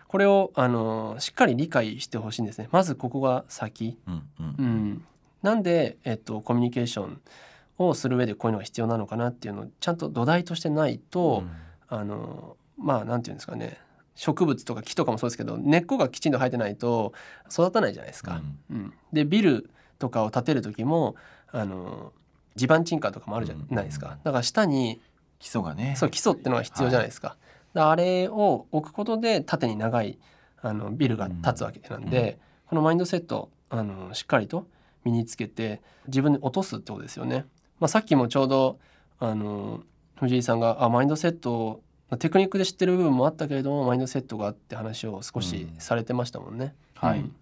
[0.07, 2.67] これを、あのしっかり理解してほしいんですね。
[2.71, 4.65] まずここが先、うんううん。
[4.93, 5.05] ん、
[5.41, 7.21] なんで、えっと、コミュニケーション
[7.77, 11.43] をする上でこういうのが必要なのかなっていうのをちゃんと土台としてないと、
[11.87, 13.77] あのまあなんていうんですかね
[14.15, 17.13] 植物とか木とかもそうですけど根っこがきちんと生えてないと
[17.51, 18.41] 育たないじゃないですか。
[18.69, 21.15] うんでビルとかを建てる時も
[21.51, 22.13] あの
[22.55, 24.17] 地盤沈下とかもあるじゃないですか。
[24.23, 25.01] だから下に
[25.39, 25.95] 基礎がね。
[25.97, 27.29] そう基礎ってのが必要じゃないですか。
[27.29, 27.39] だか
[27.73, 30.19] らあれを置くことで縦に長い
[30.61, 34.67] あのビルが建つわけなんで、このマインドセットあのしっかりと
[35.05, 37.45] 身につけて自分で落とすってことですよね。
[37.79, 38.79] まあ、さっきもちょうど
[39.19, 39.83] あの
[40.17, 41.81] 藤井さんがあマインドセット
[42.17, 46.75] テクニックで知ってる部分もあったけれどもマインドセットがあって話を少しされてましたもんね。
[46.95, 47.19] はい。
[47.19, 47.35] うん。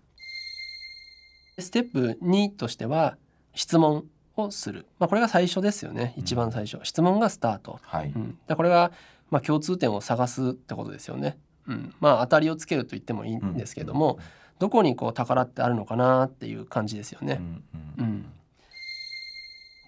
[1.59, 3.17] ステップ2としては
[3.55, 6.13] 質問をする、まあ、これが最初ですよね。
[6.17, 8.11] 一番最初、質問がスタート、はい。
[8.15, 8.91] うん、だこれが
[9.31, 11.37] まあ共通点を探すってことですよね、
[11.67, 14.19] うん、まあ当たりをつけると言ってもいいんですけども、
[14.59, 17.37] どこにこう宝ってあるのかなっていう感じですよね。
[17.39, 17.63] うん。
[17.97, 18.03] うん。
[18.03, 18.25] うん、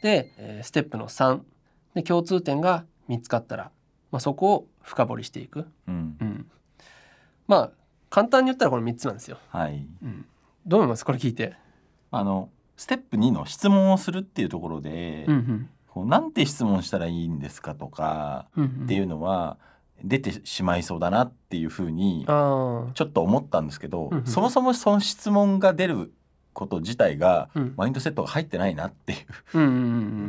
[0.02, 1.42] で、えーステップの3
[1.96, 3.72] で共通点が見つかったら、
[4.12, 6.18] まあ、そこを深掘りしていく、うん。
[6.20, 6.52] うん、
[7.48, 7.72] まあ
[8.10, 9.38] 簡単に言ったらこの3つなんですよ。
[9.50, 9.86] はい。
[10.04, 10.26] うん、
[10.66, 11.06] どう思います？
[11.06, 11.54] これ聞いて。
[12.12, 15.70] あのステップ2の質問をするっていうところで、うんうん。
[15.88, 19.58] こうなんて質問したらいいんですかとかうんっていうのは
[20.04, 24.26] 出てしまいそうだなっていうふうにちょっと思ったんですけど、うんうん。
[24.26, 26.12] そもそもその質問が出る
[26.54, 27.74] こと自体がうん。
[27.78, 29.16] マインドセットが入ってないなってい
[29.54, 29.76] う、うんうんう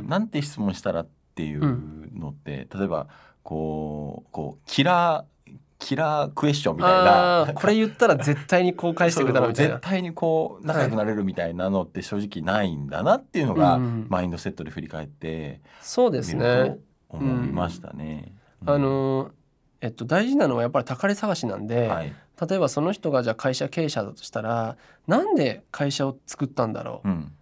[0.05, 0.09] ん。
[0.09, 1.61] なんて質問したらっていう
[2.19, 3.07] のって、例えば
[3.43, 7.53] こうこうキラーキラークエスチョンみたいな。
[7.55, 9.77] これ言ったら絶対に公開してくれたらみたいな。
[9.77, 9.89] 絶。
[9.89, 13.83] 対にこう仲良くなれるみたいなのって正直ないんだなっていうのが、うん。
[13.83, 16.77] うんマインドセットで振り返ってそうですね。
[17.11, 17.17] と。
[17.17, 18.33] 思いましたね。
[18.67, 19.31] あのー
[19.81, 22.13] えっと大事なのはやっぱり宝探しなんで、はい、
[22.47, 24.77] 例えばその人がじゃあ会社経営者だとしたら
[25.07, 27.09] なんで会社を作ったんだろう？
[27.09, 27.33] ん。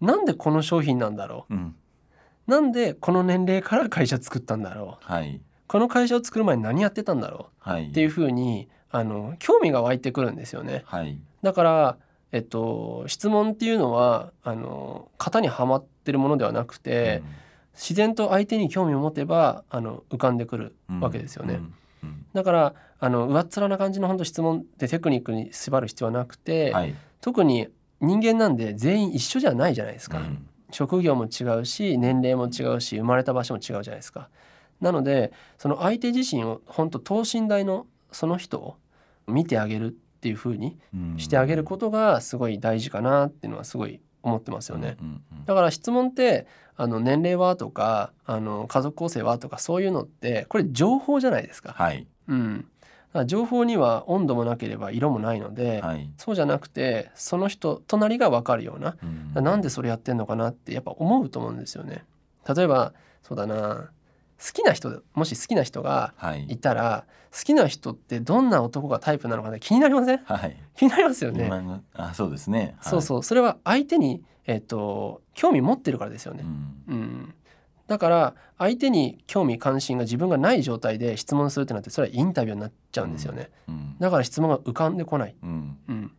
[0.00, 1.54] うなんでこの商品なんだろう？
[1.54, 1.58] ん。
[1.58, 1.60] う
[2.46, 5.12] なんでこの年齢から会社作ったんだろう？
[5.12, 5.40] はい。
[5.68, 7.84] この会社を作る前に何やってたんだろはい。
[7.84, 10.82] うっていうふうにあの興味が湧いてくるんですよね。
[10.84, 11.18] はい。
[11.42, 11.96] だから、
[12.30, 17.22] えっと、質問っていうのはあの型にはまってるものではなくて、
[17.74, 21.54] 自然と相手に興味を持てばあの浮かんでくるうんわけですよね。
[21.54, 21.74] うん。
[22.02, 22.26] うん。
[22.34, 26.94] だからあの上っ面な感じの本当質問でテクニックに縛る必要はなくて、はい。
[27.20, 27.68] 特に
[28.00, 34.28] 人間なんで全員一緒じゃないじゃないですか、うん職業も違うし年齢も違うし生まれた場所も違うじゃないですか。
[34.80, 38.76] なのでその相手自身を本当等身大のその人を
[39.26, 39.90] 見てあげるっ
[40.20, 41.18] ていう風にうん。
[41.18, 44.96] してあげることがすごい大事かなっていうのはすごい思ってますよね。
[45.46, 46.46] だから質問って
[46.76, 51.72] あの年齢はとかあの家族構成はとかそういうのってこれ情報じゃないですか。
[51.72, 52.06] はい。
[52.28, 52.66] うん、
[53.26, 56.10] 情報には温度もなければ色もないので、はい。
[56.16, 58.96] そうじゃなくてその人隣が分かるような
[59.36, 62.04] うんなんでそれやってんのかなってやっぱ思うと思うんですよね。
[62.56, 63.90] 例えばそうだな
[64.44, 70.18] 好きな人もし好きな人がはいいたら好きな人ってどんな男がタイプなのかな気になりません？
[70.24, 70.56] はい。
[70.76, 71.50] 気になりますよね。
[71.94, 72.74] あそうですね。
[72.78, 76.46] はいそうそうそれは相手に、えっと興味持ってるからですよねう。
[76.46, 77.34] んうん、
[77.92, 83.50] だから相手に興味関心が自分がない状態で質問するってなってそれはインタビューになっちゃうんですよね。
[83.68, 83.96] うん。
[84.00, 85.34] だから質問が浮かんでこない。
[85.42, 85.76] うん。
[85.90, 86.12] うん、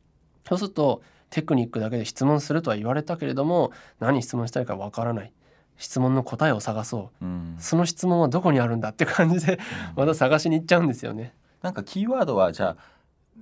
[0.47, 1.01] そうすると
[1.31, 5.33] テクニックだけで質問するとは言われたけれども何質問したいかわからない。
[5.79, 7.25] 質問の答えを探そう。
[7.25, 7.55] うん。
[7.57, 9.57] その質問はどこにあるんだって感じで
[9.95, 11.33] また探しに行っちゃうんですよね。
[11.63, 12.77] なんかキーワードはじゃあ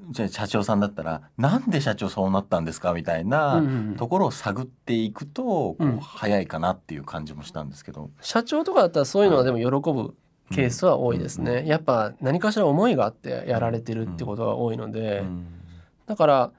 [0.09, 2.93] じゃあ社長さんだったらなんで社長そうなったんですか？
[2.93, 3.95] みたいうんなうんうん。
[3.95, 5.95] ところを探っていくとこうん。
[5.97, 8.09] う早いかなっていう感じもしたんですけど。
[8.21, 10.15] 社長とかだったらそういうのはでも喜ぶ
[10.51, 11.65] ケースは多いですね。
[11.67, 15.45] やっぱ何かしら思いがあってやられてるってことが多いので、うん。
[16.07, 16.51] だから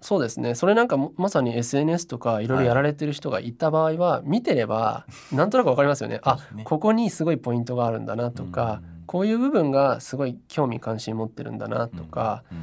[0.00, 0.54] そうですね。
[0.54, 2.46] それなんかもまさに SNS とかい。
[2.46, 6.20] ろいろやられてる人がいた場合は見てればなんとなくわかりますよね。
[6.22, 6.64] あそうですね。
[6.64, 12.58] ここにすごいポイントがあるんだなとか、こういう部分がすごい興味関心持ってるんだなとか、うん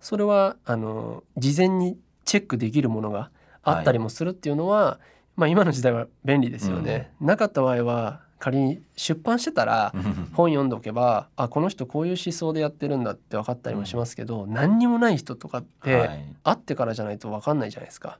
[0.00, 3.30] それはあの事前にチェックできるものが
[3.62, 5.00] あったりもするっていうのは、
[5.36, 7.10] まあ今の時代は便利ですよね。
[7.20, 10.02] なかった場合は仮に出版してたらうん。
[10.32, 16.36] 本読んでおけばあこの人こういう思想でやってるんだって分かったりもしますけど、何にもない人とかって、はい。
[16.44, 18.18] 会ってからじゃないと分かんないじゃないですか。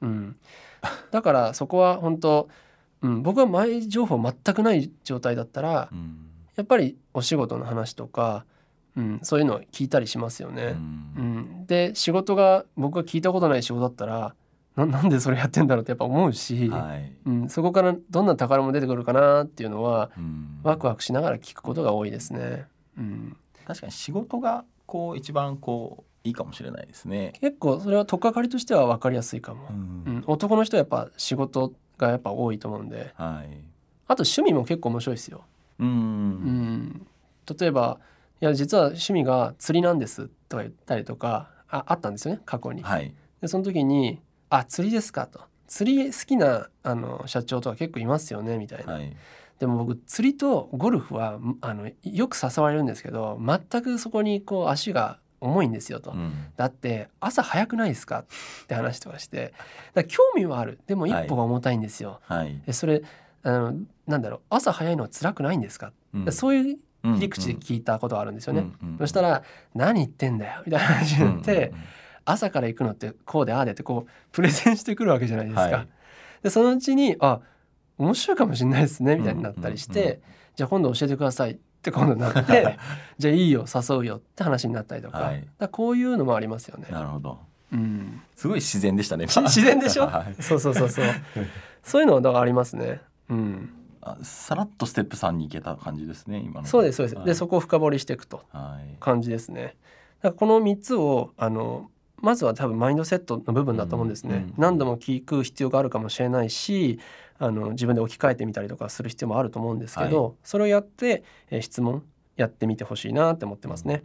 [0.00, 0.36] うん、
[1.10, 2.48] だからそこは本当、
[3.02, 8.44] うん、僕は前情報全くない状態だったらうんやっぱりお仕事の話とか、
[8.96, 10.74] うん、そういうのを聞いたりしますようね。
[10.76, 14.34] うんんで仕事が僕が聞いたことない仕事だったら
[14.76, 22.66] ななんでそれやってんだろうってやっぱ思うし、はいうん、そこからどんな宝物出てくるかなっていうのはうんワクワクしながら聞くことが多いですね。
[22.98, 23.36] うん、
[23.66, 27.32] 確かに仕事がこう一番こういいかもしれないですね。
[27.40, 29.68] 結構それは取っかかりとしては分かりやすいかも。
[29.70, 33.58] うんうん、男の人はやっぱ仕事がやっぱ多いと思うんではい。
[34.06, 35.44] あと趣味も結構面白いですよ。
[35.80, 37.06] ううんん、
[37.58, 37.98] 例えば
[38.40, 42.82] 「いや実は趣味が釣りなんです」とか言ったりとかああったんですよね過去に。
[42.82, 43.12] はい。
[43.40, 44.20] でその時に
[44.50, 48.92] 「あ釣りですか」と「釣り好きなあの社長とか結構いますよね」みたいな。
[48.94, 49.16] はい。
[49.58, 53.38] でも僕釣りとゴルフはあのよく誘われるんですけど
[53.70, 56.12] 全くそこにこう足が重いんですよと。
[56.12, 58.20] うんだって朝早くないですか？
[58.20, 59.52] って話とかして
[59.94, 62.20] だから興味はあるでも一歩が重たいんですよ。
[62.24, 62.58] はい。
[62.66, 63.02] でそれ
[63.42, 63.74] あの
[64.06, 66.32] なんだろう朝早いのは辛くないんですか、うん。
[66.32, 68.60] そういううん切り口で聞いたことがあるんですよね。
[68.82, 68.88] うん。
[68.92, 68.98] うん。
[68.98, 69.42] そしたら
[69.74, 71.74] 「何言ってんだよ」みたいな話になって、うん。
[71.76, 71.84] うん。
[72.26, 75.62] 朝から行くのってこうでああでってこうプレゼンしてくるわけじゃないですか。
[75.62, 75.88] はい。
[76.42, 77.40] でそのうちにあ
[77.98, 80.20] 面白いかもしれないですねみたいになったりして、うんうんうん
[80.56, 82.76] じゃあ今度教えてくださいって今度なって
[83.16, 85.46] じゃあいいよ誘うよって話になったりとか,、はい。
[85.58, 86.88] だこういうのもありますよね。
[86.90, 87.38] なるほど。
[87.72, 90.42] うん、すごい自然でしたねし自然でしょ、 はい。
[90.42, 91.06] そうそうそうそう。
[91.82, 93.00] そういうのはだからありますね。
[93.30, 93.70] うん、
[94.00, 96.66] あさらっとステップ3に行けた感じですね今の。
[96.66, 97.16] そうですそうです。
[97.16, 97.26] はい。
[97.26, 98.96] でそこを深掘りしていくとはい。
[99.00, 99.76] 感じですね。
[100.20, 101.90] だからこの3つをあの
[102.20, 104.34] まずは多分マインドセットの部分だと思うんですね。
[104.34, 106.98] うんうん何度も聞く必要があるかもしれないし
[107.38, 112.02] あの自分で置き換えてみたりとかする必要もあると思うんですけど、それをやって、えー質問
[112.36, 114.02] やってみてほしいなって思ってますね。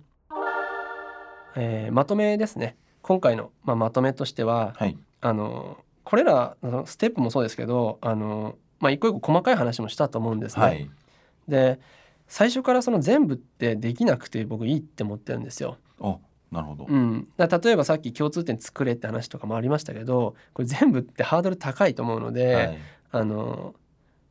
[1.56, 2.78] えーまとめですね。
[3.02, 4.98] 今回の、まあ、まとめとしてははい。
[5.22, 8.56] あのこれらのステップもそうですけどあの、
[8.86, 10.64] まあ、一個一個細かい話もしたと思うんですね。
[10.64, 10.90] はい。
[11.48, 11.80] で
[12.28, 15.78] 最初からその全部ってできなくて僕いいって思ってるんですよ。
[16.00, 16.20] お
[16.52, 22.80] なるほど、うん、だ例えばさっき共通点作れって話とかもありましたけどこれ全部ってハードル高いと思うので、はい。
[23.12, 23.74] あの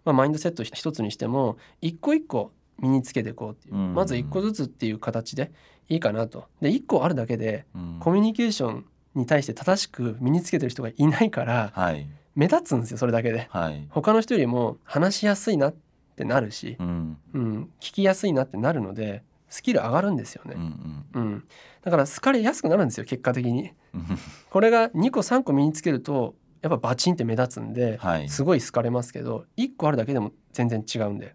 [0.05, 3.95] まあ、マインドセット一つにしても一個一個身につけていこうっていう、うん。
[3.95, 5.51] まず一個ずつっていう形で
[5.89, 6.45] いいかなと。
[6.61, 7.97] で一個あるだけでうん。
[7.99, 13.47] コミュニケーションに対して正しく身につけてる人がいないからはい目立つんですよそれだけで。
[13.51, 15.75] はい他の人よりも話しやすいなっ
[16.17, 21.19] てなるし、うんうん、聞きやすいなってなるのでスキル上がるんですよねうんう。
[21.21, 21.45] んうん、
[21.83, 23.73] だから好かれやすくなるんですよ結果的に。
[23.95, 24.05] うん
[24.51, 31.35] これが2個3個身につけるとやっぱバチンって目立つんで、はいすごい好かれますけど1個あるだけでも全然違うんで。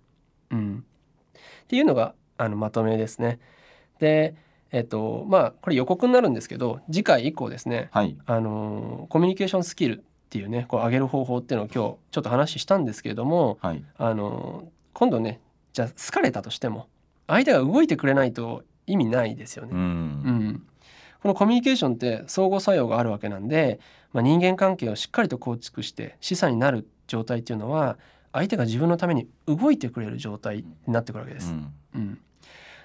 [0.51, 0.83] うん、
[1.63, 3.39] っていうのがあのまとめですね。
[3.99, 4.35] で
[4.71, 13.83] えっとまあこれ予告になるんですけど次回以降ですねはいあのーコミュニケーションスキルっていうねこう上げる方法っていうのを今日ちょっと話したんですけれどもはい。
[13.97, 15.39] あのー今度ね
[15.71, 16.87] じゃあ好かれたとしても
[17.27, 19.71] 相手が動いてくれないと意味ないですよね。
[19.73, 19.79] うん。
[19.79, 20.63] うん、
[21.21, 23.79] このコミュニケーションって相互作用があるわけなんで、
[24.11, 27.97] まあ、人間関係をしっかりと構築して資産になる状態っていうのは
[28.33, 31.51] 相手が自分のために動いてくれる状態になってくるわけです。
[31.51, 31.73] うん。
[31.95, 32.19] うん、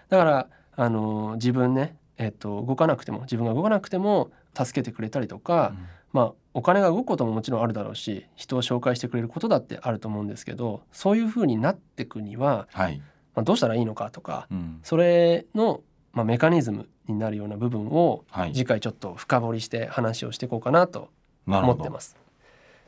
[0.09, 5.75] だから、あのー自分ね、えっと動かなくても自分が動かなくても助けてくれたりとか、
[6.13, 13.03] まあ、お金が動くことももちろんあるだろうし人を紹介してくれることだってあると思うんですけどそういうふうになっていくには、はい。
[13.35, 14.79] まあ、どうしたらいいのかとかうん。
[14.83, 15.83] それの、
[16.13, 18.53] まあ、メカニズムになるような部分をはい。
[18.55, 21.11] 次回ちょっと深掘りして話をしていこうかなと
[21.47, 22.17] 思ってます。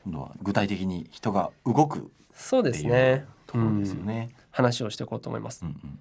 [0.05, 3.25] 今度は具体的に人が動くそうですね。
[3.47, 4.31] ところですよね。
[4.53, 5.65] 話をしていこうと思います。
[5.65, 5.99] うんうん。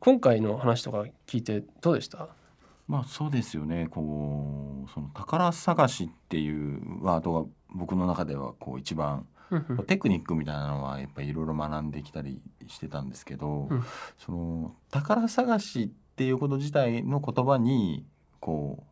[0.00, 2.28] 今回の話とか聞いてどうでした？
[2.88, 3.86] まあそうですよね。
[3.90, 9.26] こうその宝探しっていうワードが僕の中ではこう一番
[9.86, 13.84] テクニックみたいなのはやっぱりいろいろ学んできたりしてたんですけど、うん。
[14.18, 18.06] その宝探しっていうこと自体の言葉に
[18.40, 18.87] こう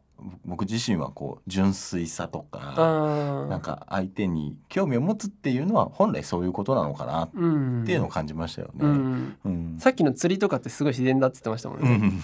[0.47, 8.73] 僕自身はこう純粋さとかあなんか相手に興味を持つっていうのは本来そういうことなのかなっうんていうのを感じましたよね。
[8.81, 9.37] うん。
[9.45, 9.77] うん。
[9.79, 11.97] さっきの釣りとかってすごい自然だって言ってましたもんうね。
[11.97, 12.21] ん。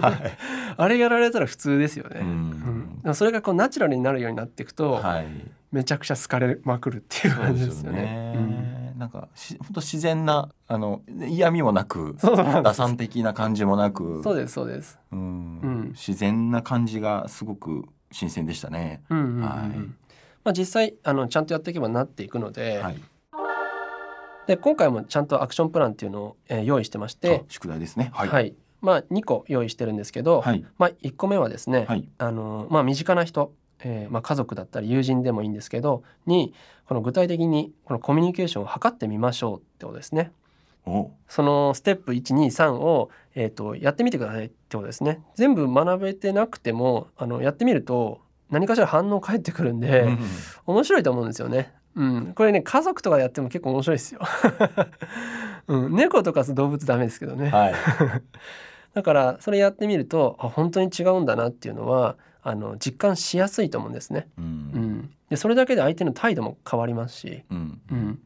[0.00, 0.38] は い
[0.76, 3.14] あれやられたら普通ですよね。
[3.14, 5.26] それがこうナチュラルになるようになっていくと、はい。
[5.72, 8.85] めちゃくちゃ好かれまくるっていう感じですよね。
[8.96, 9.00] ね。
[9.00, 14.98] なんかし 本当自然なあの嫌味もなくうんそうなん打算的な感じもなく、そうですそうです。
[15.12, 15.22] うんう
[15.68, 19.02] ん自然な感じがすごく新鮮でしたね。
[19.10, 19.78] うんうんうんうんはい
[20.44, 23.00] まあ実際あのちゃんとやっていけばなっていくので、はい。
[24.46, 28.10] で今回もちゃんとアクションプランっていうのを、えー用意してましあて、宿題ですね。
[28.14, 28.28] はい。
[28.28, 30.64] はい、まあ2個用意してるんですけど、はい。
[30.78, 32.08] まあ1個目はですね、はい。
[32.18, 36.54] あのまあ身近な人、えーまあ家族だったり友人でもいいんですけどに
[36.86, 40.32] この具体的にこのコミュニケーションを図ってみましょうってことですね。
[40.86, 41.10] お。
[41.28, 45.20] そのステップ123を、えー、とやってみてくださいってことですね。
[45.34, 48.20] 全部学べてなくてもあのやってみると
[48.50, 50.18] 何かしら反応返ってくるんで、うん
[50.66, 51.72] 面白いと思うんですよね。
[51.96, 54.20] うん、これね家族とかでやっても結構面白いですよ。
[55.68, 57.50] うん、猫とか動物ダメですけどね。
[57.50, 57.74] はい。
[58.94, 62.16] だからそれやってみるとあ本当に違うんだなっていうのは
[62.48, 64.28] あの実感しやすいと思うんですね。
[64.38, 64.42] う。
[64.42, 67.80] うんん、でそれだけで相手の態度も変わりますし、うん。
[67.90, 68.20] うん、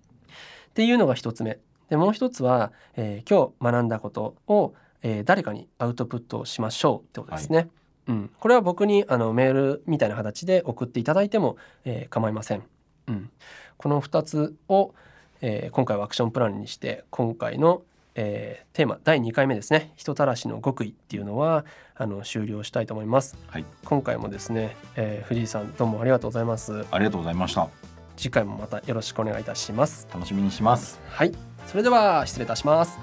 [0.68, 1.58] っていうのが一つ目。
[1.88, 7.68] でもう一つは、えー今日学んだことを、えー誰かにアウトプットをしましょうってことですね。
[8.08, 12.62] うん、これは僕にあのメールみたいな形で送っていただいても、えー構いません。
[13.08, 13.30] うん、
[13.78, 14.94] この2つを、
[15.40, 17.82] えー今回はアクションプランにして今回の、
[18.14, 21.64] えーテーマ第2回目ですね人たらしの極意っていうのは
[21.94, 23.36] あの終了したいと思います。
[23.48, 23.64] はい。
[23.84, 26.84] 今回もですね、えー藤井さんどうもありがとうございます。
[26.90, 27.68] ありがとうございました。
[28.16, 30.06] 次回もまたよろしくお願いいたします。
[30.12, 31.00] 楽しみにします。
[31.08, 31.32] はい、
[31.66, 32.98] それでは失礼いたします。